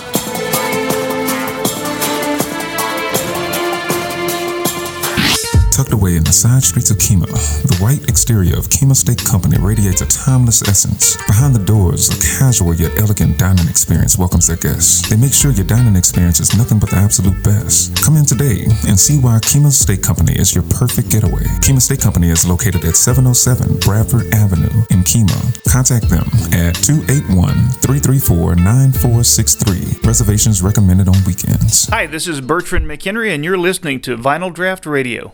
Tucked 5.78 5.94
away 5.94 6.18
in 6.18 6.26
the 6.26 6.34
side 6.34 6.64
streets 6.64 6.90
of 6.90 6.98
Kemah, 6.98 7.30
the 7.70 7.78
white 7.78 8.10
exterior 8.10 8.58
of 8.58 8.66
Kemah 8.66 8.96
Steak 8.96 9.24
Company 9.24 9.60
radiates 9.62 10.02
a 10.02 10.08
timeless 10.10 10.68
essence. 10.68 11.16
Behind 11.30 11.54
the 11.54 11.64
doors, 11.64 12.10
a 12.10 12.18
casual 12.18 12.74
yet 12.74 12.98
elegant 12.98 13.38
dining 13.38 13.70
experience 13.70 14.18
welcomes 14.18 14.48
their 14.48 14.58
guests. 14.58 15.08
They 15.08 15.16
make 15.16 15.38
sure 15.38 15.52
your 15.52 15.70
dining 15.70 15.96
experience 15.96 16.40
is 16.40 16.58
nothing 16.58 16.80
but 16.80 16.90
the 16.90 16.98
absolute 16.98 17.44
best. 17.44 17.94
Come 18.02 18.18
in 18.18 18.26
today 18.26 18.66
and 18.90 18.98
see 18.98 19.22
why 19.22 19.38
Kemah 19.38 19.70
Steak 19.70 20.02
Company 20.02 20.34
is 20.34 20.56
your 20.58 20.66
perfect 20.66 21.14
getaway. 21.14 21.46
Kemah 21.62 21.86
Steak 21.86 22.02
Company 22.02 22.34
is 22.34 22.42
located 22.42 22.82
at 22.82 22.98
707 22.98 23.78
Bradford 23.86 24.34
Avenue 24.34 24.74
in 24.90 25.06
Kemah. 25.06 25.62
Contact 25.70 26.10
them 26.10 26.26
at 26.58 26.74
281-334-9463. 27.86 30.02
Reservations 30.02 30.58
recommended 30.64 31.08
on 31.08 31.22
weekends. 31.30 31.86
Hi, 31.94 32.10
this 32.10 32.28
is 32.28 32.42
Bertrand 32.42 32.90
McHenry, 32.90 33.30
and 33.30 33.46
you're 33.46 33.62
listening 33.62 34.02
to 34.02 34.18
Vinyl 34.18 34.52
Draft 34.52 34.88
Radio. 34.88 35.34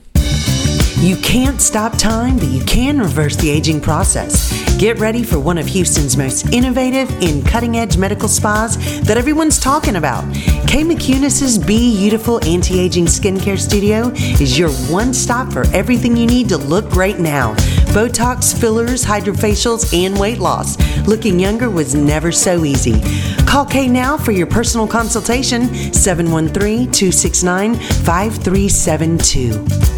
You 1.03 1.17
can't 1.17 1.59
stop 1.59 1.97
time, 1.97 2.37
but 2.37 2.47
you 2.47 2.63
can 2.63 2.97
reverse 2.97 3.35
the 3.35 3.49
aging 3.49 3.81
process. 3.81 4.53
Get 4.77 4.99
ready 4.99 5.21
for 5.21 5.37
one 5.37 5.57
of 5.57 5.67
Houston's 5.67 6.15
most 6.15 6.53
innovative 6.53 7.11
and 7.21 7.45
cutting 7.45 7.75
edge 7.75 7.97
medical 7.97 8.29
spas 8.29 8.77
that 9.01 9.17
everyone's 9.17 9.59
talking 9.59 9.97
about. 9.97 10.23
Kay 10.65 10.83
McCunis's 10.83 11.57
Be 11.57 11.97
Beautiful 11.97 12.41
Anti 12.45 12.79
Aging 12.79 13.07
Skincare 13.07 13.59
Studio 13.59 14.11
is 14.15 14.57
your 14.57 14.69
one 14.89 15.13
stop 15.13 15.51
for 15.51 15.65
everything 15.73 16.15
you 16.15 16.25
need 16.25 16.47
to 16.47 16.57
look 16.57 16.89
great 16.89 17.19
now 17.19 17.53
Botox, 17.93 18.57
fillers, 18.57 19.03
hydrofacials, 19.03 19.93
and 19.93 20.17
weight 20.17 20.39
loss. 20.39 20.77
Looking 21.05 21.37
younger 21.37 21.69
was 21.69 21.93
never 21.93 22.31
so 22.31 22.63
easy. 22.63 23.01
Call 23.45 23.65
Kay 23.65 23.89
now 23.89 24.15
for 24.15 24.31
your 24.31 24.47
personal 24.47 24.87
consultation 24.87 25.67
713 25.93 26.89
269 26.93 27.75
5372. 27.75 29.92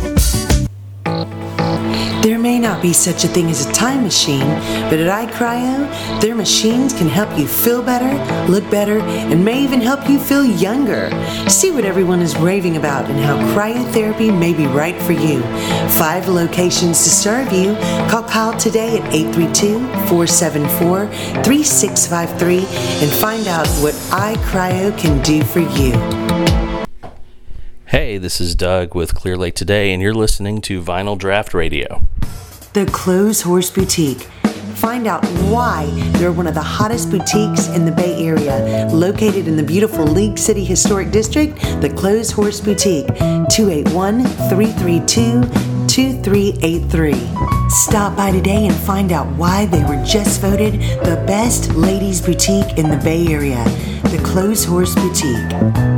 There 2.26 2.40
may 2.40 2.58
not 2.58 2.82
be 2.82 2.92
such 2.92 3.24
a 3.24 3.28
thing 3.28 3.52
as 3.52 3.68
a 3.68 3.72
time 3.72 4.02
machine, 4.02 4.48
but 4.90 4.98
at 4.98 5.30
iCryo, 5.30 6.22
their 6.22 6.34
machines 6.34 6.92
can 6.92 7.08
help 7.08 7.38
you 7.38 7.48
feel 7.48 7.84
better, 7.84 8.12
look 8.52 8.68
better, 8.72 8.98
and 8.98 9.46
may 9.46 9.64
even 9.64 9.80
help 9.80 10.10
you 10.10 10.18
feel 10.18 10.44
younger. 10.44 11.12
See 11.48 11.70
what 11.70 11.86
everyone 11.86 12.22
is 12.22 12.36
raving 12.36 12.78
about 12.78 13.12
and 13.12 13.20
how 13.20 13.38
cryotherapy 13.54 14.36
may 14.36 14.56
be 14.56 14.66
right 14.66 15.00
for 15.04 15.12
you. 15.12 15.44
Five 16.00 16.28
locations 16.28 17.04
to 17.04 17.12
serve 17.12 17.54
you. 17.54 17.76
Call 18.10 18.24
Kyle 18.24 18.58
today 18.58 18.98
at 18.98 19.14
832 19.14 19.78
474 20.08 21.06
3653 21.44 22.58
and 23.04 23.12
find 23.12 23.48
out 23.48 23.68
what 23.84 23.94
iCryo 23.94 24.98
can 24.98 25.22
do 25.22 25.44
for 25.44 25.60
you. 25.60 26.65
Hey, 27.96 28.18
this 28.18 28.42
is 28.42 28.56
Doug 28.56 28.94
with 28.94 29.16
Clear 29.16 29.38
Lake 29.38 29.56
Today, 29.56 29.94
and 29.94 30.04
you're 30.04 30.14
listening 30.14 30.60
to 30.64 30.82
Vinyl 30.82 31.18
Draft 31.18 31.54
Radio. 31.54 32.02
The 32.74 32.86
Clothes 32.92 33.44
Horse 33.44 33.70
Boutique. 33.70 34.24
Find 34.76 35.08
out 35.08 35.26
why 35.50 35.86
they're 36.18 36.34
one 36.34 36.46
of 36.46 36.56
the 36.56 36.62
hottest 36.62 37.10
boutiques 37.10 37.70
in 37.70 37.86
the 37.86 37.94
Bay 37.94 38.28
Area. 38.28 38.90
Located 38.92 39.48
in 39.48 39.56
the 39.56 39.64
beautiful 39.64 40.04
League 40.06 40.38
City 40.38 40.66
Historic 40.66 41.10
District, 41.12 41.58
the 41.80 41.90
Clothes 41.96 42.32
Horse 42.32 42.60
Boutique, 42.60 43.08
281 43.08 44.26
332 44.26 45.44
2383. 45.88 47.14
Stop 47.70 48.18
by 48.18 48.30
today 48.30 48.66
and 48.66 48.76
find 48.76 49.14
out 49.14 49.28
why 49.38 49.68
they 49.68 49.86
were 49.86 50.04
just 50.04 50.42
voted 50.42 50.82
the 51.06 51.24
best 51.26 51.74
ladies' 51.76 52.22
boutique 52.22 52.78
in 52.78 52.90
the 52.90 53.00
Bay 53.06 53.26
Area. 53.28 53.64
The 54.12 54.22
Clothes 54.22 54.66
Horse 54.66 54.94
Boutique. 54.96 55.95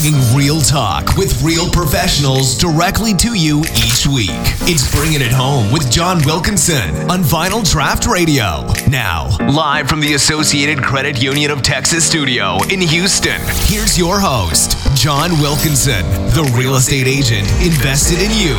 Bringing 0.00 0.20
real 0.32 0.60
talk 0.60 1.16
with 1.16 1.42
real 1.42 1.68
professionals 1.70 2.56
directly 2.56 3.14
to 3.14 3.34
you 3.34 3.62
each 3.62 4.06
week. 4.06 4.30
It's 4.62 4.88
Bringing 4.94 5.20
It 5.20 5.32
Home 5.32 5.72
with 5.72 5.90
John 5.90 6.24
Wilkinson 6.24 7.10
on 7.10 7.24
Vinyl 7.24 7.68
Draft 7.68 8.06
Radio. 8.06 8.64
Now, 8.88 9.36
live 9.48 9.88
from 9.88 9.98
the 9.98 10.14
Associated 10.14 10.84
Credit 10.84 11.20
Union 11.20 11.50
of 11.50 11.62
Texas 11.62 12.06
studio 12.06 12.58
in 12.70 12.80
Houston, 12.80 13.40
here's 13.66 13.98
your 13.98 14.20
host, 14.20 14.76
John 14.94 15.32
Wilkinson, 15.40 16.04
the 16.30 16.48
real 16.56 16.76
estate 16.76 17.08
agent 17.08 17.50
invested 17.60 18.20
in 18.22 18.30
you. 18.30 18.54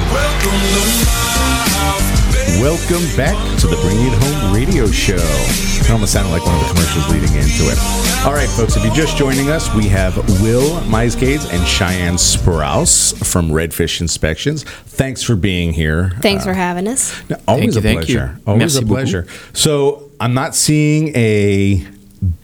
Welcome 2.61 3.07
back 3.15 3.37
to 3.59 3.67
the 3.67 3.77
Bringing 3.77 4.07
It 4.07 4.23
Home 4.23 4.53
radio 4.53 4.87
show. 4.87 5.78
It 5.89 5.93
almost 5.93 6.13
sounded 6.13 6.29
like 6.29 6.45
one 6.45 6.53
of 6.53 6.61
the 6.61 6.67
commercials 6.67 7.09
leading 7.09 7.35
into 7.35 7.63
it. 7.63 8.23
All 8.23 8.31
right, 8.31 8.47
folks, 8.47 8.77
if 8.77 8.85
you're 8.85 8.93
just 8.93 9.17
joining 9.17 9.49
us, 9.49 9.73
we 9.73 9.87
have 9.87 10.15
Will 10.39 10.79
Meisgades 10.81 11.51
and 11.51 11.67
Cheyenne 11.67 12.13
Sprouse 12.13 13.17
from 13.25 13.49
Redfish 13.49 13.99
Inspections. 13.99 14.61
Thanks 14.61 15.23
for 15.23 15.35
being 15.35 15.73
here. 15.73 16.11
Thanks 16.21 16.43
for 16.43 16.53
having 16.53 16.87
us. 16.87 17.19
Always 17.47 17.73
you, 17.73 17.79
a 17.79 17.81
thank 17.81 18.01
pleasure. 18.01 18.37
you. 18.37 18.43
Always 18.45 18.75
Merci 18.75 18.85
a 18.85 18.87
pleasure. 18.87 19.27
So 19.53 20.11
I'm 20.19 20.35
not 20.35 20.53
seeing 20.53 21.07
a 21.15 21.87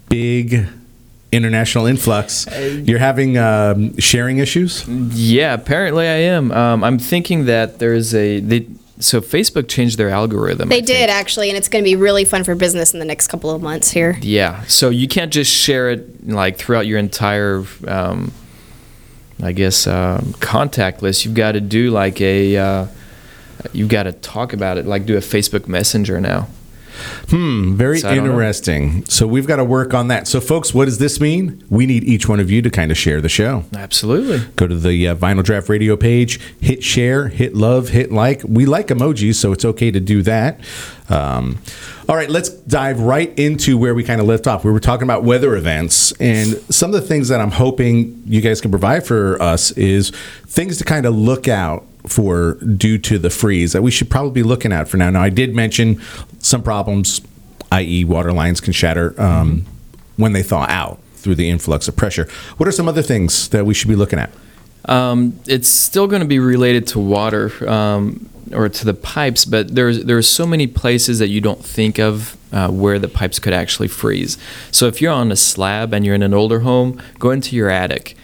big 0.10 0.67
international 1.31 1.86
influx. 1.86 2.47
You're 2.51 2.97
having 2.97 3.38
um, 3.38 3.95
sharing 3.99 4.39
issues. 4.39 4.88
Yeah, 4.88 5.53
apparently 5.53 6.08
I 6.08 6.17
am. 6.34 6.51
Um, 6.51 6.84
I'm 6.84 6.97
thinking 6.97 7.45
that 7.45 7.77
there's 7.77 8.15
a 8.15 8.39
they, 8.39 8.67
so 8.99 9.19
Facebook 9.19 9.67
changed 9.67 9.97
their 9.97 10.10
algorithm. 10.10 10.69
They 10.69 10.81
did 10.81 11.10
actually, 11.10 11.49
and 11.49 11.58
it's 11.58 11.67
going 11.67 11.84
to 11.84 11.89
be 11.89 11.95
really 11.95 12.23
fun 12.23 12.43
for 12.43 12.55
business 12.55 12.93
in 12.93 12.99
the 12.99 13.05
next 13.05 13.27
couple 13.27 13.51
of 13.51 13.62
months 13.62 13.91
here. 13.91 14.17
Yeah, 14.21 14.63
so 14.65 14.89
you 14.89 15.08
can't 15.08 15.34
just 15.34 15.51
share 15.51 15.89
it 15.89 16.27
like 16.27 16.58
throughout 16.58 16.88
your 16.88 16.97
entire, 16.97 17.65
um, 17.88 18.31
I 19.41 19.51
guess, 19.51 19.86
um, 19.86 20.34
contact 20.39 21.01
list. 21.01 21.25
You've 21.25 21.36
got 21.36 21.53
to 21.53 21.62
do 21.62 21.91
like 21.91 22.21
a, 22.21 22.58
uh, 22.58 22.88
you've 23.73 23.89
got 23.89 24.03
to 24.03 24.13
talk 24.13 24.53
about 24.53 24.77
it, 24.77 24.86
like 24.86 25.05
do 25.05 25.17
a 25.17 25.21
Facebook 25.21 25.67
Messenger 25.67 26.21
now. 26.21 26.47
Hmm, 27.29 27.75
very 27.75 27.99
So 27.99 28.10
I 28.10 28.15
don't 28.15 28.25
know. 28.25 28.31
interesting. 28.31 29.05
So 29.05 29.27
we've 29.27 29.47
got 29.47 29.58
to 29.58 29.63
work 29.65 29.93
on 29.93 30.08
that. 30.10 30.27
So, 30.27 30.39
folks, 30.39 30.73
what 30.73 30.86
does 30.86 30.97
this 30.97 31.19
mean? 31.19 31.63
We 31.69 31.86
need 31.86 32.03
each 32.03 32.27
one 32.27 32.39
of 32.39 32.49
you 32.51 32.62
to 32.62 32.69
kind 32.69 32.91
of 32.91 32.97
share 32.97 33.21
the 33.21 33.29
show. 33.29 33.63
Absolutely. 33.75 34.45
Go 34.55 34.67
to 34.67 34.75
the 34.75 35.10
uh, 35.10 35.15
Vinyl 35.15 35.43
Draft 35.43 35.69
Radio 35.69 35.95
page, 35.95 36.39
hit 36.62 36.84
share, 36.84 37.27
hit 37.27 37.55
love, 37.55 37.89
hit 37.89 38.12
like. 38.12 38.41
We 38.47 38.65
like 38.65 38.88
emojis, 38.88 39.36
so 39.36 39.51
it's 39.51 39.65
okay 39.65 39.91
to 39.91 39.99
do 39.99 40.21
that. 40.23 40.60
Um, 41.10 41.60
all 42.10 42.15
right, 42.15 42.29
let's 42.29 42.49
dive 42.49 42.99
right 42.99 43.38
into 43.38 43.77
where 43.77 43.93
we 43.95 44.03
kind 44.03 44.21
of 44.21 44.27
left 44.27 44.47
off. 44.47 44.63
We 44.63 44.71
were 44.71 44.79
talking 44.79 45.03
about 45.03 45.23
weather 45.23 45.55
events, 45.55 46.12
and 46.13 46.49
some 46.73 46.93
of 46.93 47.01
the 47.01 47.08
things 47.08 47.27
that 47.29 47.41
I'm 47.41 47.51
hoping 47.51 48.21
you 48.25 48.41
guys 48.41 48.62
can 48.62 48.71
provide 48.71 49.05
for 49.05 49.41
us 49.41 49.71
is 49.71 50.12
things 50.47 50.77
to 50.77 50.84
kind 50.84 51.05
of 51.05 51.15
look 51.15 51.47
out 51.47 51.86
for 52.08 52.54
due 52.56 52.98
to 53.00 53.18
the 53.18 53.30
freeze 53.30 53.74
that 53.74 53.82
we 53.82 53.91
should 53.91 54.10
probably 54.10 54.32
be 54.32 54.44
looking 54.44 54.72
at 54.72 54.88
for 54.88 54.98
now. 54.98 55.10
Now, 55.10 55.22
I 55.22 55.30
did 55.30 55.56
mention 55.56 56.02
some 56.39 56.63
problems, 56.63 57.22
i.e., 57.72 58.06
water 58.06 58.32
lines 58.32 58.62
can 58.62 58.74
shatter 58.74 59.20
um, 59.22 59.65
when 60.18 60.34
they 60.34 60.44
thaw 60.44 60.65
out 60.70 61.00
through 61.15 61.36
the 61.36 61.50
influx 61.50 61.88
of 61.88 61.96
pressure. 61.96 62.28
What 62.58 62.68
are 62.68 62.72
some 62.72 62.88
other 62.88 63.02
things 63.02 63.50
that 63.50 63.65
we 63.65 63.74
should 63.74 63.88
be 63.88 63.96
looking 63.96 64.20
at? 64.20 64.32
Um, 64.86 65.39
it's 65.48 65.68
still 65.68 66.08
going 66.08 66.22
to 66.22 66.28
be 66.28 66.39
related 66.39 66.86
to 66.88 67.00
water 67.00 67.52
um, 67.68 68.30
or 68.54 68.70
to 68.70 68.86
the 68.86 68.94
pipes, 68.94 69.44
but 69.44 69.74
there's 69.74 70.04
there's 70.04 70.28
so 70.28 70.46
many 70.46 70.68
places 70.68 71.18
that 71.20 71.30
you 71.30 71.41
don't 71.41 71.65
think 71.65 71.98
of 71.98 72.38
uh, 72.52 72.70
where 72.70 73.00
the 73.00 73.08
pipes 73.08 73.39
could 73.39 73.54
actually 73.54 73.88
freeze. 73.88 74.38
So 74.70 74.86
if 74.88 75.02
you're 75.02 75.12
on 75.12 75.32
a 75.32 75.36
slab 75.36 75.94
and 75.94 76.06
you're 76.06 76.13
in 76.13 76.22
an 76.22 76.36
older 76.36 76.60
home, 76.60 77.02
go 77.18 77.32
into 77.32 77.56
your 77.56 77.72
attic 77.72 78.15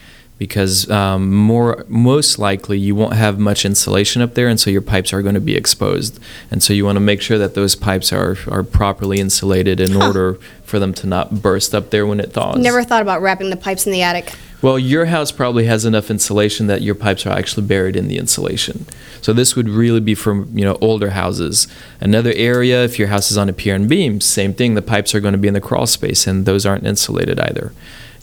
because 0.42 0.90
um, 0.90 1.32
more 1.32 1.84
most 1.86 2.36
likely 2.36 2.76
you 2.76 2.96
won't 2.96 3.12
have 3.12 3.38
much 3.38 3.64
insulation 3.64 4.20
up 4.20 4.34
there, 4.34 4.48
and 4.48 4.58
so 4.58 4.70
your 4.70 4.82
pipes 4.82 5.12
are 5.12 5.22
going 5.22 5.36
to 5.36 5.40
be 5.40 5.54
exposed. 5.54 6.18
And 6.50 6.60
so 6.60 6.72
you 6.72 6.84
want 6.84 6.96
to 6.96 7.00
make 7.00 7.22
sure 7.22 7.38
that 7.38 7.54
those 7.54 7.76
pipes 7.76 8.12
are 8.12 8.36
are 8.50 8.64
properly 8.64 9.20
insulated 9.20 9.78
in 9.78 9.94
order 9.94 10.34
for 10.64 10.80
them 10.80 10.94
to 10.94 11.06
not 11.06 11.42
burst 11.42 11.76
up 11.76 11.90
there 11.90 12.08
when 12.08 12.18
it 12.18 12.32
thaws. 12.32 12.58
Never 12.58 12.82
thought 12.82 13.02
about 13.02 13.22
wrapping 13.22 13.50
the 13.50 13.56
pipes 13.56 13.86
in 13.86 13.92
the 13.92 14.02
attic. 14.02 14.34
Well, 14.62 14.80
your 14.80 15.04
house 15.06 15.30
probably 15.30 15.66
has 15.66 15.84
enough 15.84 16.10
insulation 16.10 16.66
that 16.66 16.82
your 16.82 16.96
pipes 16.96 17.24
are 17.24 17.30
actually 17.30 17.66
buried 17.68 17.94
in 17.94 18.08
the 18.08 18.18
insulation. 18.18 18.86
So 19.20 19.32
this 19.32 19.54
would 19.54 19.68
really 19.68 20.00
be 20.00 20.16
for 20.16 20.44
you 20.46 20.64
know 20.64 20.76
older 20.80 21.10
houses. 21.10 21.68
Another 22.00 22.32
area, 22.34 22.82
if 22.82 22.98
your 22.98 23.08
house 23.08 23.30
is 23.30 23.38
on 23.38 23.48
a 23.48 23.52
pier 23.52 23.76
and 23.76 23.88
beam, 23.88 24.20
same 24.20 24.54
thing. 24.54 24.74
The 24.74 24.82
pipes 24.82 25.14
are 25.14 25.20
going 25.20 25.32
to 25.34 25.38
be 25.38 25.46
in 25.46 25.54
the 25.54 25.60
crawl 25.60 25.86
space, 25.86 26.26
and 26.26 26.46
those 26.46 26.66
aren't 26.66 26.84
insulated 26.84 27.38
either. 27.38 27.72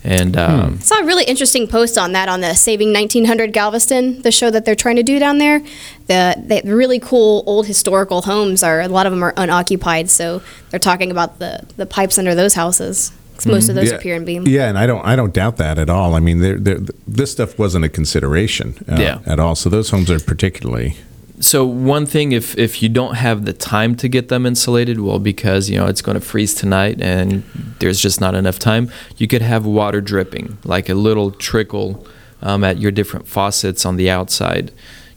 And 0.02 0.36
um, 0.36 0.76
I 0.78 0.82
saw 0.82 0.98
a 1.00 1.04
really 1.04 1.24
interesting 1.24 1.68
post 1.68 1.98
on 1.98 2.12
that 2.12 2.28
on 2.28 2.40
the 2.40 2.54
Saving 2.54 2.92
1900 2.92 3.52
Galveston, 3.52 4.22
the 4.22 4.30
show 4.32 4.50
that 4.50 4.64
they're 4.64 4.74
trying 4.74 4.96
to 4.96 5.02
do 5.02 5.18
down 5.18 5.38
there. 5.38 5.60
The, 6.06 6.34
the 6.64 6.74
really 6.74 6.98
cool 6.98 7.44
old 7.46 7.66
historical 7.66 8.22
homes 8.22 8.62
are 8.62 8.80
a 8.80 8.88
lot 8.88 9.06
of 9.06 9.12
them 9.12 9.22
are 9.22 9.34
unoccupied, 9.36 10.08
so 10.10 10.42
they're 10.70 10.80
talking 10.80 11.10
about 11.10 11.38
the 11.38 11.66
the 11.76 11.86
pipes 11.86 12.18
under 12.18 12.34
those 12.34 12.54
houses. 12.54 13.12
'Cause 13.36 13.46
most 13.46 13.68
of 13.70 13.74
those 13.74 13.88
yeah. 13.88 13.94
are 13.96 13.98
pier 14.00 14.16
and 14.16 14.26
beam. 14.26 14.46
Yeah, 14.46 14.68
and 14.68 14.76
I 14.78 14.86
don't 14.86 15.02
I 15.04 15.16
don't 15.16 15.32
doubt 15.32 15.56
that 15.56 15.78
at 15.78 15.88
all. 15.88 16.14
I 16.14 16.20
mean, 16.20 16.40
they're, 16.40 16.58
they're, 16.58 16.80
this 17.08 17.32
stuff 17.32 17.58
wasn't 17.58 17.86
a 17.86 17.88
consideration 17.88 18.74
uh, 18.86 18.96
Yeah. 19.00 19.18
at 19.24 19.38
all. 19.40 19.54
So 19.54 19.70
those 19.70 19.88
homes 19.88 20.10
are 20.10 20.20
particularly 20.20 20.96
So 21.40 21.64
one 21.64 22.04
thing, 22.04 22.32
if 22.32 22.56
if 22.58 22.82
you 22.82 22.90
don't 22.90 23.14
have 23.14 23.46
the 23.46 23.54
time 23.54 23.94
to 23.96 24.08
get 24.08 24.28
them 24.28 24.44
insulated, 24.44 25.00
well, 25.00 25.18
because 25.18 25.70
you 25.70 25.78
know 25.78 25.86
it's 25.86 26.02
going 26.02 26.14
to 26.14 26.20
freeze 26.20 26.54
tonight 26.54 27.00
and 27.00 27.42
there's 27.78 27.98
just 27.98 28.20
not 28.20 28.34
enough 28.34 28.58
time, 28.58 28.90
you 29.16 29.26
could 29.26 29.40
have 29.40 29.64
water 29.64 30.02
dripping, 30.02 30.58
like 30.64 30.90
a 30.90 30.94
little 30.94 31.30
trickle 31.30 32.06
um, 32.42 32.62
at 32.62 32.78
your 32.78 32.90
different 32.90 33.26
faucets 33.26 33.86
on 33.86 33.96
the 33.96 34.10
outside, 34.10 34.70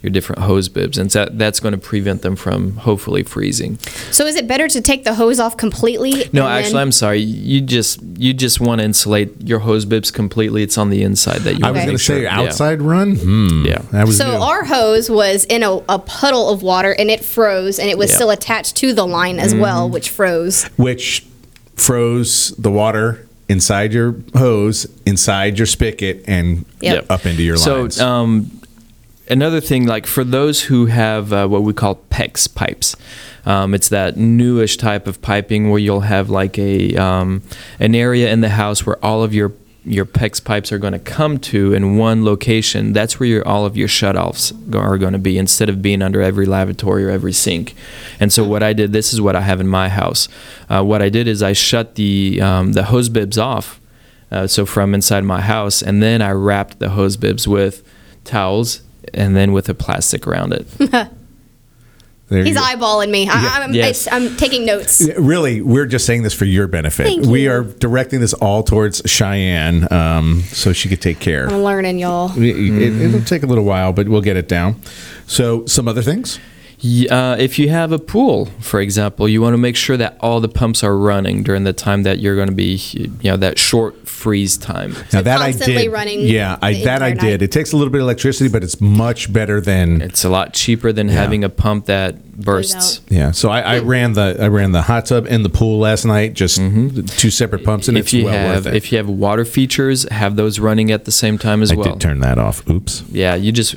your 0.03 0.11
different 0.11 0.41
hose 0.41 0.67
bibs, 0.67 0.97
and 0.97 1.09
that 1.11 1.39
that's 1.39 1.61
going 1.61 1.71
to 1.71 1.77
prevent 1.77 2.21
them 2.23 2.35
from 2.35 2.75
hopefully 2.75 3.23
freezing. 3.23 3.77
So 4.11 4.25
is 4.27 4.35
it 4.35 4.47
better 4.49 4.67
to 4.67 4.81
take 4.81 5.05
the 5.05 5.13
hose 5.15 5.39
off 5.39 5.55
completely? 5.55 6.29
No, 6.33 6.45
actually, 6.45 6.73
then- 6.73 6.81
I'm 6.81 6.91
sorry. 6.91 7.19
You 7.19 7.61
just 7.61 8.01
you 8.17 8.33
just 8.33 8.59
want 8.59 8.79
to 8.79 8.85
insulate 8.85 9.31
your 9.47 9.59
hose 9.59 9.85
bibs 9.85 10.11
completely. 10.11 10.61
It's 10.61 10.77
on 10.77 10.89
the 10.89 11.03
inside 11.03 11.39
that 11.43 11.53
you. 11.57 11.65
I 11.65 11.71
wanna 11.71 11.79
was 11.79 11.85
going 11.85 11.97
to 11.97 12.03
say 12.03 12.13
sure- 12.15 12.23
yeah. 12.23 12.39
outside 12.41 12.81
run. 12.81 13.15
Hmm. 13.15 13.65
Yeah. 13.65 13.81
that 13.91 14.05
was 14.05 14.17
So 14.17 14.29
new. 14.31 14.37
our 14.43 14.65
hose 14.65 15.09
was 15.09 15.45
in 15.45 15.63
a, 15.63 15.77
a 15.87 15.97
puddle 15.99 16.49
of 16.49 16.61
water 16.61 16.91
and 16.91 17.09
it 17.09 17.23
froze 17.23 17.79
and 17.79 17.89
it 17.89 17.97
was 17.97 18.09
Yeah. 18.11 18.15
still 18.17 18.29
attached 18.31 18.75
to 18.77 18.91
the 18.93 19.07
line 19.07 19.39
as 19.39 19.55
well, 19.55 19.89
which 19.89 20.09
froze. 20.09 20.65
which 20.75 21.25
froze 21.75 22.49
the 22.57 22.69
water 22.71 23.25
inside 23.49 23.93
your 23.93 24.15
hose, 24.35 24.87
inside 25.05 25.57
your 25.57 25.65
spigot, 25.65 26.23
and 26.27 26.65
Yep. 26.81 27.05
up 27.09 27.25
into 27.25 27.41
your 27.43 27.57
lines. 27.57 27.95
So, 27.95 28.05
um, 28.05 28.51
another 29.33 29.59
thing, 29.59 29.85
like 29.85 30.05
for 30.05 30.23
those 30.23 30.61
who 30.61 30.85
have 30.85 31.33
uh, 31.33 31.47
what 31.47 31.63
we 31.63 31.73
call 31.73 31.95
PEX 32.09 32.53
pipes, 32.53 32.95
um, 33.45 33.73
it's 33.73 33.89
that 33.89 34.15
newish 34.15 34.77
type 34.77 35.07
of 35.07 35.21
piping 35.21 35.69
where 35.69 35.79
you'll 35.79 36.01
have 36.01 36.29
like 36.29 36.57
a 36.57 36.95
um, 36.95 37.41
an 37.79 37.95
area 37.95 38.31
in 38.31 38.39
the 38.39 38.49
house 38.49 38.85
where 38.85 39.03
all 39.03 39.23
of 39.23 39.33
your 39.33 39.51
your 39.85 40.05
PEX 40.05 40.41
pipes 40.41 40.71
are 40.71 40.77
going 40.77 40.93
to 40.93 40.99
come 40.99 41.37
to 41.37 41.73
in 41.73 41.97
one 41.97 42.23
location. 42.23 42.93
That's 42.93 43.19
where 43.19 43.27
your, 43.27 43.45
all 43.45 43.65
of 43.65 43.75
your 43.75 43.89
shutoffs 43.89 44.53
are 44.73 44.97
going 44.97 45.11
to 45.11 45.19
be 45.19 45.37
instead 45.37 45.67
of 45.67 45.81
being 45.81 46.01
under 46.01 46.21
every 46.21 46.45
lavatory 46.45 47.03
or 47.03 47.09
every 47.09 47.33
sink. 47.33 47.75
And 48.17 48.31
so 48.31 48.45
what 48.45 48.63
I 48.63 48.71
did, 48.71 48.93
this 48.93 49.13
is 49.13 49.19
what 49.19 49.35
I 49.35 49.41
have 49.41 49.59
in 49.59 49.67
my 49.67 49.89
house. 49.89 50.29
Uh, 50.69 50.83
what 50.83 51.01
I 51.01 51.09
did 51.09 51.27
is 51.27 51.43
I 51.43 51.51
shut 51.51 51.95
the 51.95 52.39
um, 52.39 52.73
the 52.73 52.83
hose 52.83 53.09
bibs 53.09 53.37
off 53.37 53.81
uh, 54.31 54.47
so 54.47 54.65
from 54.65 54.93
inside 54.93 55.23
my 55.25 55.41
house, 55.41 55.81
and 55.81 56.01
then 56.01 56.21
I 56.21 56.31
wrapped 56.31 56.79
the 56.79 56.89
hose 56.91 57.17
bibs 57.17 57.47
with 57.47 57.83
towels 58.23 58.81
and 59.13 59.35
then 59.35 59.51
with 59.53 59.69
a 59.69 59.73
plastic 59.73 60.27
around 60.27 60.53
it. 60.53 60.67
There 62.29 62.43
He's 62.43 62.57
eyeballing 62.57 63.11
me. 63.11 63.29
I, 63.29 63.59
I'm, 63.61 63.73
Yes. 63.73 64.07
I'm 64.11 64.35
taking 64.37 64.65
notes. 64.65 65.07
Really, 65.17 65.61
we're 65.61 65.85
just 65.85 66.05
saying 66.05 66.23
this 66.23 66.33
for 66.33 66.45
your 66.45 66.67
benefit. 66.67 67.05
Thank 67.05 67.25
We 67.27 67.43
you. 67.43 67.51
are 67.51 67.63
directing 67.63 68.21
this 68.21 68.33
all 68.33 68.63
towards 68.63 69.03
Cheyenne, 69.05 69.91
um, 69.91 70.41
so 70.47 70.73
she 70.73 70.89
could 70.89 71.01
take 71.01 71.19
care. 71.19 71.47
I'm 71.47 71.61
learning, 71.63 71.99
y'all. 71.99 72.31
It, 72.35 73.13
will 73.13 73.23
take 73.23 73.43
a 73.43 73.45
little 73.45 73.65
while, 73.65 73.93
but 73.93 74.07
we'll 74.09 74.21
get 74.21 74.35
it 74.37 74.47
down. 74.47 74.81
So, 75.27 75.65
some 75.67 75.87
other 75.87 76.01
things. 76.01 76.39
Y- 76.83 77.07
Uh, 77.09 77.35
if 77.39 77.57
you 77.57 77.69
have 77.69 77.91
a 77.91 77.99
pool, 77.99 78.49
for 78.59 78.81
example, 78.81 79.29
you 79.29 79.41
want 79.41 79.53
to 79.53 79.57
make 79.57 79.75
sure 79.75 79.95
that 79.97 80.17
all 80.19 80.41
the 80.41 80.49
pumps 80.49 80.83
are 80.83 80.97
running 80.97 81.41
during 81.43 81.63
the 81.63 81.71
time 81.73 82.03
that 82.03 82.19
you're 82.19 82.35
going 82.35 82.49
to 82.49 82.53
be, 82.53 82.81
you 82.93 83.09
know, 83.31 83.37
that 83.37 83.57
short 83.57 84.07
freeze 84.07 84.57
time. 84.57 84.95
Now 85.13 85.21
that 85.21 85.41
I 85.41 85.51
did, 85.51 85.91
running 85.91 86.21
yeah, 86.21 86.57
I 86.61 86.73
that 86.83 87.01
I 87.01 87.09
entire 87.09 87.31
did. 87.31 87.41
It 87.41 87.51
takes 87.51 87.71
a 87.73 87.77
little 87.77 87.91
bit 87.91 87.99
of 87.99 88.03
electricity, 88.03 88.49
but 88.49 88.63
it's 88.63 88.79
much 88.81 89.31
better 89.31 89.59
than 89.61 90.01
It's 90.01 90.23
a 90.23 90.29
lot 90.29 90.53
cheaper 90.53 90.91
than 90.91 91.07
having 91.09 91.43
a 91.43 91.49
pump 91.49 91.85
that 91.85 92.37
bursts. 92.37 93.01
Yeah, 93.09 93.31
so 93.31 93.49
I, 93.49 93.59
I 93.61 93.79
ran 93.79 94.13
the 94.13 94.37
I 94.39 94.47
ran 94.47 94.71
the 94.71 94.81
hot 94.81 95.05
tub 95.05 95.25
and 95.29 95.43
the 95.45 95.49
pool 95.49 95.79
last 95.79 96.03
night, 96.05 96.33
just 96.33 96.57
two 96.57 97.29
separate 97.31 97.63
pumps, 97.63 97.87
and 97.87 97.97
if 97.97 98.05
it's 98.05 98.13
you 98.13 98.25
well 98.25 98.33
have 98.33 98.65
worth 98.65 98.73
it. 98.73 98.75
if 98.77 98.91
you 98.91 98.97
have 98.97 99.07
water 99.09 99.45
features, 99.45 100.07
have 100.09 100.35
those 100.35 100.59
running 100.59 100.91
at 100.91 101.05
the 101.05 101.11
same 101.11 101.37
time 101.37 101.61
as 101.61 101.71
I 101.71 101.75
well. 101.75 101.87
I 101.87 101.91
did 101.91 102.01
turn 102.01 102.19
that 102.19 102.37
off. 102.37 102.67
Oops. 102.69 103.03
yeah, 103.11 103.35
you 103.35 103.51
just 103.51 103.75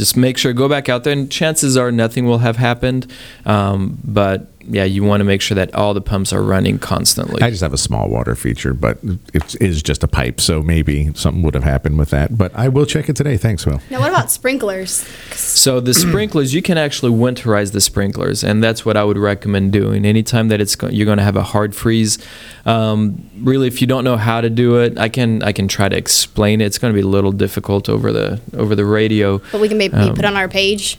just 0.00 0.16
make 0.16 0.38
sure 0.38 0.54
go 0.54 0.66
back 0.66 0.88
out 0.88 1.04
there, 1.04 1.12
and 1.12 1.30
chances 1.30 1.76
are 1.76 1.92
nothing 1.92 2.24
will 2.24 2.38
have 2.38 2.56
happened. 2.56 3.06
Um, 3.44 3.98
but 4.02 4.46
yeah, 4.68 4.84
you 4.84 5.02
want 5.02 5.20
to 5.20 5.24
make 5.24 5.40
sure 5.40 5.54
that 5.54 5.74
all 5.74 5.94
the 5.94 6.00
pumps 6.00 6.32
are 6.32 6.42
running 6.42 6.78
constantly. 6.78 7.40
I 7.42 7.50
just 7.50 7.62
have 7.62 7.72
a 7.72 7.78
small 7.78 8.08
water 8.08 8.34
feature, 8.36 8.74
but 8.74 8.98
it 9.32 9.60
is 9.60 9.82
just 9.82 10.02
a 10.04 10.08
pipe, 10.08 10.40
so 10.40 10.62
maybe 10.62 11.12
something 11.14 11.42
would 11.42 11.54
have 11.54 11.64
happened 11.64 11.98
with 11.98 12.10
that. 12.10 12.36
But 12.36 12.52
I 12.54 12.68
will 12.68 12.86
check 12.86 13.08
it 13.08 13.16
today. 13.16 13.36
Thanks, 13.36 13.64
Will. 13.66 13.80
Now, 13.90 14.00
what 14.00 14.10
about 14.10 14.30
sprinklers? 14.30 14.90
So 15.34 15.80
the 15.80 15.94
sprinklers, 16.06 16.52
you 16.54 16.62
can 16.62 16.76
actually 16.78 17.12
winterize 17.12 17.72
the 17.72 17.80
sprinklers, 17.80 18.44
and 18.44 18.62
that's 18.62 18.84
what 18.84 18.96
I 18.96 19.04
would 19.04 19.18
recommend 19.18 19.72
doing. 19.72 20.04
Anytime 20.04 20.48
that 20.48 20.60
it's 20.60 20.76
go- 20.76 20.88
you're 20.88 21.06
going 21.06 21.18
to 21.18 21.24
have 21.24 21.36
a 21.36 21.42
hard 21.42 21.74
freeze, 21.74 22.18
um, 22.66 23.28
really, 23.40 23.66
if 23.66 23.80
you 23.80 23.86
don't 23.86 24.04
know 24.04 24.16
how 24.16 24.40
to 24.40 24.50
do 24.50 24.76
it, 24.80 24.98
I 24.98 25.08
can 25.08 25.42
I 25.42 25.52
can 25.52 25.68
try 25.68 25.88
to 25.88 25.96
explain 25.96 26.60
it. 26.60 26.66
It's 26.66 26.78
going 26.78 26.92
to 26.92 26.96
be 26.96 27.02
a 27.04 27.08
little 27.08 27.32
difficult 27.32 27.88
over 27.88 28.12
the 28.12 28.40
over 28.56 28.74
the 28.74 28.84
radio. 28.84 29.38
But 29.52 29.60
we 29.60 29.68
can 29.68 29.78
maybe 29.78 29.96
Um, 29.96 30.14
put 30.14 30.24
on 30.24 30.36
our 30.36 30.48
page. 30.48 30.98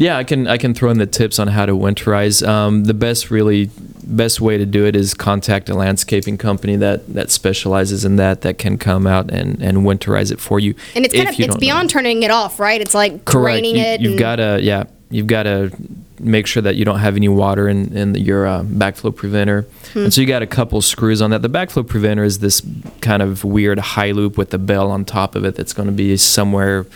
Yeah, 0.00 0.16
I 0.16 0.24
can 0.24 0.46
I 0.48 0.56
can 0.56 0.72
throw 0.72 0.90
in 0.90 0.96
the 0.96 1.06
tips 1.06 1.38
on 1.38 1.48
how 1.48 1.66
to 1.66 1.72
winterize. 1.72 2.46
Um, 2.46 2.84
the 2.84 2.94
best 2.94 3.30
really 3.30 3.70
best 4.02 4.40
way 4.40 4.56
to 4.56 4.64
do 4.64 4.86
it 4.86 4.96
is 4.96 5.12
contact 5.12 5.68
a 5.68 5.74
landscaping 5.74 6.38
company 6.38 6.74
that 6.76 7.06
that 7.12 7.30
specializes 7.30 8.02
in 8.02 8.16
that 8.16 8.40
that 8.40 8.56
can 8.56 8.78
come 8.78 9.06
out 9.06 9.30
and 9.30 9.60
and 9.60 9.78
winterize 9.78 10.32
it 10.32 10.40
for 10.40 10.58
you. 10.58 10.74
And 10.94 11.04
it's 11.04 11.14
kind 11.14 11.28
of 11.28 11.34
it's 11.34 11.46
don't 11.46 11.56
know. 11.56 11.60
beyond 11.60 11.90
turning 11.90 12.22
it 12.22 12.30
off, 12.30 12.58
right? 12.58 12.80
It's 12.80 12.94
like 12.94 13.26
Correct. 13.26 13.60
draining 13.60 13.76
You, 13.76 13.82
it. 13.82 14.00
You've 14.00 14.18
got 14.18 14.36
to, 14.36 14.58
yeah, 14.62 14.84
you've 15.10 15.26
got 15.26 15.42
to 15.42 15.70
make 16.18 16.46
sure 16.46 16.62
that 16.62 16.76
you 16.76 16.86
don't 16.86 17.00
have 17.00 17.16
any 17.16 17.28
water 17.28 17.68
in, 17.68 17.94
in 17.94 18.14
your 18.14 18.46
uh, 18.46 18.62
backflow 18.62 19.14
preventer. 19.14 19.66
Hmm. 19.92 19.98
And 20.04 20.14
so 20.14 20.22
you 20.22 20.26
got 20.26 20.40
a 20.40 20.46
couple 20.46 20.80
screws 20.80 21.20
on 21.20 21.28
that. 21.30 21.42
The 21.42 21.50
backflow 21.50 21.86
preventer 21.86 22.24
is 22.24 22.38
this 22.38 22.62
kind 23.02 23.22
of 23.22 23.44
weird 23.44 23.78
high 23.78 24.12
loop 24.12 24.38
with 24.38 24.54
a 24.54 24.58
bell 24.58 24.90
on 24.90 25.04
top 25.04 25.34
of 25.34 25.44
it 25.44 25.56
that's 25.56 25.74
going 25.74 25.88
to 25.88 25.94
be 25.94 26.16
somewhere 26.16 26.86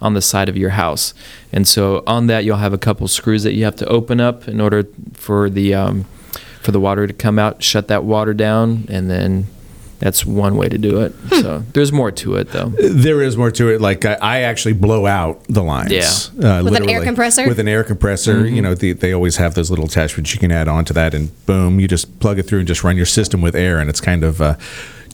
on 0.00 0.14
the 0.14 0.22
side 0.22 0.48
of 0.48 0.56
your 0.56 0.70
house. 0.70 1.14
And 1.52 1.66
so 1.66 2.02
on 2.06 2.26
that, 2.26 2.44
you'll 2.44 2.56
have 2.58 2.72
a 2.72 2.78
couple 2.78 3.08
screws 3.08 3.42
that 3.44 3.52
you 3.52 3.64
have 3.64 3.76
to 3.76 3.86
open 3.86 4.20
up 4.20 4.48
in 4.48 4.60
order 4.60 4.86
for 5.14 5.48
the 5.50 5.74
um, 5.74 6.04
for 6.62 6.72
the 6.72 6.80
water 6.80 7.06
to 7.06 7.12
come 7.12 7.38
out. 7.38 7.62
Shut 7.62 7.88
that 7.88 8.04
water 8.04 8.34
down, 8.34 8.86
and 8.88 9.08
then 9.10 9.46
that's 9.98 10.26
one 10.26 10.56
way 10.56 10.68
to 10.68 10.76
do 10.76 11.00
it. 11.00 11.12
Hmm. 11.30 11.40
So 11.40 11.58
there's 11.72 11.90
more 11.92 12.10
to 12.10 12.34
it, 12.34 12.50
though. 12.52 12.68
There 12.78 13.22
is 13.22 13.36
more 13.38 13.50
to 13.52 13.70
it. 13.70 13.80
Like 13.80 14.04
I, 14.04 14.14
I 14.20 14.38
actually 14.40 14.74
blow 14.74 15.06
out 15.06 15.42
the 15.48 15.62
lines. 15.62 15.90
Yeah. 15.92 16.58
uh, 16.58 16.62
With 16.64 16.76
an 16.76 16.90
air 16.90 17.02
compressor? 17.02 17.48
With 17.48 17.58
an 17.58 17.68
air 17.68 17.82
compressor, 17.82 18.34
Mm-hmm. 18.42 18.54
you 18.56 18.60
know, 18.62 18.74
the, 18.74 18.92
they 18.92 19.12
always 19.12 19.36
have 19.38 19.54
those 19.54 19.70
little 19.70 19.86
attachments 19.86 20.34
you 20.34 20.40
can 20.40 20.52
add 20.52 20.68
on 20.68 20.84
to 20.84 20.92
that, 20.92 21.14
and 21.14 21.30
boom, 21.46 21.80
you 21.80 21.88
just 21.88 22.20
plug 22.20 22.38
it 22.38 22.42
through 22.42 22.58
and 22.58 22.68
just 22.68 22.84
run 22.84 22.96
your 22.96 23.06
system 23.06 23.40
with 23.40 23.56
air, 23.56 23.78
and 23.78 23.88
it's 23.88 24.00
kind 24.00 24.22
of. 24.24 24.40
Uh, 24.42 24.56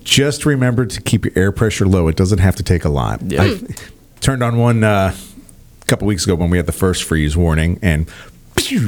just 0.05 0.45
remember 0.45 0.85
to 0.85 1.01
keep 1.01 1.25
your 1.25 1.33
air 1.37 1.53
pressure 1.53 1.87
low. 1.87 2.09
It 2.09 2.17
doesn't 2.17 2.41
have 2.41 2.57
to 2.57 2.65
take 2.65 2.85
a 2.85 2.89
lot. 2.89 3.23
Yeah. 3.23 3.43
I 3.45 3.61
turned 4.23 4.43
on 4.43 4.57
one 4.57 4.83
uh, 4.83 5.15
a 5.83 5.85
couple 5.87 6.07
weeks 6.07 6.25
ago 6.25 6.35
when 6.35 6.49
we 6.49 6.57
had 6.57 6.65
the 6.67 6.73
first 6.73 7.03
freeze 7.05 7.37
warning, 7.37 7.79
and 7.83 8.09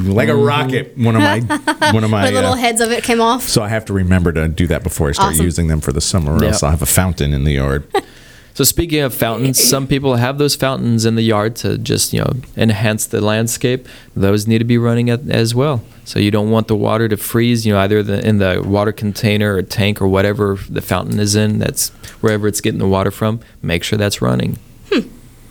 like 0.07 0.29
a 0.29 0.35
rocket, 0.35 0.97
one 0.97 1.17
of 1.17 1.21
my 1.23 1.41
one 1.93 2.05
of 2.05 2.11
my 2.11 2.27
the 2.27 2.33
little 2.33 2.53
uh, 2.53 2.57
heads 2.57 2.81
of 2.81 2.91
it 2.93 3.05
came 3.05 3.21
off. 3.21 3.43
so 3.43 3.63
I 3.63 3.69
have 3.69 3.85
to 3.87 3.93
remember 3.93 4.33
to 4.33 4.49
do 4.49 4.67
that 4.69 4.83
before 4.83 5.09
I 5.09 5.13
start 5.13 5.35
Awesome. 5.35 5.45
using 5.45 5.67
them 5.69 5.81
for 5.81 5.93
the 5.93 6.01
summer, 6.01 6.35
or 6.35 6.43
Yeah. 6.43 6.49
else 6.51 6.63
I'll 6.63 6.71
have 6.71 6.81
a 6.83 6.87
fountain 6.87 7.35
in 7.35 7.45
the 7.45 7.53
yard. 7.53 7.87
So 8.57 8.63
speaking 8.63 9.01
of 9.01 9.13
fountains, 9.13 9.61
some 9.61 9.89
people 9.89 10.15
have 10.15 10.39
those 10.39 10.55
fountains 10.55 11.05
in 11.05 11.17
the 11.17 11.23
yard 11.25 11.57
to 11.57 11.77
just 11.77 12.13
you 12.13 12.21
know 12.21 12.35
enhance 12.57 13.05
the 13.05 13.21
landscape. 13.21 13.89
Those 14.15 14.47
need 14.47 14.59
to 14.59 14.65
be 14.65 14.79
running 14.79 15.11
as 15.11 15.57
well. 15.57 15.83
So 16.05 16.21
you 16.21 16.31
don't 16.31 16.53
want 16.53 16.69
the 16.69 16.77
water 16.77 17.09
to 17.09 17.17
freeze. 17.17 17.67
You 17.67 17.73
know, 17.73 17.81
either 17.81 18.01
the, 18.05 18.25
in 18.25 18.39
the 18.39 18.63
water 18.65 18.93
container 18.93 19.57
or 19.57 19.63
tank 19.63 20.01
or 20.01 20.07
whatever 20.07 20.57
the 20.71 20.81
fountain 20.81 21.19
is 21.19 21.35
in. 21.35 21.59
That's 21.59 21.89
wherever 22.21 22.47
it's 22.47 22.61
getting 22.61 22.79
the 22.79 22.87
water 22.87 23.11
from. 23.11 23.41
Make 23.61 23.83
sure 23.83 23.99
that's 23.99 24.23
running. 24.23 24.59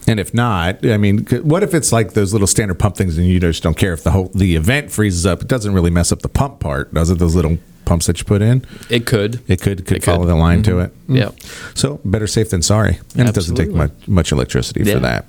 And 0.08 0.20
if 0.20 0.34
not, 0.34 0.86
I 0.86 0.98
mean, 0.98 1.26
what 1.44 1.64
if 1.64 1.74
it's 1.74 1.92
like 1.94 2.14
those 2.14 2.34
little 2.34 2.48
standard 2.48 2.78
pump 2.80 2.98
things, 2.98 3.18
and 3.18 3.26
you 3.28 3.40
just 3.40 3.64
don't 3.64 3.78
care 3.78 3.94
if 3.94 4.04
the 4.04 4.12
whole 4.12 4.30
the 4.36 4.56
event 4.56 4.92
freezes 4.92 5.26
up? 5.26 5.42
It 5.42 5.48
doesn't 5.48 5.74
really 5.74 5.92
mess 5.92 6.12
up 6.12 6.22
the 6.22 6.30
pump 6.30 6.60
part, 6.60 6.94
does 6.94 7.10
it? 7.10 7.20
Those 7.20 7.36
little 7.36 7.58
pumps 7.86 8.06
that 8.08 8.18
you 8.20 8.26
put 8.26 8.42
in, 8.42 8.66
It 8.90 9.06
could. 9.06 9.42
it 9.48 9.62
could 9.62 9.86
could 9.86 9.98
It 9.98 10.04
follow 10.04 10.20
could. 10.22 10.30
the 10.30 10.36
line 10.36 10.64
to 10.64 10.80
it. 10.80 10.92
Mm. 11.08 11.18
Yeah. 11.18 11.30
So 11.74 12.00
better 12.06 12.28
safe 12.28 12.50
than 12.50 12.62
sorry, 12.62 13.00
and 13.18 13.28
it 13.30 13.36
doesn't 13.36 13.56
take 13.56 13.72
much 13.72 13.92
much 14.08 14.32
electricity 14.32 14.84
Yeah. 14.84 14.96
for 14.96 15.00
that. 15.02 15.26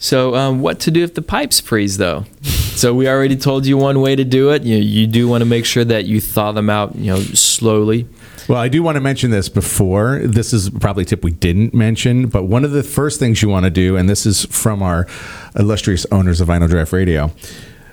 So 0.00 0.36
um, 0.36 0.60
what 0.60 0.78
to 0.80 0.90
do 0.92 1.02
if 1.02 1.14
the 1.14 1.22
pipes 1.22 1.58
freeze 1.60 1.96
though? 1.98 2.24
so 2.42 2.94
we 2.94 3.08
already 3.08 3.34
told 3.36 3.66
you 3.66 3.76
one 3.76 4.00
way 4.00 4.14
to 4.14 4.24
do 4.24 4.50
it. 4.50 4.62
You 4.62 4.76
you 4.76 5.06
do 5.08 5.26
want 5.26 5.40
to 5.42 5.44
make 5.46 5.64
sure 5.64 5.84
that 5.84 6.04
you 6.04 6.20
thaw 6.20 6.52
them 6.52 6.70
out. 6.70 6.94
You 6.94 7.14
know, 7.14 7.20
slowly. 7.20 8.06
Well, 8.48 8.58
I 8.58 8.68
do 8.68 8.82
want 8.82 8.96
to 8.96 9.00
mention 9.02 9.30
this 9.30 9.50
before. 9.50 10.20
This 10.24 10.54
is 10.54 10.70
probably 10.70 11.02
a 11.02 11.06
tip 11.06 11.22
we 11.22 11.32
didn't 11.32 11.74
mention, 11.74 12.28
but 12.28 12.44
one 12.44 12.64
of 12.64 12.70
the 12.70 12.82
first 12.82 13.20
things 13.20 13.42
you 13.42 13.48
want 13.50 13.64
to 13.64 13.70
do, 13.70 13.96
and 13.96 14.08
this 14.08 14.24
is 14.24 14.46
from 14.46 14.82
our 14.82 15.06
illustrious 15.54 16.06
owners 16.10 16.40
of 16.40 16.48
Vinyl 16.48 16.68
Draft 16.68 16.92
Radio, 16.92 17.30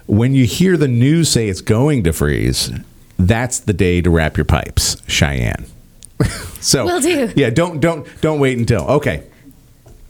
when 0.08 0.34
you 0.34 0.46
hear 0.46 0.78
the 0.78 0.88
news 0.88 1.28
say 1.30 1.50
it's 1.50 1.60
going 1.60 2.04
to 2.06 2.14
freeze, 2.14 2.72
that's 3.20 3.60
the 3.60 3.74
day 3.74 4.02
to 4.02 4.10
wrap 4.10 4.38
your 4.38 4.46
pipes, 4.46 5.02
Cheyenne. 5.08 5.66
so, 6.62 6.86
Will 6.86 7.02
do. 7.02 7.34
Yeah, 7.36 7.50
don't 7.50 7.82
don't 7.82 8.08
don't 8.22 8.40
wait 8.40 8.58
until. 8.58 8.84
Okay, 8.84 9.24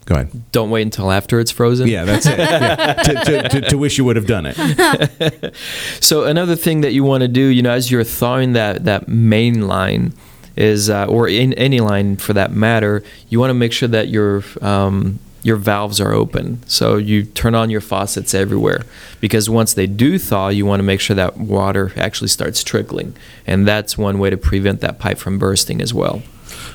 go 0.05 0.15
ahead. 0.15 0.51
Don't 0.51 0.69
wait 0.69 0.83
until 0.83 1.11
after 1.11 1.39
it's 1.39 1.49
frozen. 1.49 1.87
Yeah, 1.87 2.05
that's 2.05 2.27
it. 2.27 2.37
Yeah. 2.37 2.93
to, 2.93 3.13
to, 3.13 3.49
to, 3.49 3.61
to 3.69 3.77
wish 3.79 3.97
you 3.97 4.05
would 4.05 4.15
have 4.15 4.27
done 4.27 4.45
it. 4.47 5.55
So 6.01 6.25
another 6.25 6.55
thing 6.55 6.81
that 6.81 6.93
you 6.93 7.03
want 7.03 7.21
to 7.21 7.27
do, 7.27 7.41
you 7.41 7.63
know, 7.63 7.71
as 7.71 7.89
you're 7.89 8.03
thawing 8.03 8.53
that 8.53 8.85
that 8.85 9.07
main 9.07 9.67
line, 9.67 10.13
is 10.55 10.89
uh, 10.89 11.05
or 11.05 11.27
in 11.27 11.53
any 11.53 11.79
line 11.79 12.15
for 12.17 12.33
that 12.33 12.51
matter, 12.51 13.03
you 13.29 13.39
want 13.39 13.49
to 13.49 13.55
make 13.55 13.73
sure 13.73 13.89
that 13.89 14.07
your 14.07 14.43
um, 14.61 15.19
your 15.43 15.57
valves 15.57 16.01
are 16.01 16.11
open. 16.11 16.63
So 16.67 16.97
you 16.97 17.23
turn 17.23 17.53
on 17.53 17.69
your 17.69 17.81
faucets 17.81 18.33
everywhere 18.33 18.81
because 19.21 19.47
once 19.47 19.75
they 19.75 19.85
do 19.85 20.17
thaw, 20.17 20.47
you 20.47 20.65
want 20.65 20.79
to 20.79 20.83
make 20.83 20.99
sure 20.99 21.15
that 21.15 21.37
water 21.37 21.93
actually 21.95 22.29
starts 22.29 22.63
trickling, 22.63 23.15
and 23.45 23.67
that's 23.67 23.97
one 23.97 24.17
way 24.17 24.31
to 24.31 24.37
prevent 24.37 24.81
that 24.81 24.97
pipe 24.97 25.19
from 25.19 25.37
bursting 25.37 25.81
as 25.81 25.93
well. 25.93 26.23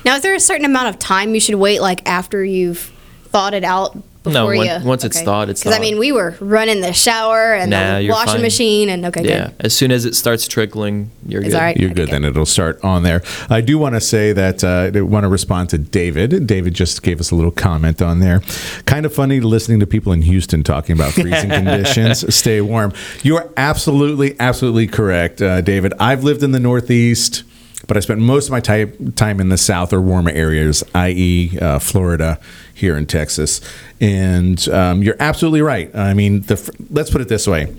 Now, 0.05 0.15
is 0.15 0.21
there 0.21 0.33
a 0.33 0.39
certain 0.39 0.65
amount 0.65 0.87
of 0.87 0.99
time 0.99 1.33
you 1.33 1.39
should 1.39 1.55
wait, 1.55 1.81
like 1.81 2.07
after 2.07 2.43
you've 2.43 2.91
thawed 3.25 3.53
it 3.53 3.63
out? 3.63 3.97
No, 4.23 4.31
Before 4.47 4.55
once- 4.55 4.83
you, 4.83 4.87
once 4.87 5.03
it's 5.03 5.21
thawed, 5.21 5.49
it's 5.49 5.63
Because 5.63 5.75
I 5.75 5.81
mean, 5.81 5.97
we 5.97 6.11
were 6.11 6.35
running 6.39 6.81
the 6.81 6.93
shower 6.93 7.53
and 7.55 7.71
Nah, 7.71 7.97
the 7.99 8.09
washing 8.09 8.33
fine. 8.33 8.41
machine, 8.43 8.89
and 8.89 9.03
okay, 9.07 9.23
yeah, 9.27 9.45
good. 9.47 9.53
as 9.61 9.73
soon 9.73 9.91
as 9.91 10.05
it 10.05 10.15
starts 10.15 10.47
trickling, 10.47 11.09
you're 11.27 11.41
It's 11.41 11.49
good. 11.49 11.55
all 11.57 11.61
right. 11.63 11.75
You're 11.77 11.89
good. 11.89 12.09
Then 12.09 12.23
it'll 12.23 12.45
start 12.45 12.79
on 12.83 13.01
there. 13.01 13.23
I 13.49 13.61
do 13.61 13.79
want 13.79 13.95
to 13.95 14.01
say 14.01 14.31
that 14.33 14.63
uh, 14.63 14.91
I 14.95 15.01
want 15.01 15.23
to 15.23 15.27
respond 15.27 15.69
to 15.69 15.79
David. 15.79 16.45
David 16.45 16.75
just 16.75 17.01
gave 17.01 17.19
us 17.19 17.31
a 17.31 17.35
little 17.35 17.49
comment 17.51 17.99
on 17.99 18.19
there. 18.19 18.41
Kind 18.85 19.07
of 19.07 19.13
funny 19.13 19.39
listening 19.39 19.79
to 19.79 19.87
people 19.87 20.11
in 20.13 20.21
Houston 20.21 20.61
talking 20.61 20.93
about 20.95 21.13
freezing 21.13 21.49
conditions. 21.61 22.33
Stay 22.35 22.61
warm. 22.61 22.93
You 23.23 23.37
are 23.37 23.49
absolutely, 23.57 24.35
absolutely 24.39 24.85
correct, 24.85 25.41
uh, 25.41 25.61
David. 25.61 25.93
I've 25.99 26.23
lived 26.23 26.43
in 26.43 26.51
the 26.51 26.59
Northeast. 26.59 27.41
But 27.87 27.97
I 27.97 27.99
spent 27.99 28.19
most 28.19 28.45
of 28.47 28.51
my 28.51 28.59
ti- 28.59 28.91
time 29.15 29.39
in 29.39 29.49
the 29.49 29.57
South 29.57 29.91
or 29.93 30.01
warmer 30.01 30.31
areas, 30.31 30.83
i.e., 30.93 31.57
uh, 31.59 31.79
Florida, 31.79 32.39
here 32.73 32.95
in 32.97 33.05
Texas. 33.05 33.61
And 33.99 34.67
um, 34.69 35.03
you're 35.03 35.17
absolutely 35.19 35.61
right. 35.61 35.93
I 35.95 36.13
mean, 36.13 36.41
the, 36.41 36.87
let's 36.89 37.09
put 37.09 37.21
it 37.21 37.27
this 37.27 37.47
way: 37.47 37.75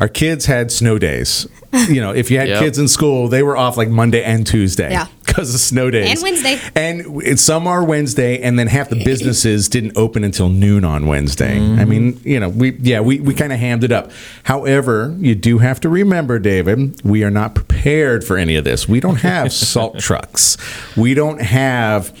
our 0.00 0.08
kids 0.08 0.46
had 0.46 0.70
snow 0.70 0.98
days. 0.98 1.46
You 1.88 2.00
know, 2.00 2.12
if 2.12 2.30
you 2.30 2.38
had 2.38 2.48
Yep. 2.48 2.60
kids 2.60 2.78
in 2.78 2.86
school, 2.86 3.26
they 3.26 3.42
were 3.42 3.56
off 3.56 3.76
like 3.76 3.88
Monday 3.88 4.22
and 4.22 4.46
Tuesday 4.46 4.92
Yeah. 4.92 5.06
because 5.26 5.52
of 5.52 5.60
snow 5.60 5.90
days 5.90 6.08
And 6.08 6.22
Wednesday. 6.22 6.60
And 6.76 7.40
some 7.40 7.66
are 7.66 7.82
Wednesday, 7.82 8.40
and 8.40 8.56
then 8.56 8.68
half 8.68 8.90
the 8.90 9.02
businesses 9.04 9.68
didn't 9.68 9.96
open 9.96 10.22
until 10.22 10.48
noon 10.48 10.84
on 10.84 11.06
Wednesday. 11.06 11.56
I 11.56 11.84
mm. 11.84 11.88
mean, 11.88 12.20
you 12.22 12.38
know, 12.38 12.48
we 12.48 12.76
yeah, 12.80 13.00
we, 13.00 13.18
we 13.18 13.34
kind 13.34 13.52
of 13.52 13.58
hammed 13.58 13.82
it 13.82 13.90
up. 13.90 14.12
However, 14.44 15.16
you 15.18 15.34
do 15.34 15.58
have 15.58 15.80
to 15.80 15.88
remember, 15.88 16.38
David, 16.38 17.00
we 17.04 17.24
are 17.24 17.30
not 17.30 17.56
prepared 17.56 18.24
for 18.24 18.36
any 18.36 18.54
of 18.54 18.62
this. 18.64 18.88
We 18.88 19.00
don't 19.00 19.20
have 19.20 19.52
salt 19.52 19.98
trucks. 19.98 20.56
We 20.96 21.14
don't 21.14 21.40
have 21.40 22.16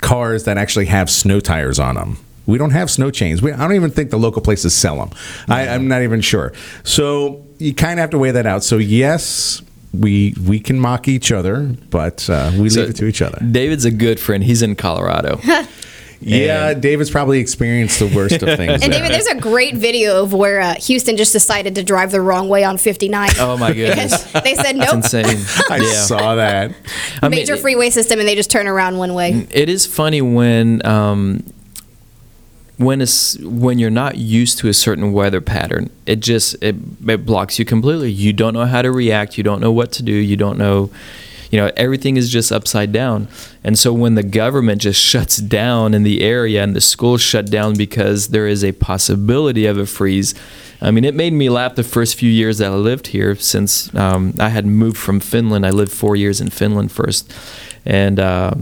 cars 0.00 0.44
that 0.44 0.56
actually 0.58 0.86
have 0.86 1.10
snow 1.10 1.40
tires 1.40 1.78
on 1.78 1.96
them. 1.96 2.18
We 2.46 2.58
don't 2.58 2.70
have 2.72 2.90
snow 2.90 3.10
chains. 3.10 3.40
We, 3.42 3.52
I 3.52 3.56
don't 3.58 3.74
even 3.74 3.90
think 3.90 4.10
the 4.10 4.18
local 4.18 4.42
places 4.42 4.74
sell 4.74 4.96
them. 4.96 5.10
I, 5.48 5.68
I'm 5.68 5.88
not 5.88 6.02
even 6.02 6.20
sure. 6.20 6.52
So 6.82 7.44
you 7.58 7.74
kind 7.74 7.94
of 7.98 8.02
have 8.02 8.10
to 8.10 8.18
weigh 8.18 8.32
that 8.32 8.46
out. 8.46 8.62
So 8.64 8.76
yes, 8.78 9.62
we 9.92 10.34
we 10.46 10.60
can 10.60 10.78
mock 10.78 11.08
each 11.08 11.32
other, 11.32 11.74
but 11.90 12.28
uh, 12.28 12.50
we 12.58 12.68
So- 12.68 12.80
leave 12.80 12.90
it 12.90 12.96
to 12.96 13.06
each 13.06 13.22
other. 13.22 13.38
David's 13.44 13.84
a 13.84 13.90
good 13.90 14.18
friend. 14.20 14.42
He's 14.44 14.62
in 14.62 14.74
Colorado. 14.76 15.40
Yeah, 16.20 16.72
David's 16.72 17.10
probably 17.10 17.38
experienced 17.38 17.98
the 17.98 18.06
worst 18.06 18.42
of 18.42 18.56
things. 18.56 18.82
And. 18.82 18.90
David, 18.90 19.10
there's 19.10 19.26
a 19.26 19.38
great 19.38 19.74
video 19.76 20.22
of 20.22 20.32
where 20.32 20.58
uh, 20.60 20.74
Houston 20.76 21.18
just 21.18 21.34
decided 21.34 21.74
to 21.74 21.82
drive 21.82 22.12
the 22.12 22.20
wrong 22.22 22.48
way 22.48 22.64
on 22.64 22.78
59. 22.78 23.30
Oh 23.40 23.58
my 23.58 23.72
goodness, 23.74 24.22
they 24.32 24.54
said 24.54 24.76
that's 24.76 24.92
nope, 24.92 24.94
insane. 24.94 25.44
I 25.68 25.84
saw 25.84 26.36
that. 26.36 26.74
I 27.20 27.28
mean, 27.28 27.40
major 27.40 27.58
freeway 27.58 27.90
system, 27.90 28.20
and 28.20 28.26
they 28.28 28.34
just 28.36 28.50
turn 28.50 28.66
around 28.66 28.96
one 28.96 29.12
way. 29.12 29.46
it 29.50 29.68
is 29.68 29.84
funny 29.84 30.22
when 30.22 30.84
um, 30.86 31.44
when 32.76 33.00
it's, 33.00 33.38
when 33.38 33.78
you're 33.78 33.90
not 33.90 34.16
used 34.16 34.58
to 34.58 34.68
a 34.68 34.74
certain 34.74 35.12
weather 35.12 35.40
pattern. 35.40 35.90
It 36.06 36.20
just 36.20 36.56
it, 36.62 36.76
it 37.06 37.24
blocks 37.24 37.58
you 37.58 37.64
completely. 37.64 38.10
You 38.10 38.32
don't 38.32 38.54
know 38.54 38.66
how 38.66 38.82
to 38.82 38.90
react. 38.90 39.38
You 39.38 39.44
don't 39.44 39.60
know 39.60 39.72
what 39.72 39.92
to 39.92 40.02
do. 40.02 40.12
You 40.12 40.36
don't 40.36 40.58
know. 40.58 40.90
You 41.50 41.60
know 41.60 41.70
everything 41.76 42.16
is 42.16 42.30
just 42.30 42.50
upside 42.50 42.90
down, 42.90 43.28
and 43.62 43.78
so 43.78 43.92
when 43.92 44.16
the 44.16 44.24
government 44.24 44.80
just 44.80 45.00
shuts 45.10 45.36
down 45.36 45.94
in 45.94 46.02
the 46.02 46.22
area 46.22 46.62
and 46.62 46.74
the 46.74 46.80
schools 46.80 47.22
shut 47.22 47.46
down 47.46 47.76
because 47.76 48.28
there 48.28 48.48
is 48.48 48.64
a 48.64 48.72
possibility 48.72 49.64
of 49.66 49.78
a 49.78 49.86
freeze, 49.86 50.34
I 50.80 50.90
mean, 50.90 51.04
it 51.04 51.14
made 51.14 51.32
me 51.32 51.48
laugh 51.48 51.76
the 51.76 51.84
first 51.84 52.16
few 52.16 52.30
years 52.30 52.58
that 52.58 52.72
I 52.72 52.74
lived 52.74 53.08
here 53.08 53.36
since 53.36 53.94
um, 53.94 54.34
I 54.40 54.48
had 54.48 54.66
moved 54.66 54.96
from 54.96 55.20
Finland. 55.20 55.64
I 55.64 55.70
lived 55.70 55.92
four 55.92 56.16
years 56.16 56.40
in 56.40 56.50
Finland 56.50 56.90
first, 56.90 57.32
and 57.86 58.18
uh, 58.18 58.54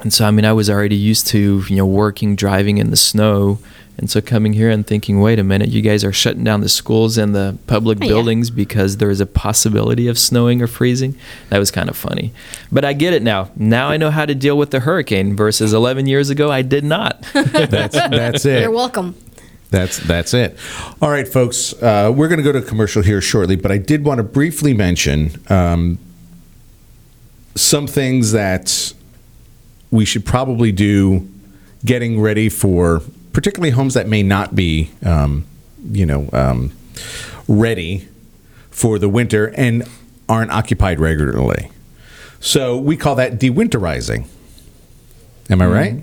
and 0.00 0.12
so 0.12 0.24
I 0.24 0.30
mean, 0.30 0.44
I 0.44 0.52
was 0.52 0.68
already 0.70 0.96
used 0.96 1.26
to 1.28 1.64
you 1.68 1.76
know 1.76 1.86
working, 1.86 2.36
driving 2.36 2.78
in 2.78 2.90
the 2.90 2.96
snow, 2.96 3.58
and 3.96 4.08
so 4.08 4.20
coming 4.20 4.52
here 4.52 4.70
and 4.70 4.86
thinking, 4.86 5.20
wait 5.20 5.38
a 5.40 5.44
minute, 5.44 5.70
you 5.70 5.82
guys 5.82 6.04
are 6.04 6.12
shutting 6.12 6.44
down 6.44 6.60
the 6.60 6.68
schools 6.68 7.18
and 7.18 7.34
the 7.34 7.58
public 7.66 7.98
Oh, 8.00 8.04
yeah. 8.04 8.10
buildings 8.12 8.48
because 8.50 8.98
there 8.98 9.10
is 9.10 9.20
a 9.20 9.26
possibility 9.26 10.06
of 10.06 10.16
snowing 10.18 10.62
or 10.62 10.68
freezing. 10.68 11.16
That 11.48 11.58
was 11.58 11.70
kind 11.72 11.88
of 11.88 11.96
funny, 11.96 12.32
but 12.70 12.84
I 12.84 12.92
get 12.92 13.12
it 13.12 13.22
now. 13.22 13.50
Now 13.56 13.88
I 13.88 13.96
know 13.96 14.10
how 14.12 14.24
to 14.24 14.34
deal 14.36 14.56
with 14.56 14.70
the 14.70 14.80
hurricane 14.80 15.34
versus 15.34 15.72
11 15.72 16.06
years 16.06 16.30
ago, 16.30 16.50
I 16.50 16.62
did 16.62 16.84
not. 16.84 17.22
That's 17.32 17.94
that's 17.96 18.44
it. 18.44 18.62
You're 18.62 18.70
welcome. 18.70 19.16
That's 19.70 19.98
that's 19.98 20.32
it. 20.32 20.56
All 21.02 21.10
right, 21.10 21.28
folks. 21.28 21.74
Uh, 21.74 22.10
we're 22.14 22.28
going 22.28 22.38
to 22.38 22.42
go 22.44 22.52
to 22.52 22.62
commercial 22.62 23.02
here 23.02 23.20
shortly, 23.20 23.54
but 23.56 23.70
I 23.70 23.76
did 23.76 24.02
want 24.02 24.16
to 24.18 24.22
briefly 24.22 24.72
mention 24.72 25.32
um, 25.50 25.98
some 27.54 27.86
things 27.86 28.32
that 28.32 28.94
we 29.90 30.04
should 30.04 30.24
probably 30.24 30.72
do 30.72 31.28
getting 31.84 32.20
ready 32.20 32.48
for, 32.48 33.02
particularly 33.32 33.70
homes 33.70 33.94
that 33.94 34.08
may 34.08 34.22
not 34.22 34.54
be, 34.54 34.90
um, 35.04 35.46
you 35.90 36.04
know, 36.04 36.28
um, 36.32 36.72
ready 37.46 38.08
for 38.70 38.98
the 38.98 39.08
winter 39.08 39.52
and 39.56 39.88
aren't 40.28 40.50
occupied 40.50 41.00
regularly. 41.00 41.70
So 42.40 42.76
we 42.76 42.96
call 42.96 43.14
that 43.16 43.38
dewinterizing. 43.38 44.26
Am 45.50 45.62
I 45.62 45.66
right? 45.66 46.02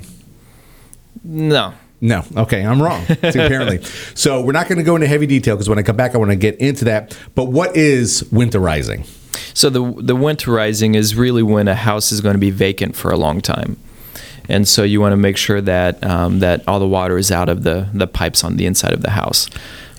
no. 1.24 1.74
No. 2.02 2.24
Okay, 2.36 2.64
I'm 2.64 2.82
wrong. 2.82 3.04
See, 3.06 3.40
apparently. 3.40 3.82
So 4.14 4.42
we're 4.42 4.52
not 4.52 4.68
going 4.68 4.78
to 4.78 4.84
go 4.84 4.96
into 4.96 5.08
heavy 5.08 5.26
detail 5.26 5.56
because 5.56 5.70
when 5.70 5.80
I 5.80 5.82
come 5.82 5.96
back, 5.96 6.14
I 6.14 6.18
want 6.18 6.30
to 6.30 6.36
get 6.36 6.56
into 6.58 6.86
that. 6.86 7.18
But 7.36 7.46
what 7.46 7.76
is 7.76 8.24
winterizing? 8.32 9.08
So 9.54 9.70
the 9.70 9.82
the 10.02 10.16
winterizing 10.16 10.96
is 10.96 11.16
really 11.16 11.44
when 11.44 11.68
a 11.68 11.76
house 11.76 12.12
is 12.12 12.22
going 12.22 12.36
to 12.36 12.40
be 12.40 12.52
vacant 12.52 12.96
for 12.96 13.12
a 13.12 13.18
long 13.18 13.42
time, 13.42 13.78
and 14.50 14.68
so 14.68 14.84
you 14.84 15.02
want 15.02 15.14
to 15.14 15.18
make 15.18 15.38
sure 15.38 15.62
that 15.62 16.04
um, 16.04 16.40
that 16.40 16.68
all 16.68 16.80
the 16.80 16.88
water 16.88 17.18
is 17.18 17.32
out 17.32 17.50
of 17.50 17.64
the 17.64 17.88
the 17.94 18.08
pipes 18.08 18.44
on 18.44 18.58
the 18.58 18.66
inside 18.66 18.94
of 18.94 19.02
the 19.02 19.12
house, 19.12 19.50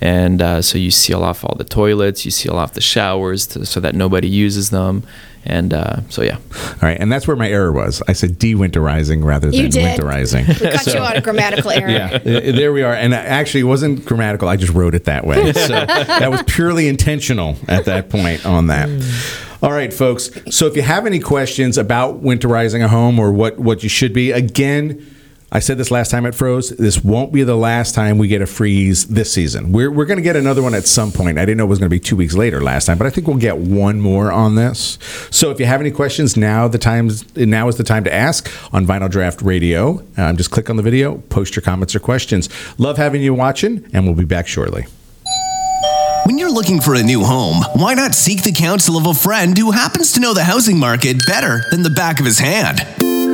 and 0.01 0.41
uh, 0.41 0.61
so 0.61 0.77
you 0.77 0.91
seal 0.91 1.23
off 1.23 1.43
all 1.43 1.55
the 1.57 1.63
toilets, 1.63 2.25
you 2.25 2.31
seal 2.31 2.55
off 2.57 2.73
the 2.73 2.81
showers 2.81 3.47
to, 3.47 3.65
so 3.65 3.79
that 3.79 3.95
nobody 3.95 4.27
uses 4.27 4.69
them, 4.69 5.03
and 5.45 5.73
uh, 5.73 6.01
so 6.09 6.21
yeah. 6.21 6.35
All 6.35 6.75
right, 6.81 6.97
and 6.99 7.11
that's 7.11 7.27
where 7.27 7.37
my 7.37 7.49
error 7.49 7.71
was. 7.71 8.01
I 8.07 8.13
said 8.13 8.37
dewinterizing 8.39 9.23
rather 9.23 9.49
than 9.49 9.59
You 9.59 9.69
did. 9.69 9.99
winterizing. 9.99 10.47
We 10.47 10.69
caught 10.71 10.87
you 10.87 10.99
on 10.99 11.15
a 11.15 11.21
grammatical 11.21 11.71
error. 11.71 11.89
Yeah, 11.89 12.13
uh, 12.13 12.19
there 12.51 12.73
we 12.73 12.83
are. 12.83 12.93
And 12.93 13.13
actually, 13.13 13.61
it 13.61 13.65
wasn't 13.65 14.05
grammatical. 14.05 14.47
I 14.49 14.55
just 14.57 14.73
wrote 14.73 14.93
it 14.95 15.05
that 15.05 15.25
way. 15.25 15.53
So 15.53 15.67
that 15.85 16.29
was 16.29 16.43
purely 16.43 16.87
intentional 16.87 17.55
at 17.67 17.85
that 17.85 18.09
point 18.09 18.45
on 18.45 18.67
that. 18.67 18.89
All 19.63 19.71
right, 19.71 19.91
folks. 19.91 20.29
So 20.51 20.67
if 20.67 20.75
you 20.75 20.83
have 20.83 21.07
any 21.07 21.19
questions 21.19 21.79
about 21.79 22.21
winterizing 22.21 22.83
a 22.83 22.87
home 22.87 23.17
or 23.17 23.31
what, 23.31 23.57
what 23.57 23.81
you 23.81 23.89
should 23.89 24.13
be, 24.13 24.31
again, 24.31 25.03
I 25.49 25.59
said 25.59 25.77
this 25.77 25.91
last 25.91 26.11
time 26.11 26.25
it 26.25 26.35
froze. 26.35 26.71
This 26.71 27.01
won't 27.01 27.31
be 27.31 27.43
the 27.43 27.55
last 27.55 27.95
time 27.95 28.17
we 28.17 28.27
get 28.27 28.41
a 28.41 28.45
freeze 28.45 29.07
this 29.07 29.31
season. 29.31 29.71
We're, 29.71 29.89
we're 29.89 30.05
going 30.05 30.17
to 30.17 30.23
get 30.23 30.35
another 30.35 30.61
one 30.61 30.75
at 30.75 30.85
some 30.85 31.09
point. 31.09 31.37
I 31.37 31.45
didn't 31.45 31.57
know 31.57 31.63
it 31.63 31.67
was 31.67 31.79
going 31.79 31.89
to 31.89 31.93
be 31.95 32.01
two 32.01 32.17
weeks 32.17 32.33
later 32.33 32.61
last 32.61 32.85
time, 32.85 32.97
but 32.97 33.07
I 33.07 33.09
think 33.09 33.27
we'll 33.27 33.37
get 33.37 33.57
one 33.57 34.01
more 34.01 34.29
on 34.29 34.55
this. 34.55 34.99
So 35.31 35.49
if 35.49 35.59
you 35.59 35.65
have 35.65 35.79
any 35.79 35.91
questions, 35.91 36.35
now 36.35 36.67
the 36.67 36.77
times 36.77 37.33
now 37.37 37.69
is 37.69 37.77
the 37.77 37.85
time 37.85 38.03
to 38.03 38.13
ask 38.13 38.51
on 38.73 38.85
Vinyl 38.85 39.09
Draft 39.09 39.41
Radio. 39.41 40.03
Um, 40.17 40.35
just 40.35 40.51
click 40.51 40.69
on 40.69 40.75
the 40.75 40.83
video, 40.83 41.19
post 41.29 41.55
your 41.55 41.63
comments 41.63 41.95
or 41.95 41.99
questions. 41.99 42.49
Love 42.77 42.97
having 42.97 43.21
you 43.21 43.33
watching, 43.33 43.89
and 43.93 44.05
we'll 44.05 44.15
be 44.15 44.25
back 44.25 44.47
shortly. 44.47 44.85
When 46.25 46.37
you're 46.37 46.51
looking 46.51 46.81
for 46.81 46.93
a 46.93 47.03
new 47.03 47.23
home, 47.23 47.63
why 47.75 47.93
not 47.93 48.15
seek 48.15 48.43
the 48.43 48.51
counsel 48.51 48.97
of 48.97 49.05
a 49.05 49.13
friend 49.13 49.57
who 49.57 49.71
happens 49.71 50.11
to 50.11 50.19
know 50.19 50.33
the 50.33 50.43
housing 50.43 50.77
market 50.77 51.25
better 51.25 51.63
than 51.71 51.83
the 51.83 51.89
back 51.89 52.19
of 52.19 52.25
his 52.25 52.37
hand? 52.37 52.85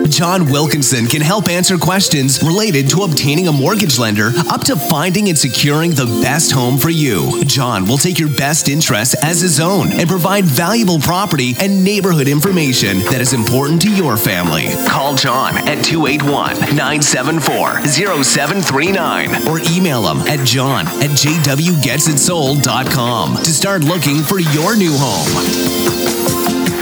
John 0.09 0.51
Wilkinson 0.51 1.07
can 1.07 1.21
help 1.21 1.47
answer 1.47 1.77
questions 1.77 2.41
related 2.43 2.89
to 2.91 3.01
obtaining 3.03 3.47
a 3.47 3.51
mortgage 3.51 3.97
lender 3.97 4.31
up 4.49 4.61
to 4.65 4.75
finding 4.75 5.29
and 5.29 5.37
securing 5.37 5.91
the 5.91 6.05
best 6.21 6.51
home 6.51 6.77
for 6.77 6.89
you. 6.89 7.43
John 7.45 7.85
will 7.85 7.97
take 7.97 8.19
your 8.19 8.29
best 8.29 8.67
interests 8.69 9.15
as 9.23 9.41
his 9.41 9.59
own 9.59 9.91
and 9.91 10.07
provide 10.07 10.45
valuable 10.45 10.99
property 10.99 11.55
and 11.59 11.83
neighborhood 11.83 12.27
information 12.27 12.99
that 13.11 13.21
is 13.21 13.33
important 13.33 13.81
to 13.83 13.91
your 13.93 14.17
family. 14.17 14.67
Call 14.87 15.15
John 15.15 15.57
at 15.67 15.83
281 15.83 16.75
974 16.75 17.85
0739 17.85 19.47
or 19.47 19.59
email 19.71 20.07
him 20.07 20.19
at 20.27 20.45
john 20.45 20.85
at 20.87 21.09
jwgetsitsold.com 21.11 23.35
to 23.37 23.51
start 23.51 23.83
looking 23.83 24.21
for 24.21 24.39
your 24.39 24.75
new 24.75 24.93
home. 24.95 25.27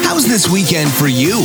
How's 0.04 0.26
this 0.28 0.50
weekend 0.50 0.92
for 0.92 1.08
you? 1.08 1.42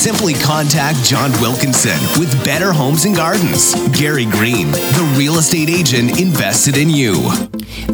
Simply 0.00 0.32
contact 0.32 1.04
John 1.04 1.30
Wilkinson 1.42 1.98
with 2.18 2.32
Better 2.42 2.72
Homes 2.72 3.04
and 3.04 3.14
Gardens. 3.14 3.74
Gary 3.90 4.24
Greene, 4.24 4.70
the 4.70 5.14
real 5.14 5.34
estate 5.36 5.68
agent 5.68 6.18
invested 6.18 6.78
in 6.78 6.88
you. 6.88 7.16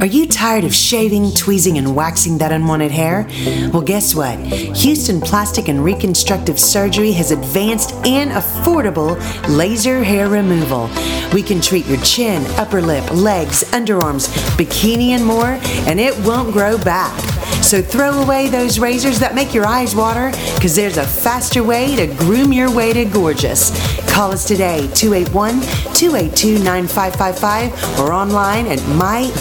Are 0.01 0.07
you 0.07 0.29
tired 0.29 0.63
of 0.63 0.73
shaving, 0.73 1.33
tweezing, 1.33 1.79
and 1.79 1.97
waxing 1.97 2.39
that 2.39 2.53
unwanted 2.53 2.93
hair? 2.93 3.27
Well, 3.73 3.83
guess 3.83 4.15
what? 4.15 4.39
Houston 4.39 5.21
Plastic 5.21 5.67
and 5.67 5.83
Reconstructive 5.85 6.61
Surgery 6.61 7.11
has 7.11 7.33
advanced 7.33 7.93
and 8.07 8.31
affordable 8.31 9.19
laser 9.49 10.05
hair 10.05 10.29
removal. 10.29 10.87
We 11.33 11.43
can 11.43 11.61
treat 11.61 11.87
your 11.87 11.99
chin, 11.99 12.47
upper 12.59 12.81
lip, 12.81 13.11
legs, 13.13 13.65
underarms, 13.73 14.29
bikini, 14.57 15.11
and 15.11 15.25
more, 15.25 15.59
and 15.87 16.01
it 16.01 16.17
won't 16.27 16.53
grow 16.53 16.79
back. 16.79 17.19
So 17.63 17.83
throw 17.83 18.23
away 18.23 18.49
those 18.49 18.79
razors 18.79 19.19
that 19.19 19.35
make 19.35 19.53
your 19.53 19.67
eyes 19.67 19.97
water, 19.97 20.31
because 20.55 20.77
there's 20.77 20.99
a 20.99 21.07
faster 21.07 21.65
way 21.65 21.97
to 21.97 22.07
groom 22.07 22.53
your 22.53 22.71
way 22.73 22.93
to 22.93 23.05
gorgeous. 23.05 23.71
Call 24.13 24.31
us 24.33 24.47
today, 24.47 24.89
281 24.95 25.61
282 25.95 26.63
9555, 26.63 28.01
or 28.01 28.13
online 28.13 28.67
at 28.69 28.79
myhprs.com. 28.79 29.41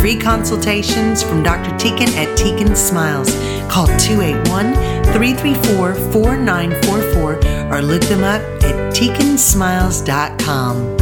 Free 0.00 0.18
consultations 0.18 1.22
from 1.22 1.42
Dr. 1.42 1.70
Teakin 1.78 2.14
at 2.14 2.36
Teakin 2.36 2.76
Smiles. 2.76 3.30
Call 3.72 3.86
281 3.96 4.74
334 5.14 5.94
4944 6.12 7.72
or 7.72 7.80
look 7.80 8.02
them 8.02 8.22
up 8.22 8.42
at 8.62 8.92
teakinsmiles.com. 8.92 11.01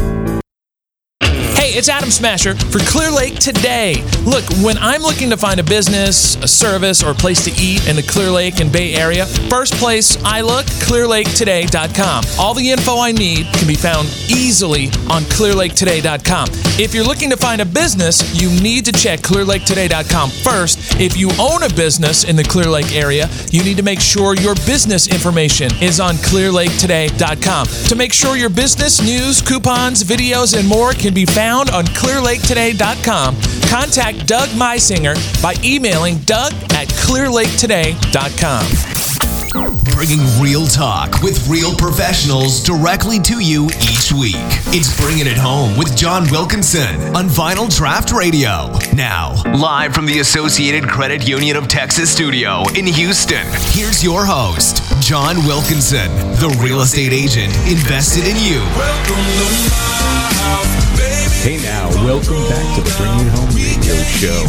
It's 1.73 1.89
Adam 1.89 2.11
Smasher 2.11 2.57
for 2.57 2.81
Clear 2.81 3.13
Lake 3.13 3.37
today. 3.37 4.03
Look, 4.25 4.45
when 4.61 4.77
I'm 4.79 5.03
looking 5.03 5.31
to 5.31 5.37
find 5.37 5.61
a 5.61 5.63
business, 5.63 6.35
a 6.37 6.49
service, 6.49 7.01
or 7.01 7.13
a 7.13 7.15
place 7.15 7.45
to 7.45 7.53
eat 7.63 7.87
in 7.87 7.95
the 7.95 8.03
Clear 8.03 8.29
Lake 8.29 8.59
and 8.59 8.73
Bay 8.73 8.95
Area, 8.95 9.25
first 9.49 9.75
place 9.75 10.19
I 10.25 10.41
look, 10.41 10.67
clearlaketoday.com. 10.67 12.25
All 12.41 12.55
the 12.55 12.71
info 12.71 12.99
I 12.99 13.13
need 13.13 13.47
can 13.55 13.69
be 13.69 13.77
found 13.77 14.09
easily 14.29 14.87
on 15.09 15.23
clearlaketoday.com. 15.31 16.49
If 16.81 16.93
you're 16.93 17.05
looking 17.05 17.31
to 17.31 17.37
find 17.37 17.61
a 17.61 17.67
business, 17.67 18.41
you 18.41 18.49
need 18.61 18.85
to 18.87 18.93
check 18.93 19.21
clearlaketoday.com 19.21 20.31
first. 20.31 21.01
If 21.01 21.17
you 21.17 21.31
own 21.39 21.63
a 21.63 21.73
business 21.75 22.25
in 22.25 22.35
the 22.35 22.45
Clear 22.45 22.67
Lake 22.67 22.97
area, 22.97 23.29
you 23.51 23.63
need 23.63 23.77
to 23.77 23.85
make 23.85 24.01
sure 24.01 24.35
your 24.35 24.57
business 24.67 25.07
information 25.07 25.71
is 25.81 26.01
on 26.01 26.17
clearlaketoday.com. 26.17 27.67
To 27.67 27.95
make 27.95 28.13
sure 28.13 28.37
your 28.37 28.51
business 28.51 29.01
news, 29.01 29.41
coupons, 29.41 30.03
videos, 30.03 30.59
and 30.59 30.67
more 30.67 30.93
can 30.95 31.15
be 31.15 31.27
found 31.27 31.60
on 31.69 31.85
clearlaketoday.com, 31.85 33.37
contact 33.69 34.27
Doug 34.27 34.49
Meisinger 34.51 35.15
by 35.43 35.55
emailing 35.63 36.17
doug 36.21 36.55
at 36.73 36.89
clearlaketoday.com. 36.89 38.65
Bringing 39.93 40.21
real 40.41 40.67
talk 40.67 41.21
with 41.23 41.47
real 41.49 41.75
professionals 41.75 42.63
directly 42.63 43.19
to 43.21 43.41
you 43.41 43.67
each 43.67 44.13
week. 44.13 44.37
It's 44.73 44.99
Bringing 44.99 45.27
It 45.27 45.37
Home 45.37 45.77
with 45.77 45.95
John 45.97 46.31
Wilkinson 46.31 47.15
on 47.15 47.27
Vinyl 47.27 47.75
Draft 47.75 48.13
Radio. 48.13 48.73
Now, 48.95 49.35
live 49.57 49.93
from 49.93 50.07
the 50.07 50.21
Associated 50.21 50.89
Credit 50.89 51.29
Union 51.29 51.57
of 51.57 51.69
Texas 51.69 52.11
studio 52.11 52.63
in 52.77 52.87
Houston, 52.87 53.45
here's 53.73 54.03
your 54.03 54.25
host, 54.25 54.83
John 55.03 55.37
Wilkinson, 55.45 56.09
the 56.39 56.57
real 56.63 56.81
estate 56.81 57.13
agent 57.13 57.55
invested 57.69 58.27
in 58.27 58.37
you. 58.37 58.61
Hey 61.41 61.57
now, 61.63 61.89
welcome 62.05 62.37
back 62.49 62.77
to 62.77 62.83
the 62.83 62.95
Bring 62.99 63.11
It 63.27 63.31
Home 63.33 63.49
Radio 63.57 63.95
Show. 64.21 64.45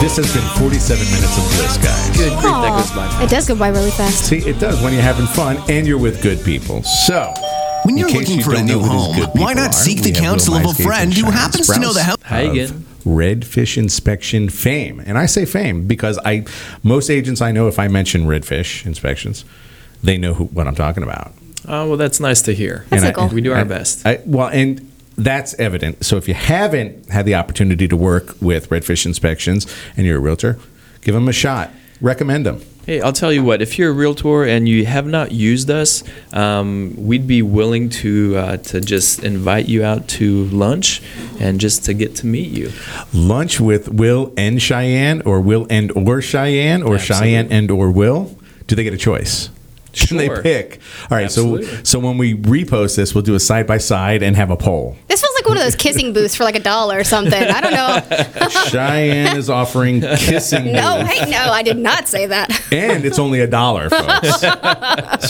This 0.00 0.16
has 0.16 0.32
been 0.32 0.46
47 0.62 1.04
minutes 1.06 1.36
of 1.36 1.44
bliss, 1.58 1.76
guys. 1.78 2.16
Good 2.16 2.30
grief, 2.38 2.42
that 2.62 2.78
goes 2.78 2.90
by. 2.92 3.24
It 3.24 3.28
does 3.28 3.48
go 3.48 3.56
by 3.56 3.68
really 3.68 3.90
fast. 3.90 4.26
See, 4.26 4.38
it 4.38 4.60
does 4.60 4.80
when 4.82 4.92
you're 4.92 5.02
having 5.02 5.26
fun 5.26 5.58
and 5.68 5.84
you're 5.86 5.98
with 5.98 6.22
good 6.22 6.44
people. 6.44 6.84
So, 6.84 7.34
When 7.84 7.96
you're 7.96 8.06
in 8.08 8.14
case 8.14 8.20
looking 8.28 8.38
you 8.38 8.44
for 8.44 8.52
a 8.52 8.54
don't 8.56 8.66
know 8.66 8.78
new 8.78 8.84
who 8.84 8.92
these 8.92 9.02
home, 9.06 9.16
good 9.16 9.28
why 9.40 9.52
people 9.52 9.62
not 9.62 9.70
are, 9.70 9.72
seek 9.72 9.96
we 9.96 10.10
the 10.12 10.18
have 10.20 10.22
counsel 10.22 10.54
of 10.54 10.62
a 10.62 10.66
Myscape 10.66 10.84
friend 10.84 11.02
and 11.06 11.12
who 11.14 11.22
Shine 11.22 11.32
happens 11.32 11.66
to 11.66 11.80
know 11.80 11.92
the 11.92 12.00
Sprouse 12.00 12.04
house? 12.04 12.16
Hi 12.24 12.40
of 12.42 12.52
again. 12.52 12.86
Redfish 13.04 13.76
inspection 13.76 14.48
fame, 14.48 15.00
and 15.04 15.18
I 15.18 15.26
say 15.26 15.44
fame 15.44 15.88
because 15.88 16.20
I 16.24 16.44
most 16.84 17.10
agents 17.10 17.40
I 17.40 17.50
know 17.50 17.66
if 17.66 17.80
I 17.80 17.88
mention 17.88 18.26
redfish 18.26 18.86
inspections, 18.86 19.44
they 20.04 20.18
know 20.18 20.34
who, 20.34 20.44
what 20.44 20.68
I'm 20.68 20.76
talking 20.76 21.02
about. 21.02 21.32
Oh, 21.66 21.88
well, 21.88 21.96
that's 21.96 22.20
nice 22.20 22.42
to 22.42 22.54
hear. 22.54 22.86
That's 22.90 23.02
And 23.02 23.12
a 23.12 23.14
goal. 23.14 23.28
We 23.28 23.40
do 23.40 23.52
our 23.52 23.58
I- 23.58 23.64
best. 23.64 24.06
I, 24.06 24.20
well, 24.24 24.46
and 24.48 24.88
that's 25.16 25.54
evident. 25.54 26.04
So 26.04 26.16
if 26.16 26.28
you 26.28 26.34
haven't 26.34 27.08
had 27.10 27.26
the 27.26 27.34
opportunity 27.34 27.88
to 27.88 27.96
work 27.96 28.34
with 28.40 28.68
Redfish 28.70 29.06
Inspections 29.06 29.66
and 29.96 30.06
you're 30.06 30.18
a 30.18 30.20
realtor, 30.20 30.58
give 31.02 31.14
them 31.14 31.28
a 31.28 31.32
shot. 31.32 31.70
Recommend 32.00 32.46
them. 32.46 32.62
Hey, 32.84 33.00
I'll 33.00 33.12
tell 33.12 33.32
you 33.32 33.44
what. 33.44 33.62
If 33.62 33.78
you're 33.78 33.90
a 33.90 33.94
realtor 33.94 34.42
and 34.44 34.68
you 34.68 34.84
have 34.86 35.06
not 35.06 35.30
used 35.30 35.70
us, 35.70 36.02
um, 36.32 36.94
we'd 36.96 37.28
be 37.28 37.40
willing 37.40 37.90
to 37.90 38.36
uh, 38.36 38.56
to 38.56 38.80
just 38.80 39.22
invite 39.22 39.68
you 39.68 39.84
out 39.84 40.08
to 40.08 40.46
lunch 40.46 41.00
and 41.38 41.60
just 41.60 41.84
to 41.84 41.94
get 41.94 42.16
to 42.16 42.26
meet 42.26 42.50
you. 42.50 42.72
Lunch 43.14 43.60
with 43.60 43.88
Will 43.88 44.32
and 44.36 44.60
Cheyenne, 44.60 45.22
or 45.22 45.40
Will 45.40 45.64
and 45.70 45.92
or 45.92 46.20
Cheyenne, 46.20 46.82
or 46.82 46.98
Cheyenne 46.98 47.52
and 47.52 47.70
or 47.70 47.88
Will. 47.92 48.36
Do 48.66 48.74
they 48.74 48.82
get 48.82 48.94
a 48.94 48.98
choice? 48.98 49.48
Should 49.96 50.08
Sure. 50.08 50.36
they 50.36 50.42
pick? 50.42 50.80
All 51.10 51.16
right. 51.16 51.24
Absolutely. 51.24 51.66
So 51.66 51.82
so 51.84 51.98
when 51.98 52.16
we 52.18 52.34
repost 52.34 52.96
this, 52.96 53.14
we'll 53.14 53.22
do 53.22 53.34
a 53.34 53.40
side 53.40 53.66
by 53.66 53.78
side 53.78 54.22
and 54.22 54.34
have 54.36 54.50
a 54.50 54.56
poll. 54.56 54.96
This 55.08 55.20
feels 55.20 55.34
like 55.36 55.46
one 55.46 55.56
of 55.58 55.62
those 55.62 55.76
kissing 55.76 56.12
booths 56.12 56.34
for 56.34 56.44
like 56.44 56.54
a 56.56 56.60
dollar 56.60 56.98
or 56.98 57.04
something. 57.04 57.34
I 57.34 57.60
don't 57.60 57.72
know. 57.74 58.48
Cheyenne 58.68 59.36
is 59.36 59.50
offering 59.50 60.00
kissing. 60.00 60.64
No, 60.72 60.98
booth. 61.00 61.08
hey, 61.08 61.30
no, 61.30 61.38
I 61.52 61.62
did 61.62 61.76
not 61.78 62.08
say 62.08 62.26
that. 62.26 62.50
and 62.72 63.04
it's 63.04 63.18
only 63.18 63.40
a 63.40 63.46
dollar, 63.46 63.90
folks. 63.90 64.40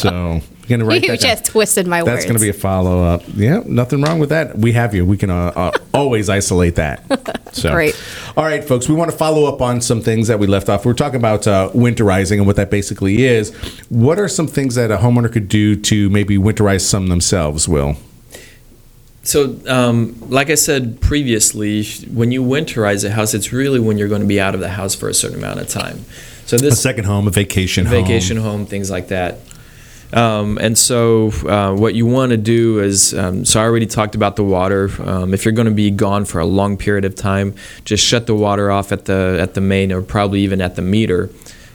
so 0.00 0.40
you're 0.66 0.78
gonna 0.78 0.84
write 0.88 1.02
you 1.02 1.08
that 1.08 1.20
down. 1.20 1.36
just 1.36 1.44
twisted 1.46 1.86
my 1.86 1.98
That's 1.98 2.06
words. 2.06 2.16
That's 2.16 2.26
going 2.26 2.38
to 2.38 2.42
be 2.42 2.48
a 2.50 2.52
follow 2.52 3.02
up. 3.02 3.22
Yeah, 3.34 3.62
nothing 3.66 4.00
wrong 4.02 4.18
with 4.18 4.30
that. 4.30 4.56
We 4.56 4.72
have 4.72 4.94
you. 4.94 5.04
We 5.04 5.16
can 5.16 5.30
uh, 5.30 5.52
uh, 5.54 5.72
always 5.94 6.28
isolate 6.28 6.76
that. 6.76 7.04
So, 7.52 7.70
Great. 7.70 8.02
All 8.34 8.44
right, 8.44 8.64
folks. 8.64 8.88
We 8.88 8.94
want 8.94 9.10
to 9.10 9.16
follow 9.16 9.44
up 9.44 9.60
on 9.60 9.82
some 9.82 10.00
things 10.00 10.28
that 10.28 10.38
we 10.38 10.46
left 10.46 10.70
off. 10.70 10.86
We're 10.86 10.94
talking 10.94 11.16
about 11.16 11.46
uh, 11.46 11.68
winterizing 11.74 12.38
and 12.38 12.46
what 12.46 12.56
that 12.56 12.70
basically 12.70 13.24
is. 13.26 13.54
What 13.90 14.18
are 14.18 14.26
some 14.26 14.46
things 14.46 14.74
that 14.76 14.90
a 14.90 14.96
homeowner 14.96 15.30
could 15.30 15.48
do 15.48 15.76
to 15.76 16.08
maybe 16.08 16.38
winterize 16.38 16.80
some 16.80 17.08
themselves? 17.08 17.68
Will 17.68 17.96
So, 19.22 19.60
um, 19.68 20.16
like 20.30 20.48
I 20.48 20.54
said 20.54 21.02
previously, 21.02 21.84
when 22.10 22.32
you 22.32 22.42
winterize 22.42 23.04
a 23.04 23.10
house, 23.10 23.34
it's 23.34 23.52
really 23.52 23.78
when 23.78 23.98
you're 23.98 24.08
going 24.08 24.22
to 24.22 24.26
be 24.26 24.40
out 24.40 24.54
of 24.54 24.60
the 24.60 24.70
house 24.70 24.94
for 24.94 25.10
a 25.10 25.14
certain 25.14 25.36
amount 25.36 25.60
of 25.60 25.68
time. 25.68 26.06
So 26.46 26.56
this 26.56 26.62
a 26.62 26.70
this 26.70 26.82
second 26.82 27.04
home, 27.04 27.26
a 27.26 27.30
vacation 27.30 27.84
home, 27.84 28.02
vacation 28.02 28.38
home, 28.38 28.64
things 28.64 28.90
like 28.90 29.08
that. 29.08 29.40
Um, 30.12 30.58
and 30.58 30.76
so, 30.76 31.30
uh, 31.48 31.74
what 31.74 31.94
you 31.94 32.04
want 32.04 32.30
to 32.30 32.36
do 32.36 32.80
is 32.80 33.14
um, 33.14 33.44
so 33.44 33.60
I 33.60 33.64
already 33.64 33.86
talked 33.86 34.14
about 34.14 34.36
the 34.36 34.44
water. 34.44 34.90
Um, 35.02 35.32
if 35.32 35.44
you're 35.44 35.52
going 35.52 35.68
to 35.68 35.74
be 35.74 35.90
gone 35.90 36.24
for 36.26 36.38
a 36.38 36.44
long 36.44 36.76
period 36.76 37.04
of 37.04 37.14
time, 37.14 37.54
just 37.84 38.04
shut 38.04 38.26
the 38.26 38.34
water 38.34 38.70
off 38.70 38.92
at 38.92 39.06
the 39.06 39.38
at 39.40 39.54
the 39.54 39.62
main 39.62 39.90
or 39.90 40.02
probably 40.02 40.40
even 40.40 40.60
at 40.60 40.76
the 40.76 40.82
meter, 40.82 41.30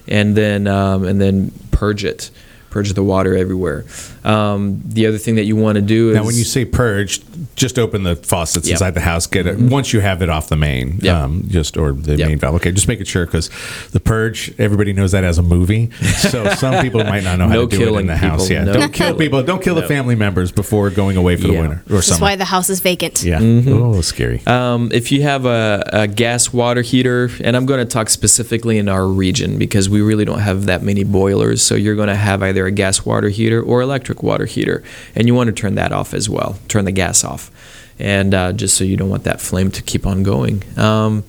and 0.07 0.35
then 0.35 0.67
um, 0.67 1.03
and 1.03 1.19
then 1.19 1.51
purge 1.71 2.05
it, 2.05 2.29
purge 2.77 2.93
the 2.93 3.03
water 3.03 3.35
everywhere. 3.35 3.83
Um, 4.23 4.81
the 4.85 5.07
other 5.07 5.17
thing 5.17 5.35
that 5.35 5.45
you 5.45 5.55
want 5.55 5.77
to 5.77 5.81
do 5.81 6.09
is 6.11 6.15
Now, 6.15 6.25
when 6.25 6.35
you 6.35 6.43
say 6.43 6.63
purge, 6.63 7.21
just 7.55 7.79
open 7.79 8.03
the 8.03 8.15
faucets 8.15 8.67
Yep. 8.67 8.73
inside 8.75 8.93
the 8.93 9.01
house. 9.01 9.25
Get 9.25 9.47
it 9.47 9.57
once 9.57 9.93
you 9.93 9.99
have 10.01 10.21
it 10.21 10.29
off 10.29 10.47
the 10.49 10.55
main, 10.55 10.99
Yep. 11.01 11.15
um, 11.15 11.43
just 11.47 11.75
or 11.77 11.91
the 11.93 12.17
main 12.17 12.37
valve. 12.37 12.55
Okay, 12.55 12.71
just 12.71 12.87
making 12.87 13.05
sure 13.05 13.25
because 13.25 13.49
the 13.93 13.99
purge, 13.99 14.53
everybody 14.59 14.93
knows 14.93 15.11
that 15.13 15.23
as 15.23 15.39
a 15.39 15.41
movie. 15.41 15.89
So 16.17 16.49
some 16.55 16.83
people 16.83 17.03
might 17.03 17.23
not 17.23 17.39
know 17.39 17.47
how 17.47 17.53
No 17.55 17.65
to 17.67 17.75
do 17.75 17.77
it 17.77 17.81
in 17.81 17.87
killing 17.87 18.07
the 18.07 18.17
house. 18.17 18.47
people. 18.47 18.65
Yeah, 18.65 18.71
No 18.71 18.73
don't 18.79 18.93
kill 18.93 19.15
people. 19.15 19.41
Don't 19.41 19.63
kill 19.63 19.75
the 19.75 19.87
family 19.87 20.15
members 20.15 20.51
before 20.51 20.89
going 20.91 21.17
away 21.17 21.35
for 21.35 21.47
the 21.47 21.53
winter 21.53 21.81
or 21.89 21.95
This 21.97 22.07
is 22.09 22.13
summer. 22.15 22.21
why 22.27 22.35
the 22.35 22.45
house 22.45 22.69
is 22.69 22.79
vacant. 22.79 23.23
yeah. 23.23 23.39
Mm-hmm. 23.39 23.73
Oh, 23.73 24.01
scary. 24.01 24.45
Um, 24.45 24.91
if 24.93 25.11
you 25.11 25.23
have 25.23 25.45
a, 25.45 25.83
a 25.93 26.07
gas 26.07 26.53
water 26.53 26.81
heater, 26.83 27.31
and 27.43 27.55
I'm 27.57 27.65
going 27.65 27.79
to 27.79 27.85
talk 27.85 28.09
specifically 28.09 28.77
in 28.77 28.87
our 28.89 29.07
region 29.07 29.57
because 29.57 29.89
we 29.89 30.01
really 30.01 30.25
don't 30.25 30.39
have 30.39 30.65
that 30.67 30.83
many 30.83 31.03
boilers, 31.03 31.61
so 31.63 31.73
you're 31.75 31.95
going 31.95 32.09
to 32.09 32.15
have 32.15 32.43
either 32.43 32.66
a 32.67 32.71
gas 32.71 33.05
water 33.05 33.29
heater 33.29 33.61
or 33.61 33.81
electric 33.81 34.21
water 34.21 34.45
heater, 34.45 34.83
and 35.15 35.27
you 35.27 35.33
want 35.33 35.47
to 35.47 35.53
turn 35.53 35.75
that 35.75 35.91
off 35.91 36.13
as 36.13 36.29
well. 36.29 36.59
Turn 36.67 36.85
the 36.85 36.91
gas 36.91 37.23
off, 37.23 37.51
and 37.97 38.33
uh, 38.33 38.53
just 38.53 38.77
so 38.77 38.83
you 38.83 38.97
don't 38.97 39.09
want 39.09 39.23
that 39.23 39.41
flame 39.41 39.71
to 39.71 39.81
keep 39.81 40.05
on 40.05 40.23
going. 40.23 40.63
Um, 40.77 41.23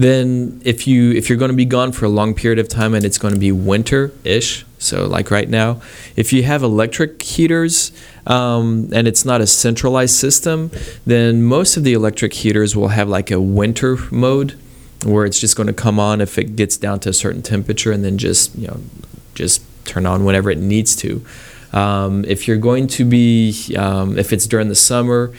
then 0.00 0.60
if 0.64 0.86
you 0.86 1.12
if 1.12 1.28
you're 1.28 1.38
going 1.38 1.50
to 1.50 1.56
be 1.56 1.64
gone 1.64 1.92
for 1.92 2.06
a 2.06 2.08
long 2.08 2.34
period 2.34 2.58
of 2.58 2.68
time 2.68 2.94
and 2.94 3.04
it's 3.04 3.18
going 3.18 3.34
to 3.34 3.40
be 3.40 3.52
winter-ish 3.52 4.64
so 4.78 5.06
like 5.06 5.30
right 5.30 5.48
now 5.48 5.80
if 6.16 6.32
you 6.32 6.42
have 6.42 6.62
electric 6.62 7.20
heaters 7.22 7.92
um, 8.26 8.88
and 8.92 9.06
it's 9.06 9.24
not 9.24 9.40
a 9.40 9.46
centralized 9.46 10.14
system 10.14 10.70
then 11.04 11.42
most 11.42 11.76
of 11.76 11.84
the 11.84 11.92
electric 11.92 12.32
heaters 12.32 12.74
will 12.74 12.88
have 12.88 13.08
like 13.08 13.30
a 13.30 13.40
winter 13.40 13.98
mode 14.10 14.58
where 15.04 15.24
it's 15.24 15.40
just 15.40 15.56
going 15.56 15.66
to 15.66 15.72
come 15.72 15.98
on 15.98 16.20
if 16.20 16.38
it 16.38 16.56
gets 16.56 16.76
down 16.76 16.98
to 17.00 17.10
a 17.10 17.12
certain 17.12 17.42
temperature 17.42 17.92
and 17.92 18.04
then 18.04 18.16
just 18.16 18.56
you 18.56 18.68
know 18.68 18.80
just 19.34 19.62
turn 19.90 20.06
on 20.06 20.24
whenever 20.24 20.50
it 20.50 20.58
needs 20.58 20.94
to 20.96 21.24
um, 21.72 22.24
if 22.26 22.48
you're 22.48 22.56
going 22.56 22.86
to 22.86 23.04
be 23.04 23.74
um, 23.76 24.18
if 24.18 24.32
it's 24.32 24.46
during 24.46 24.68
the 24.68 24.74
summer 24.74 25.32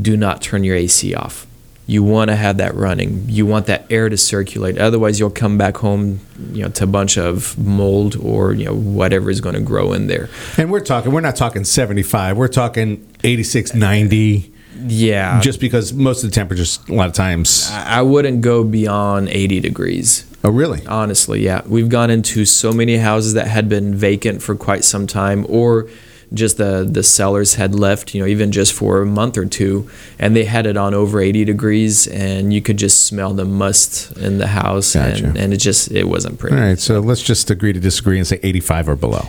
do 0.00 0.16
not 0.16 0.40
turn 0.42 0.64
your 0.64 0.76
ac 0.76 1.14
off 1.14 1.46
you 1.88 2.02
want 2.02 2.30
to 2.30 2.36
have 2.36 2.56
that 2.56 2.74
running. 2.74 3.28
You 3.28 3.46
want 3.46 3.66
that 3.66 3.86
air 3.90 4.08
to 4.08 4.16
circulate. 4.16 4.76
Otherwise, 4.76 5.20
you'll 5.20 5.30
come 5.30 5.56
back 5.56 5.76
home, 5.76 6.18
you 6.50 6.64
know, 6.64 6.68
to 6.70 6.84
a 6.84 6.88
bunch 6.88 7.16
of 7.16 7.56
mold 7.56 8.16
or 8.16 8.52
you 8.54 8.64
know 8.64 8.74
whatever 8.74 9.30
is 9.30 9.40
going 9.40 9.54
to 9.54 9.60
grow 9.60 9.92
in 9.92 10.08
there. 10.08 10.28
And 10.58 10.72
we're 10.72 10.80
talking. 10.80 11.12
We're 11.12 11.20
not 11.20 11.36
talking 11.36 11.62
seventy 11.62 12.02
five. 12.02 12.36
We're 12.36 12.48
talking 12.48 13.06
86, 13.22 13.74
90. 13.74 14.52
Yeah. 14.86 15.40
Just 15.40 15.58
because 15.58 15.92
most 15.92 16.22
of 16.22 16.30
the 16.30 16.34
temperatures, 16.34 16.78
a 16.88 16.92
lot 16.92 17.08
of 17.08 17.14
times. 17.14 17.70
I 17.72 18.02
wouldn't 18.02 18.40
go 18.42 18.62
beyond 18.62 19.28
80 19.30 19.60
degrees. 19.60 20.24
Oh, 20.46 20.50
really? 20.50 20.86
Honestly, 20.86 21.44
yeah. 21.44 21.62
We've 21.66 21.88
gone 21.88 22.08
into 22.08 22.44
so 22.44 22.72
many 22.72 22.98
houses 22.98 23.34
that 23.34 23.48
had 23.48 23.68
been 23.68 23.96
vacant 23.96 24.42
for 24.42 24.54
quite 24.54 24.84
some 24.84 25.08
time, 25.08 25.44
or 25.48 25.88
just 26.32 26.56
the 26.56 26.88
the 26.88 27.02
sellers 27.02 27.54
had 27.54 27.74
left, 27.74 28.14
you 28.14 28.20
know, 28.20 28.28
even 28.28 28.52
just 28.52 28.72
for 28.72 29.02
a 29.02 29.06
month 29.06 29.36
or 29.36 29.44
two, 29.44 29.90
and 30.20 30.36
they 30.36 30.44
had 30.44 30.66
it 30.66 30.76
on 30.76 30.94
over 30.94 31.20
80 31.20 31.44
degrees, 31.44 32.06
and 32.06 32.54
you 32.54 32.62
could 32.62 32.76
just 32.76 33.06
smell 33.06 33.34
the 33.34 33.44
must 33.44 34.16
in 34.18 34.38
the 34.38 34.46
house, 34.46 34.94
Gotcha. 34.94 35.24
and, 35.26 35.36
and 35.36 35.52
it 35.52 35.56
just 35.56 35.90
it 35.90 36.04
wasn't 36.04 36.38
pretty. 36.38 36.54
All 36.56 36.62
right, 36.62 36.78
so 36.78 37.00
let's 37.00 37.22
just 37.22 37.50
agree 37.50 37.72
to 37.72 37.80
disagree 37.80 38.18
and 38.18 38.26
say 38.26 38.38
85 38.44 38.88
or 38.90 38.96
below. 38.96 39.26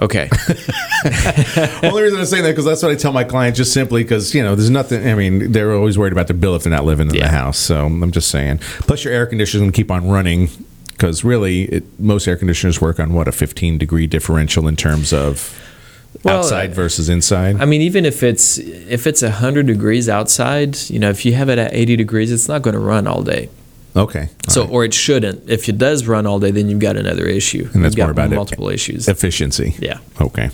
Okay. 0.00 0.28
Only 1.82 2.02
reason 2.02 2.18
I'm 2.18 2.26
saying 2.26 2.42
that 2.42 2.50
because 2.50 2.64
that's 2.64 2.82
what 2.82 2.90
I 2.90 2.96
tell 2.96 3.12
my 3.12 3.24
clients, 3.24 3.56
just 3.56 3.72
simply 3.72 4.02
because 4.02 4.34
you 4.34 4.42
know 4.42 4.54
there's 4.54 4.70
nothing. 4.70 5.06
I 5.06 5.14
mean, 5.14 5.52
they're 5.52 5.72
always 5.72 5.96
worried 5.96 6.12
about 6.12 6.26
their 6.26 6.36
bill 6.36 6.56
if 6.56 6.64
they're 6.64 6.72
not 6.72 6.84
living 6.84 7.08
in 7.08 7.16
the 7.16 7.28
house. 7.28 7.58
So 7.58 7.86
I'm 7.86 8.10
just 8.10 8.30
saying. 8.30 8.58
Plus, 8.58 9.04
your 9.04 9.12
air 9.12 9.26
conditioner's 9.26 9.60
going 9.60 9.72
to 9.72 9.76
keep 9.76 9.90
on 9.90 10.08
running 10.08 10.48
because 10.88 11.24
really, 11.24 11.64
it, 11.64 12.00
most 12.00 12.26
air 12.26 12.36
conditioners 12.36 12.80
work 12.80 12.98
on 12.98 13.14
what 13.14 13.28
a 13.28 13.32
15 13.32 13.78
degree 13.78 14.06
differential 14.06 14.66
in 14.66 14.74
terms 14.76 15.12
of 15.12 15.60
Well, 16.24 16.38
outside 16.38 16.74
versus 16.74 17.08
inside. 17.08 17.60
I 17.60 17.64
mean, 17.64 17.80
even 17.82 18.04
if 18.04 18.22
it's 18.22 18.58
if 18.58 19.06
it's 19.06 19.20
hundred 19.22 19.66
degrees 19.66 20.08
outside, 20.08 20.76
you 20.90 20.98
know, 20.98 21.10
if 21.10 21.24
you 21.24 21.34
have 21.34 21.48
it 21.48 21.58
at 21.58 21.72
eighty 21.72 21.94
degrees, 21.96 22.32
it's 22.32 22.48
not 22.48 22.62
going 22.62 22.74
to 22.74 22.80
run 22.80 23.06
all 23.06 23.22
day. 23.22 23.48
Okay. 23.96 24.28
So, 24.48 24.66
or 24.66 24.84
it 24.84 24.92
shouldn't. 24.92 25.48
If 25.48 25.68
it 25.68 25.78
does 25.78 26.06
run 26.06 26.26
all 26.26 26.40
day, 26.40 26.50
then 26.50 26.68
you've 26.68 26.80
got 26.80 26.96
another 26.96 27.26
issue. 27.26 27.68
And 27.74 27.84
that's 27.84 27.96
more 27.96 28.10
about 28.10 28.32
it- 28.32 28.36
multiple 28.36 28.68
issues. 28.68 29.08
Efficiency. 29.08 29.76
Yeah. 29.78 29.98
Okay. 30.20 30.50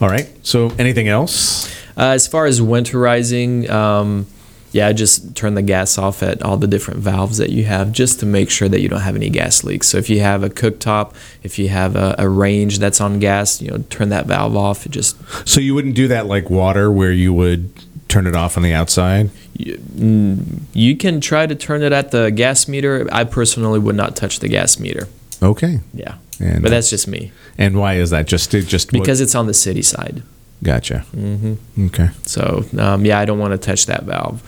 All 0.00 0.08
right. 0.08 0.28
So 0.46 0.72
anything 0.78 1.08
else? 1.08 1.68
Uh, 1.96 2.10
as 2.14 2.28
far 2.28 2.46
as 2.46 2.60
winterizing, 2.60 3.68
um, 3.68 4.26
yeah, 4.70 4.92
just 4.92 5.34
turn 5.34 5.54
the 5.54 5.62
gas 5.62 5.98
off 5.98 6.22
at 6.22 6.42
all 6.42 6.56
the 6.58 6.66
different 6.68 7.00
valves 7.00 7.38
that 7.38 7.50
you 7.50 7.64
have, 7.64 7.90
just 7.90 8.20
to 8.20 8.26
make 8.26 8.50
sure 8.50 8.68
that 8.68 8.80
you 8.80 8.88
don't 8.88 9.00
have 9.00 9.16
any 9.16 9.30
gas 9.30 9.64
leaks. 9.64 9.88
So 9.88 9.98
if 9.98 10.08
you 10.10 10.20
have 10.20 10.44
a 10.44 10.50
cooktop, 10.50 11.14
if 11.42 11.58
you 11.58 11.70
have 11.70 11.96
a, 11.96 12.14
a 12.18 12.28
range 12.28 12.78
that's 12.78 13.00
on 13.00 13.18
gas, 13.18 13.60
you 13.62 13.70
know, 13.70 13.78
turn 13.90 14.10
that 14.10 14.26
valve 14.26 14.54
off. 14.56 14.86
It 14.86 14.92
just 14.92 15.16
So 15.48 15.60
you 15.60 15.74
wouldn't 15.74 15.94
do 15.96 16.06
that 16.08 16.26
like 16.26 16.50
water, 16.50 16.92
where 16.92 17.10
you 17.12 17.32
would 17.32 17.70
turn 18.08 18.26
it 18.26 18.34
off 18.34 18.56
on 18.56 18.62
the 18.62 18.72
outside. 18.72 19.30
Mm, 19.58 20.60
you 20.72 20.96
can 20.96 21.20
try 21.20 21.46
to 21.46 21.54
turn 21.54 21.82
it 21.82 21.92
at 21.92 22.10
the 22.10 22.30
gas 22.30 22.68
meter. 22.68 23.06
I 23.12 23.24
personally 23.24 23.78
would 23.78 23.96
not 23.96 24.16
touch 24.16 24.40
the 24.40 24.48
gas 24.48 24.78
meter. 24.78 25.08
Okay. 25.42 25.80
Yeah, 25.94 26.14
And 26.40 26.62
but 26.62 26.70
that's 26.70 26.90
just 26.90 27.06
me 27.06 27.30
And 27.56 27.78
why 27.78 27.94
is 27.94 28.10
that? 28.10 28.26
Just 28.26 28.50
to, 28.52 28.62
just 28.62 28.92
what- 28.92 29.00
because 29.00 29.20
it's 29.20 29.34
on 29.34 29.46
the 29.46 29.54
city 29.54 29.82
side. 29.82 30.22
Gotcha. 30.62 31.00
hmm 31.14 31.54
Okay. 31.78 32.10
So 32.24 32.64
um, 32.78 33.04
yeah, 33.04 33.20
I 33.20 33.24
don't 33.24 33.38
want 33.38 33.52
to 33.52 33.58
touch 33.58 33.86
that 33.86 34.02
valve. 34.04 34.42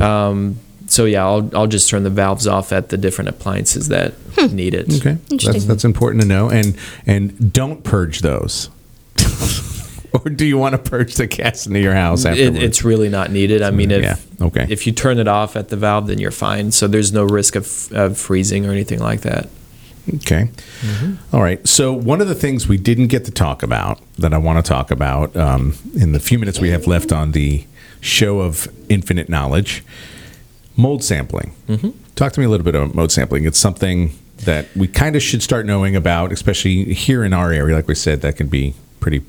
Um, 0.00 0.58
so 0.86 1.06
yeah, 1.06 1.24
I'll 1.24 1.48
I'll 1.56 1.66
just 1.66 1.88
turn 1.88 2.02
the 2.02 2.10
valves 2.10 2.46
off 2.46 2.70
at 2.70 2.90
the 2.90 2.98
different 2.98 3.30
appliances 3.30 3.88
that 3.88 4.12
need 4.52 4.74
it. 4.74 4.92
Okay, 4.96 5.16
that's 5.30 5.64
that's 5.64 5.84
important 5.86 6.20
to 6.20 6.28
know. 6.28 6.50
And 6.50 6.76
and 7.06 7.50
don't 7.50 7.82
purge 7.82 8.20
those. 8.20 8.68
or 10.24 10.30
do 10.30 10.44
you 10.44 10.56
want 10.58 10.72
to 10.72 10.90
purge 10.90 11.14
the 11.14 11.26
gas 11.26 11.66
into 11.66 11.80
your 11.80 11.94
house 11.94 12.24
It, 12.24 12.56
it's 12.56 12.84
really 12.84 13.08
not 13.08 13.30
needed. 13.30 13.62
I 13.62 13.70
mean, 13.70 13.90
if 13.90 14.02
Yeah, 14.02 14.46
okay. 14.46 14.66
if 14.68 14.86
you 14.86 14.92
turn 14.92 15.18
it 15.18 15.28
off 15.28 15.56
at 15.56 15.68
the 15.68 15.76
valve, 15.76 16.06
then 16.06 16.18
you're 16.18 16.30
fine. 16.30 16.70
So 16.70 16.86
there's 16.86 17.12
no 17.12 17.24
risk 17.24 17.56
of, 17.56 17.92
of 17.92 18.16
freezing 18.16 18.66
or 18.66 18.70
anything 18.70 19.00
like 19.00 19.22
that. 19.22 19.48
Okay. 20.16 20.50
All 21.32 21.42
right. 21.42 21.66
So 21.66 21.92
one 21.92 22.20
of 22.20 22.28
the 22.28 22.34
things 22.34 22.68
we 22.68 22.76
didn't 22.76 23.06
get 23.06 23.24
to 23.24 23.30
talk 23.30 23.62
about 23.62 24.00
that 24.18 24.34
I 24.34 24.38
want 24.38 24.64
to 24.64 24.68
talk 24.68 24.90
about 24.90 25.34
um, 25.34 25.76
in 25.94 26.12
the 26.12 26.20
few 26.20 26.38
minutes 26.38 26.60
we 26.60 26.70
have 26.70 26.86
left 26.86 27.10
on 27.10 27.32
the 27.32 27.64
show 28.00 28.40
of 28.40 28.68
infinite 28.90 29.30
knowledge, 29.30 29.82
mold 30.76 31.02
sampling. 31.02 31.54
Mm-hmm. 31.68 31.90
Talk 32.16 32.32
to 32.34 32.40
me 32.40 32.46
a 32.46 32.50
little 32.50 32.64
bit 32.64 32.74
about 32.74 32.94
mold 32.94 33.12
sampling. 33.12 33.46
It's 33.46 33.58
something 33.58 34.12
that 34.44 34.66
we 34.76 34.88
kind 34.88 35.16
of 35.16 35.22
should 35.22 35.42
start 35.42 35.64
knowing 35.64 35.96
about, 35.96 36.32
especially 36.32 36.92
here 36.92 37.24
in 37.24 37.32
our 37.32 37.50
area. 37.50 37.74
Like 37.74 37.88
we 37.88 37.94
said, 37.94 38.20
that 38.20 38.36
can 38.36 38.48
be 38.48 38.74
pretty 39.00 39.22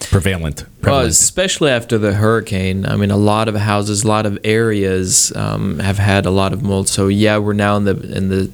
prevalent. 0.00 0.62
Well, 0.62 0.68
prevalent. 0.80 1.10
especially 1.10 1.70
after 1.70 1.98
the 1.98 2.14
hurricane, 2.14 2.86
I 2.86 2.96
mean, 2.96 3.10
a 3.10 3.16
lot 3.16 3.48
of 3.48 3.54
houses, 3.56 4.04
a 4.04 4.08
lot 4.08 4.26
of 4.26 4.38
areas 4.44 5.32
um, 5.36 5.78
have 5.78 5.98
had 5.98 6.26
a 6.26 6.30
lot 6.30 6.52
of 6.52 6.62
mold. 6.62 6.88
So 6.88 7.08
yeah, 7.08 7.38
we're 7.38 7.52
now 7.52 7.76
in 7.76 7.84
the 7.84 8.16
in 8.16 8.28
the 8.28 8.50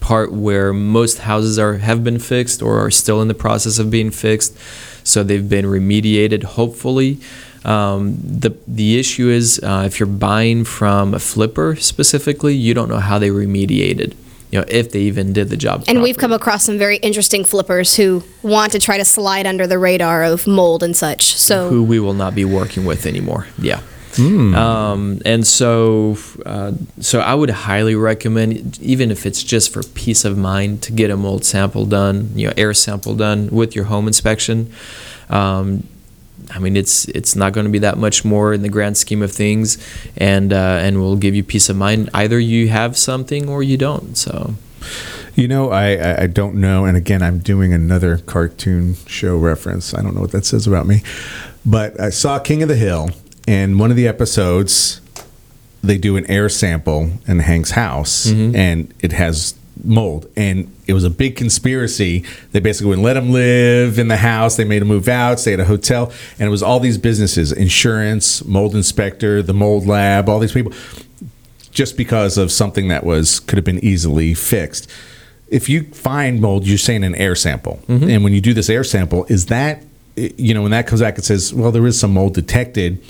part 0.00 0.32
where 0.32 0.72
most 0.72 1.18
houses 1.18 1.58
are 1.58 1.78
have 1.78 2.04
been 2.04 2.18
fixed 2.18 2.62
or 2.62 2.78
are 2.78 2.90
still 2.90 3.20
in 3.20 3.28
the 3.28 3.34
process 3.34 3.78
of 3.78 3.90
being 3.90 4.10
fixed. 4.10 4.56
So 5.02 5.22
they've 5.22 5.48
been 5.48 5.64
remediated, 5.64 6.44
hopefully. 6.44 7.18
Um, 7.64 8.16
the 8.22 8.56
the 8.68 8.98
issue 8.98 9.28
is 9.28 9.60
uh, 9.62 9.82
if 9.86 9.98
you're 9.98 10.06
buying 10.06 10.64
from 10.64 11.14
a 11.14 11.18
flipper 11.18 11.74
specifically, 11.76 12.54
you 12.54 12.74
don't 12.74 12.88
know 12.88 13.00
how 13.00 13.18
they 13.18 13.30
remediated. 13.30 14.14
You 14.50 14.60
know, 14.60 14.64
if 14.68 14.92
they 14.92 15.00
even 15.00 15.32
did 15.32 15.48
the 15.48 15.56
job. 15.56 15.84
And 15.88 16.02
we've 16.02 16.16
come 16.16 16.32
across 16.32 16.64
some 16.64 16.78
very 16.78 16.98
interesting 16.98 17.44
flippers 17.44 17.96
who 17.96 18.22
want 18.42 18.72
to 18.72 18.78
try 18.78 18.96
to 18.96 19.04
slide 19.04 19.46
under 19.46 19.66
the 19.66 19.78
radar 19.78 20.22
of 20.22 20.46
mold 20.46 20.82
and 20.82 20.96
such. 20.96 21.34
So 21.34 21.68
who 21.68 21.82
we 21.82 21.98
will 21.98 22.14
not 22.14 22.34
be 22.34 22.44
working 22.44 22.84
with 22.84 23.06
anymore. 23.06 23.48
Yeah. 23.58 23.80
Um, 24.18 25.20
and 25.24 25.46
so, 25.46 26.16
uh, 26.46 26.72
so 27.00 27.20
I 27.20 27.34
would 27.34 27.50
highly 27.50 27.94
recommend, 27.94 28.78
even 28.80 29.10
if 29.10 29.26
it's 29.26 29.42
just 29.42 29.72
for 29.72 29.82
peace 29.82 30.24
of 30.24 30.38
mind, 30.38 30.82
to 30.84 30.92
get 30.92 31.10
a 31.10 31.16
mold 31.16 31.44
sample 31.44 31.84
done, 31.84 32.30
you 32.34 32.46
know, 32.46 32.54
air 32.56 32.72
sample 32.72 33.14
done 33.14 33.48
with 33.50 33.76
your 33.76 33.84
home 33.84 34.06
inspection. 34.06 34.72
Um, 35.28 35.86
I 36.50 36.58
mean, 36.58 36.76
it's 36.76 37.06
it's 37.06 37.34
not 37.36 37.52
going 37.52 37.66
to 37.66 37.72
be 37.72 37.80
that 37.80 37.98
much 37.98 38.24
more 38.24 38.52
in 38.52 38.62
the 38.62 38.68
grand 38.68 38.96
scheme 38.96 39.22
of 39.22 39.32
things, 39.32 39.78
and 40.16 40.52
uh, 40.52 40.78
and 40.80 41.00
will 41.00 41.16
give 41.16 41.34
you 41.34 41.42
peace 41.42 41.68
of 41.68 41.76
mind. 41.76 42.10
Either 42.14 42.38
you 42.38 42.68
have 42.68 42.96
something 42.96 43.48
or 43.48 43.62
you 43.62 43.76
don't. 43.76 44.16
So. 44.16 44.54
You 45.34 45.48
know, 45.48 45.70
I, 45.70 45.96
I 45.96 46.22
I 46.22 46.26
don't 46.28 46.54
know, 46.54 46.86
and 46.86 46.96
again, 46.96 47.22
I'm 47.22 47.40
doing 47.40 47.74
another 47.74 48.16
cartoon 48.18 48.96
show 49.06 49.36
reference. 49.36 49.92
I 49.92 50.00
don't 50.00 50.14
know 50.14 50.22
what 50.22 50.32
that 50.32 50.46
says 50.46 50.66
about 50.66 50.86
me, 50.86 51.02
but 51.66 52.00
I 52.00 52.08
saw 52.08 52.38
King 52.38 52.62
of 52.62 52.68
the 52.70 52.76
Hill, 52.76 53.10
and 53.46 53.78
one 53.78 53.90
of 53.90 53.96
the 53.98 54.08
episodes, 54.08 55.02
they 55.82 55.98
do 55.98 56.16
an 56.16 56.24
air 56.30 56.48
sample 56.48 57.10
in 57.26 57.40
Hank's 57.40 57.72
house, 57.72 58.26
and 58.54 58.94
it 59.00 59.12
has 59.12 59.54
mold, 59.84 60.30
and 60.36 60.72
it 60.86 60.92
was 60.92 61.04
a 61.04 61.10
big 61.10 61.36
conspiracy. 61.36 62.24
They 62.52 62.60
basically 62.60 62.88
wouldn't 62.88 63.04
let 63.04 63.16
him 63.16 63.30
live 63.30 63.98
in 63.98 64.08
the 64.08 64.16
house. 64.16 64.56
They 64.56 64.64
made 64.64 64.82
him 64.82 64.88
move 64.88 65.08
out, 65.08 65.40
stay 65.40 65.52
at 65.52 65.60
a 65.60 65.64
hotel, 65.64 66.12
and 66.38 66.46
it 66.46 66.50
was 66.50 66.62
all 66.62 66.80
these 66.80 66.98
businesses, 66.98 67.52
insurance, 67.52 68.44
mold 68.44 68.74
inspector, 68.74 69.42
the 69.42 69.54
mold 69.54 69.86
lab, 69.86 70.28
all 70.28 70.38
these 70.38 70.52
people 70.52 70.72
just 71.70 71.98
because 71.98 72.38
of 72.38 72.50
something 72.50 72.88
that 72.88 73.04
was 73.04 73.38
could 73.38 73.58
have 73.58 73.64
been 73.64 73.84
easily 73.84 74.32
fixed. 74.32 74.90
If 75.48 75.68
you 75.68 75.82
find 75.92 76.40
mold, 76.40 76.66
you're 76.66 76.78
saying 76.78 77.04
an 77.04 77.14
air 77.14 77.34
sample, 77.34 77.80
mm-hmm. 77.86 78.08
and 78.08 78.24
when 78.24 78.32
you 78.32 78.40
do 78.40 78.54
this 78.54 78.70
air 78.70 78.82
sample, 78.82 79.26
is 79.26 79.46
that 79.46 79.82
you 80.16 80.54
know, 80.54 80.62
when 80.62 80.70
that 80.70 80.86
comes 80.86 81.00
back, 81.00 81.18
it 81.18 81.24
says, 81.24 81.52
well, 81.52 81.70
there 81.70 81.86
is 81.86 81.98
some 81.98 82.12
mold 82.12 82.34
detected. 82.34 83.02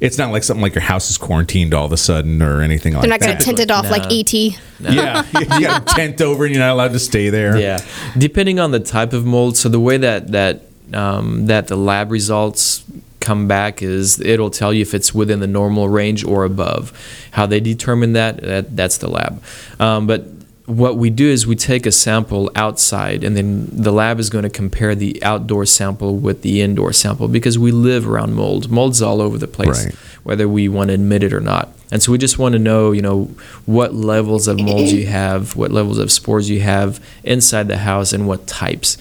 It's 0.00 0.16
not 0.16 0.32
like 0.32 0.42
something 0.42 0.62
like 0.62 0.74
your 0.74 0.82
house 0.82 1.10
is 1.10 1.18
quarantined 1.18 1.74
all 1.74 1.84
of 1.84 1.92
a 1.92 1.96
sudden 1.96 2.40
or 2.40 2.62
anything 2.62 2.94
like 2.94 3.02
that. 3.02 3.08
They're 3.08 3.18
not 3.18 3.26
going 3.26 3.38
to 3.38 3.44
tent 3.44 3.60
it 3.60 3.70
off 3.70 3.90
like 3.90 4.10
E 4.10 4.20
ET. 4.20 4.92
Yeah, 4.92 5.26
you 5.38 5.46
got 5.66 5.82
a 5.82 5.94
tent 5.94 6.20
over 6.22 6.44
and 6.44 6.54
you're 6.54 6.64
not 6.64 6.72
allowed 6.72 6.92
to 6.92 6.98
stay 6.98 7.28
there. 7.28 7.58
Yeah, 7.58 7.84
depending 8.16 8.58
on 8.58 8.70
the 8.70 8.80
type 8.80 9.12
of 9.12 9.26
mold. 9.26 9.56
So 9.56 9.68
the 9.68 9.80
way 9.80 9.98
that 9.98 10.28
that 10.28 10.62
um, 10.94 11.46
that 11.46 11.68
the 11.68 11.76
lab 11.76 12.10
results 12.10 12.84
come 13.20 13.46
back 13.46 13.82
is 13.82 14.18
it'll 14.20 14.50
tell 14.50 14.72
you 14.72 14.82
if 14.82 14.94
it's 14.94 15.14
within 15.14 15.40
the 15.40 15.46
normal 15.46 15.88
range 15.88 16.24
or 16.24 16.44
above. 16.44 16.92
How 17.32 17.46
they 17.46 17.60
determine 17.60 18.14
that, 18.14 18.40
that 18.40 18.76
that's 18.76 18.98
the 18.98 19.08
lab. 19.08 19.42
Um, 19.78 20.06
but 20.06 20.24
what 20.70 20.96
we 20.96 21.10
do 21.10 21.26
is 21.28 21.46
we 21.46 21.56
take 21.56 21.84
a 21.86 21.92
sample 21.92 22.50
outside, 22.54 23.24
and 23.24 23.36
then 23.36 23.66
the 23.72 23.92
lab 23.92 24.18
is 24.20 24.30
going 24.30 24.44
to 24.44 24.50
compare 24.50 24.94
the 24.94 25.22
outdoor 25.22 25.66
sample 25.66 26.16
with 26.16 26.42
the 26.42 26.60
indoor 26.62 26.92
sample 26.92 27.28
because 27.28 27.58
we 27.58 27.72
live 27.72 28.08
around 28.08 28.34
mold. 28.34 28.70
Mold's 28.70 29.02
all 29.02 29.20
over 29.20 29.36
the 29.38 29.48
place, 29.48 29.84
Right. 29.86 29.94
whether 30.22 30.48
we 30.48 30.68
want 30.68 30.88
to 30.88 30.94
admit 30.94 31.22
it 31.22 31.32
or 31.32 31.40
not. 31.40 31.68
And 31.92 32.02
so 32.02 32.12
we 32.12 32.18
just 32.18 32.38
want 32.38 32.52
to 32.52 32.58
know, 32.58 32.92
you 32.92 33.02
know, 33.02 33.30
what 33.66 33.94
levels 33.94 34.46
of 34.48 34.60
mold 34.60 34.88
you 34.88 35.06
have, 35.06 35.56
what 35.56 35.72
levels 35.72 35.98
of 35.98 36.12
spores 36.12 36.48
you 36.48 36.60
have 36.60 37.00
inside 37.24 37.66
the 37.68 37.78
house, 37.78 38.12
and 38.12 38.28
what 38.28 38.46
types, 38.46 38.96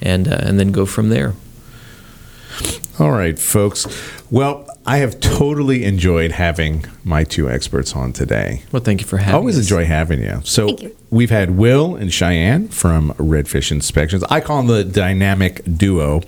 and 0.00 0.26
uh, 0.26 0.38
and 0.40 0.58
then 0.58 0.72
go 0.72 0.86
from 0.86 1.10
there. 1.10 1.34
All 2.98 3.10
right, 3.12 3.38
folks. 3.38 3.86
Well, 4.30 4.66
I 4.86 4.98
have 4.98 5.20
totally 5.20 5.84
enjoyed 5.84 6.32
having 6.32 6.84
my 7.04 7.24
two 7.24 7.50
experts 7.50 7.94
on 7.94 8.12
today. 8.12 8.62
Well, 8.72 8.82
thank 8.82 9.00
you 9.00 9.06
for 9.06 9.18
having 9.18 9.32
me. 9.32 9.34
I 9.34 9.38
always 9.38 9.56
us. 9.58 9.64
enjoy 9.64 9.84
having 9.84 10.22
you. 10.22 10.40
So 10.44 10.76
we've 11.10 11.30
had 11.30 11.56
Will 11.56 11.96
and 11.96 12.12
Cheyenne 12.12 12.68
from 12.68 13.12
Redfish 13.14 13.70
Inspections. 13.70 14.22
I 14.24 14.40
call 14.40 14.58
them 14.58 14.66
the 14.68 14.84
dynamic 14.84 15.62
duo, 15.76 16.22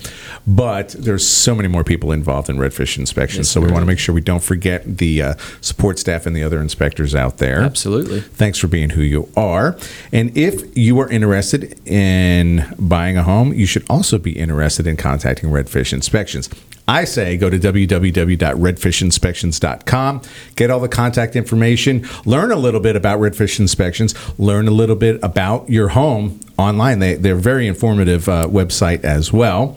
but 0.46 0.90
there's 0.90 1.26
so 1.26 1.54
many 1.54 1.68
more 1.68 1.84
people 1.84 2.12
involved 2.12 2.50
in 2.50 2.56
Redfish 2.56 2.98
Inspections. 2.98 3.50
so 3.50 3.60
we 3.60 3.70
want 3.70 3.82
to 3.82 3.86
make 3.86 3.98
sure 3.98 4.14
we 4.14 4.20
don't 4.20 4.42
forget 4.42 4.98
the 4.98 5.22
uh, 5.22 5.34
support 5.60 5.98
staff 5.98 6.26
and 6.26 6.34
the 6.34 6.42
other 6.42 6.60
inspectors 6.60 7.14
out 7.14 7.38
there. 7.38 7.60
Absolutely. 7.60 8.20
Thanks 8.20 8.58
for 8.58 8.66
being 8.66 8.90
who 8.90 9.02
you 9.02 9.28
are. 9.36 9.76
And 10.12 10.36
if 10.36 10.76
you 10.76 10.98
are 11.00 11.10
interested 11.10 11.80
in 11.86 12.74
buying 12.78 13.16
a 13.16 13.22
home, 13.22 13.52
you 13.52 13.66
should 13.66 13.84
also 13.88 14.18
be 14.18 14.32
interested 14.32 14.86
in 14.86 14.96
contacting 14.96 15.50
Redfish 15.50 15.92
Inspections. 15.92 16.48
I 16.88 17.04
say 17.04 17.36
go 17.36 17.48
to 17.48 17.58
www.redfishinspections.com, 17.58 20.22
get 20.56 20.70
all 20.70 20.80
the 20.80 20.88
contact 20.88 21.36
information, 21.36 22.08
learn 22.24 22.50
a 22.50 22.56
little 22.56 22.80
bit 22.80 22.96
about 22.96 23.20
Redfish 23.20 23.60
Inspections, 23.60 24.14
learn 24.38 24.66
a 24.72 24.74
little 24.74 24.96
bit 24.96 25.22
about 25.22 25.68
your 25.68 25.88
home 25.88 26.40
online. 26.58 26.98
They, 26.98 27.14
they're 27.14 27.36
a 27.36 27.40
very 27.40 27.66
informative 27.68 28.28
uh, 28.28 28.48
website 28.48 29.04
as 29.04 29.32
well. 29.32 29.74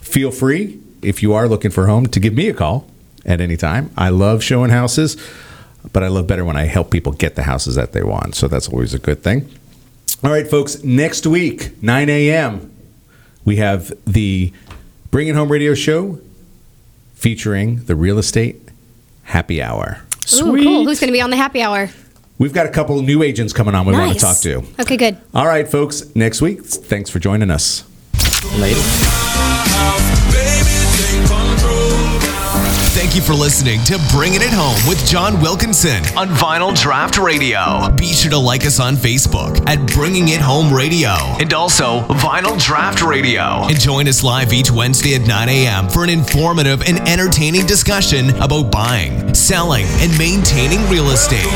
Feel 0.00 0.30
free, 0.30 0.80
if 1.02 1.22
you 1.22 1.32
are 1.32 1.48
looking 1.48 1.70
for 1.70 1.84
a 1.84 1.86
home, 1.86 2.06
to 2.06 2.20
give 2.20 2.34
me 2.34 2.48
a 2.48 2.54
call 2.54 2.86
at 3.24 3.40
any 3.40 3.56
time. 3.56 3.90
I 3.96 4.10
love 4.10 4.42
showing 4.42 4.70
houses, 4.70 5.16
but 5.92 6.02
I 6.02 6.08
love 6.08 6.26
better 6.26 6.44
when 6.44 6.56
I 6.56 6.64
help 6.64 6.90
people 6.90 7.12
get 7.12 7.36
the 7.36 7.44
houses 7.44 7.76
that 7.76 7.92
they 7.92 8.02
want. 8.02 8.34
So 8.34 8.48
that's 8.48 8.68
always 8.68 8.92
a 8.92 8.98
good 8.98 9.22
thing. 9.22 9.48
All 10.22 10.30
right, 10.30 10.46
folks, 10.46 10.82
next 10.82 11.26
week, 11.26 11.82
9 11.82 12.08
a.m., 12.08 12.70
we 13.44 13.56
have 13.56 13.92
the 14.04 14.52
Bring 15.10 15.28
It 15.28 15.36
Home 15.36 15.50
radio 15.50 15.74
show 15.74 16.18
featuring 17.14 17.84
the 17.84 17.94
real 17.94 18.18
estate 18.18 18.60
happy 19.24 19.62
hour. 19.62 20.02
Ooh, 20.34 20.56
cool. 20.62 20.84
Who's 20.84 20.98
going 20.98 21.08
to 21.08 21.12
be 21.12 21.20
on 21.20 21.30
the 21.30 21.36
happy 21.36 21.62
hour? 21.62 21.88
We've 22.38 22.52
got 22.52 22.66
a 22.66 22.70
couple 22.70 23.00
new 23.02 23.22
agents 23.22 23.52
coming 23.52 23.74
on 23.74 23.86
we 23.86 23.92
want 23.92 24.14
to 24.14 24.18
talk 24.18 24.38
to. 24.38 24.62
Okay, 24.80 24.96
good. 24.96 25.16
All 25.32 25.46
right, 25.46 25.68
folks, 25.68 26.14
next 26.16 26.40
week, 26.42 26.64
thanks 26.64 27.08
for 27.10 27.18
joining 27.18 27.50
us. 27.50 27.84
Later. 28.58 29.23
Thank 33.14 33.28
you 33.28 33.32
for 33.32 33.40
listening 33.40 33.80
to 33.84 34.00
Bringing 34.10 34.42
It 34.42 34.50
Home 34.50 34.88
with 34.88 35.06
John 35.06 35.40
Wilkinson 35.40 36.02
on 36.18 36.30
Vinyl 36.30 36.76
Draft 36.76 37.16
Radio. 37.16 37.88
Be 37.96 38.06
sure 38.12 38.32
to 38.32 38.38
like 38.38 38.66
us 38.66 38.80
on 38.80 38.96
Facebook 38.96 39.64
at 39.68 39.86
Bringing 39.92 40.30
It 40.30 40.40
Home 40.40 40.74
Radio 40.74 41.14
and 41.38 41.54
also 41.54 42.00
Vinyl 42.08 42.60
Draft 42.60 43.02
Radio. 43.02 43.68
And 43.68 43.78
join 43.78 44.08
us 44.08 44.24
live 44.24 44.52
each 44.52 44.72
Wednesday 44.72 45.14
at 45.14 45.28
9 45.28 45.48
a.m. 45.48 45.88
for 45.88 46.02
an 46.02 46.10
informative 46.10 46.82
and 46.82 47.08
entertaining 47.08 47.66
discussion 47.66 48.30
about 48.40 48.72
buying, 48.72 49.32
selling, 49.32 49.86
and 50.00 50.18
maintaining 50.18 50.80
real 50.90 51.10
estate. 51.10 51.46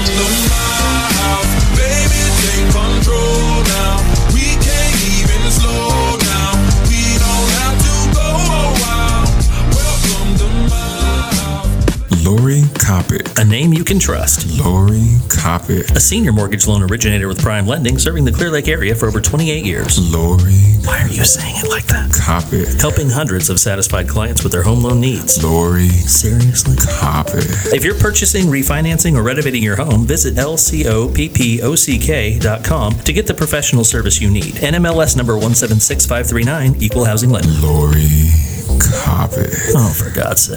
Lori 12.48 12.62
Coppock. 12.80 13.36
A 13.38 13.44
name 13.44 13.74
you 13.74 13.84
can 13.84 13.98
trust. 13.98 14.58
Lori 14.58 15.18
Coppock. 15.28 15.94
A 15.94 16.00
senior 16.00 16.32
mortgage 16.32 16.66
loan 16.66 16.82
originator 16.82 17.28
with 17.28 17.42
Prime 17.42 17.66
Lending 17.66 17.98
serving 17.98 18.24
the 18.24 18.32
Clear 18.32 18.50
Lake 18.50 18.68
area 18.68 18.94
for 18.94 19.06
over 19.06 19.20
28 19.20 19.66
years. 19.66 19.98
Lori 20.10 20.54
Why 20.86 21.02
are 21.02 21.08
you 21.08 21.24
saying 21.24 21.56
it 21.58 21.68
like 21.68 21.84
that? 21.88 22.10
Coppock. 22.10 22.80
Helping 22.80 23.10
hundreds 23.10 23.50
of 23.50 23.60
satisfied 23.60 24.08
clients 24.08 24.42
with 24.42 24.52
their 24.52 24.62
home 24.62 24.82
loan 24.82 24.98
needs. 24.98 25.44
Lori 25.44 25.88
Seriously? 25.88 26.76
Coppock. 26.76 27.74
If 27.74 27.84
you're 27.84 27.98
purchasing, 27.98 28.46
refinancing, 28.46 29.14
or 29.14 29.22
renovating 29.22 29.62
your 29.62 29.76
home, 29.76 30.06
visit 30.06 30.34
lcoppock.com 30.36 32.92
to 33.00 33.12
get 33.12 33.26
the 33.26 33.34
professional 33.34 33.84
service 33.84 34.22
you 34.22 34.30
need. 34.30 34.54
NMLS 34.54 35.18
number 35.18 35.36
176539, 35.36 36.82
Equal 36.82 37.04
Housing 37.04 37.28
Lender. 37.28 37.50
Lori 37.60 38.06
Coppock. 38.78 39.50
Oh, 39.74 39.92
for 39.92 40.08
God's 40.14 40.40
sake. 40.40 40.56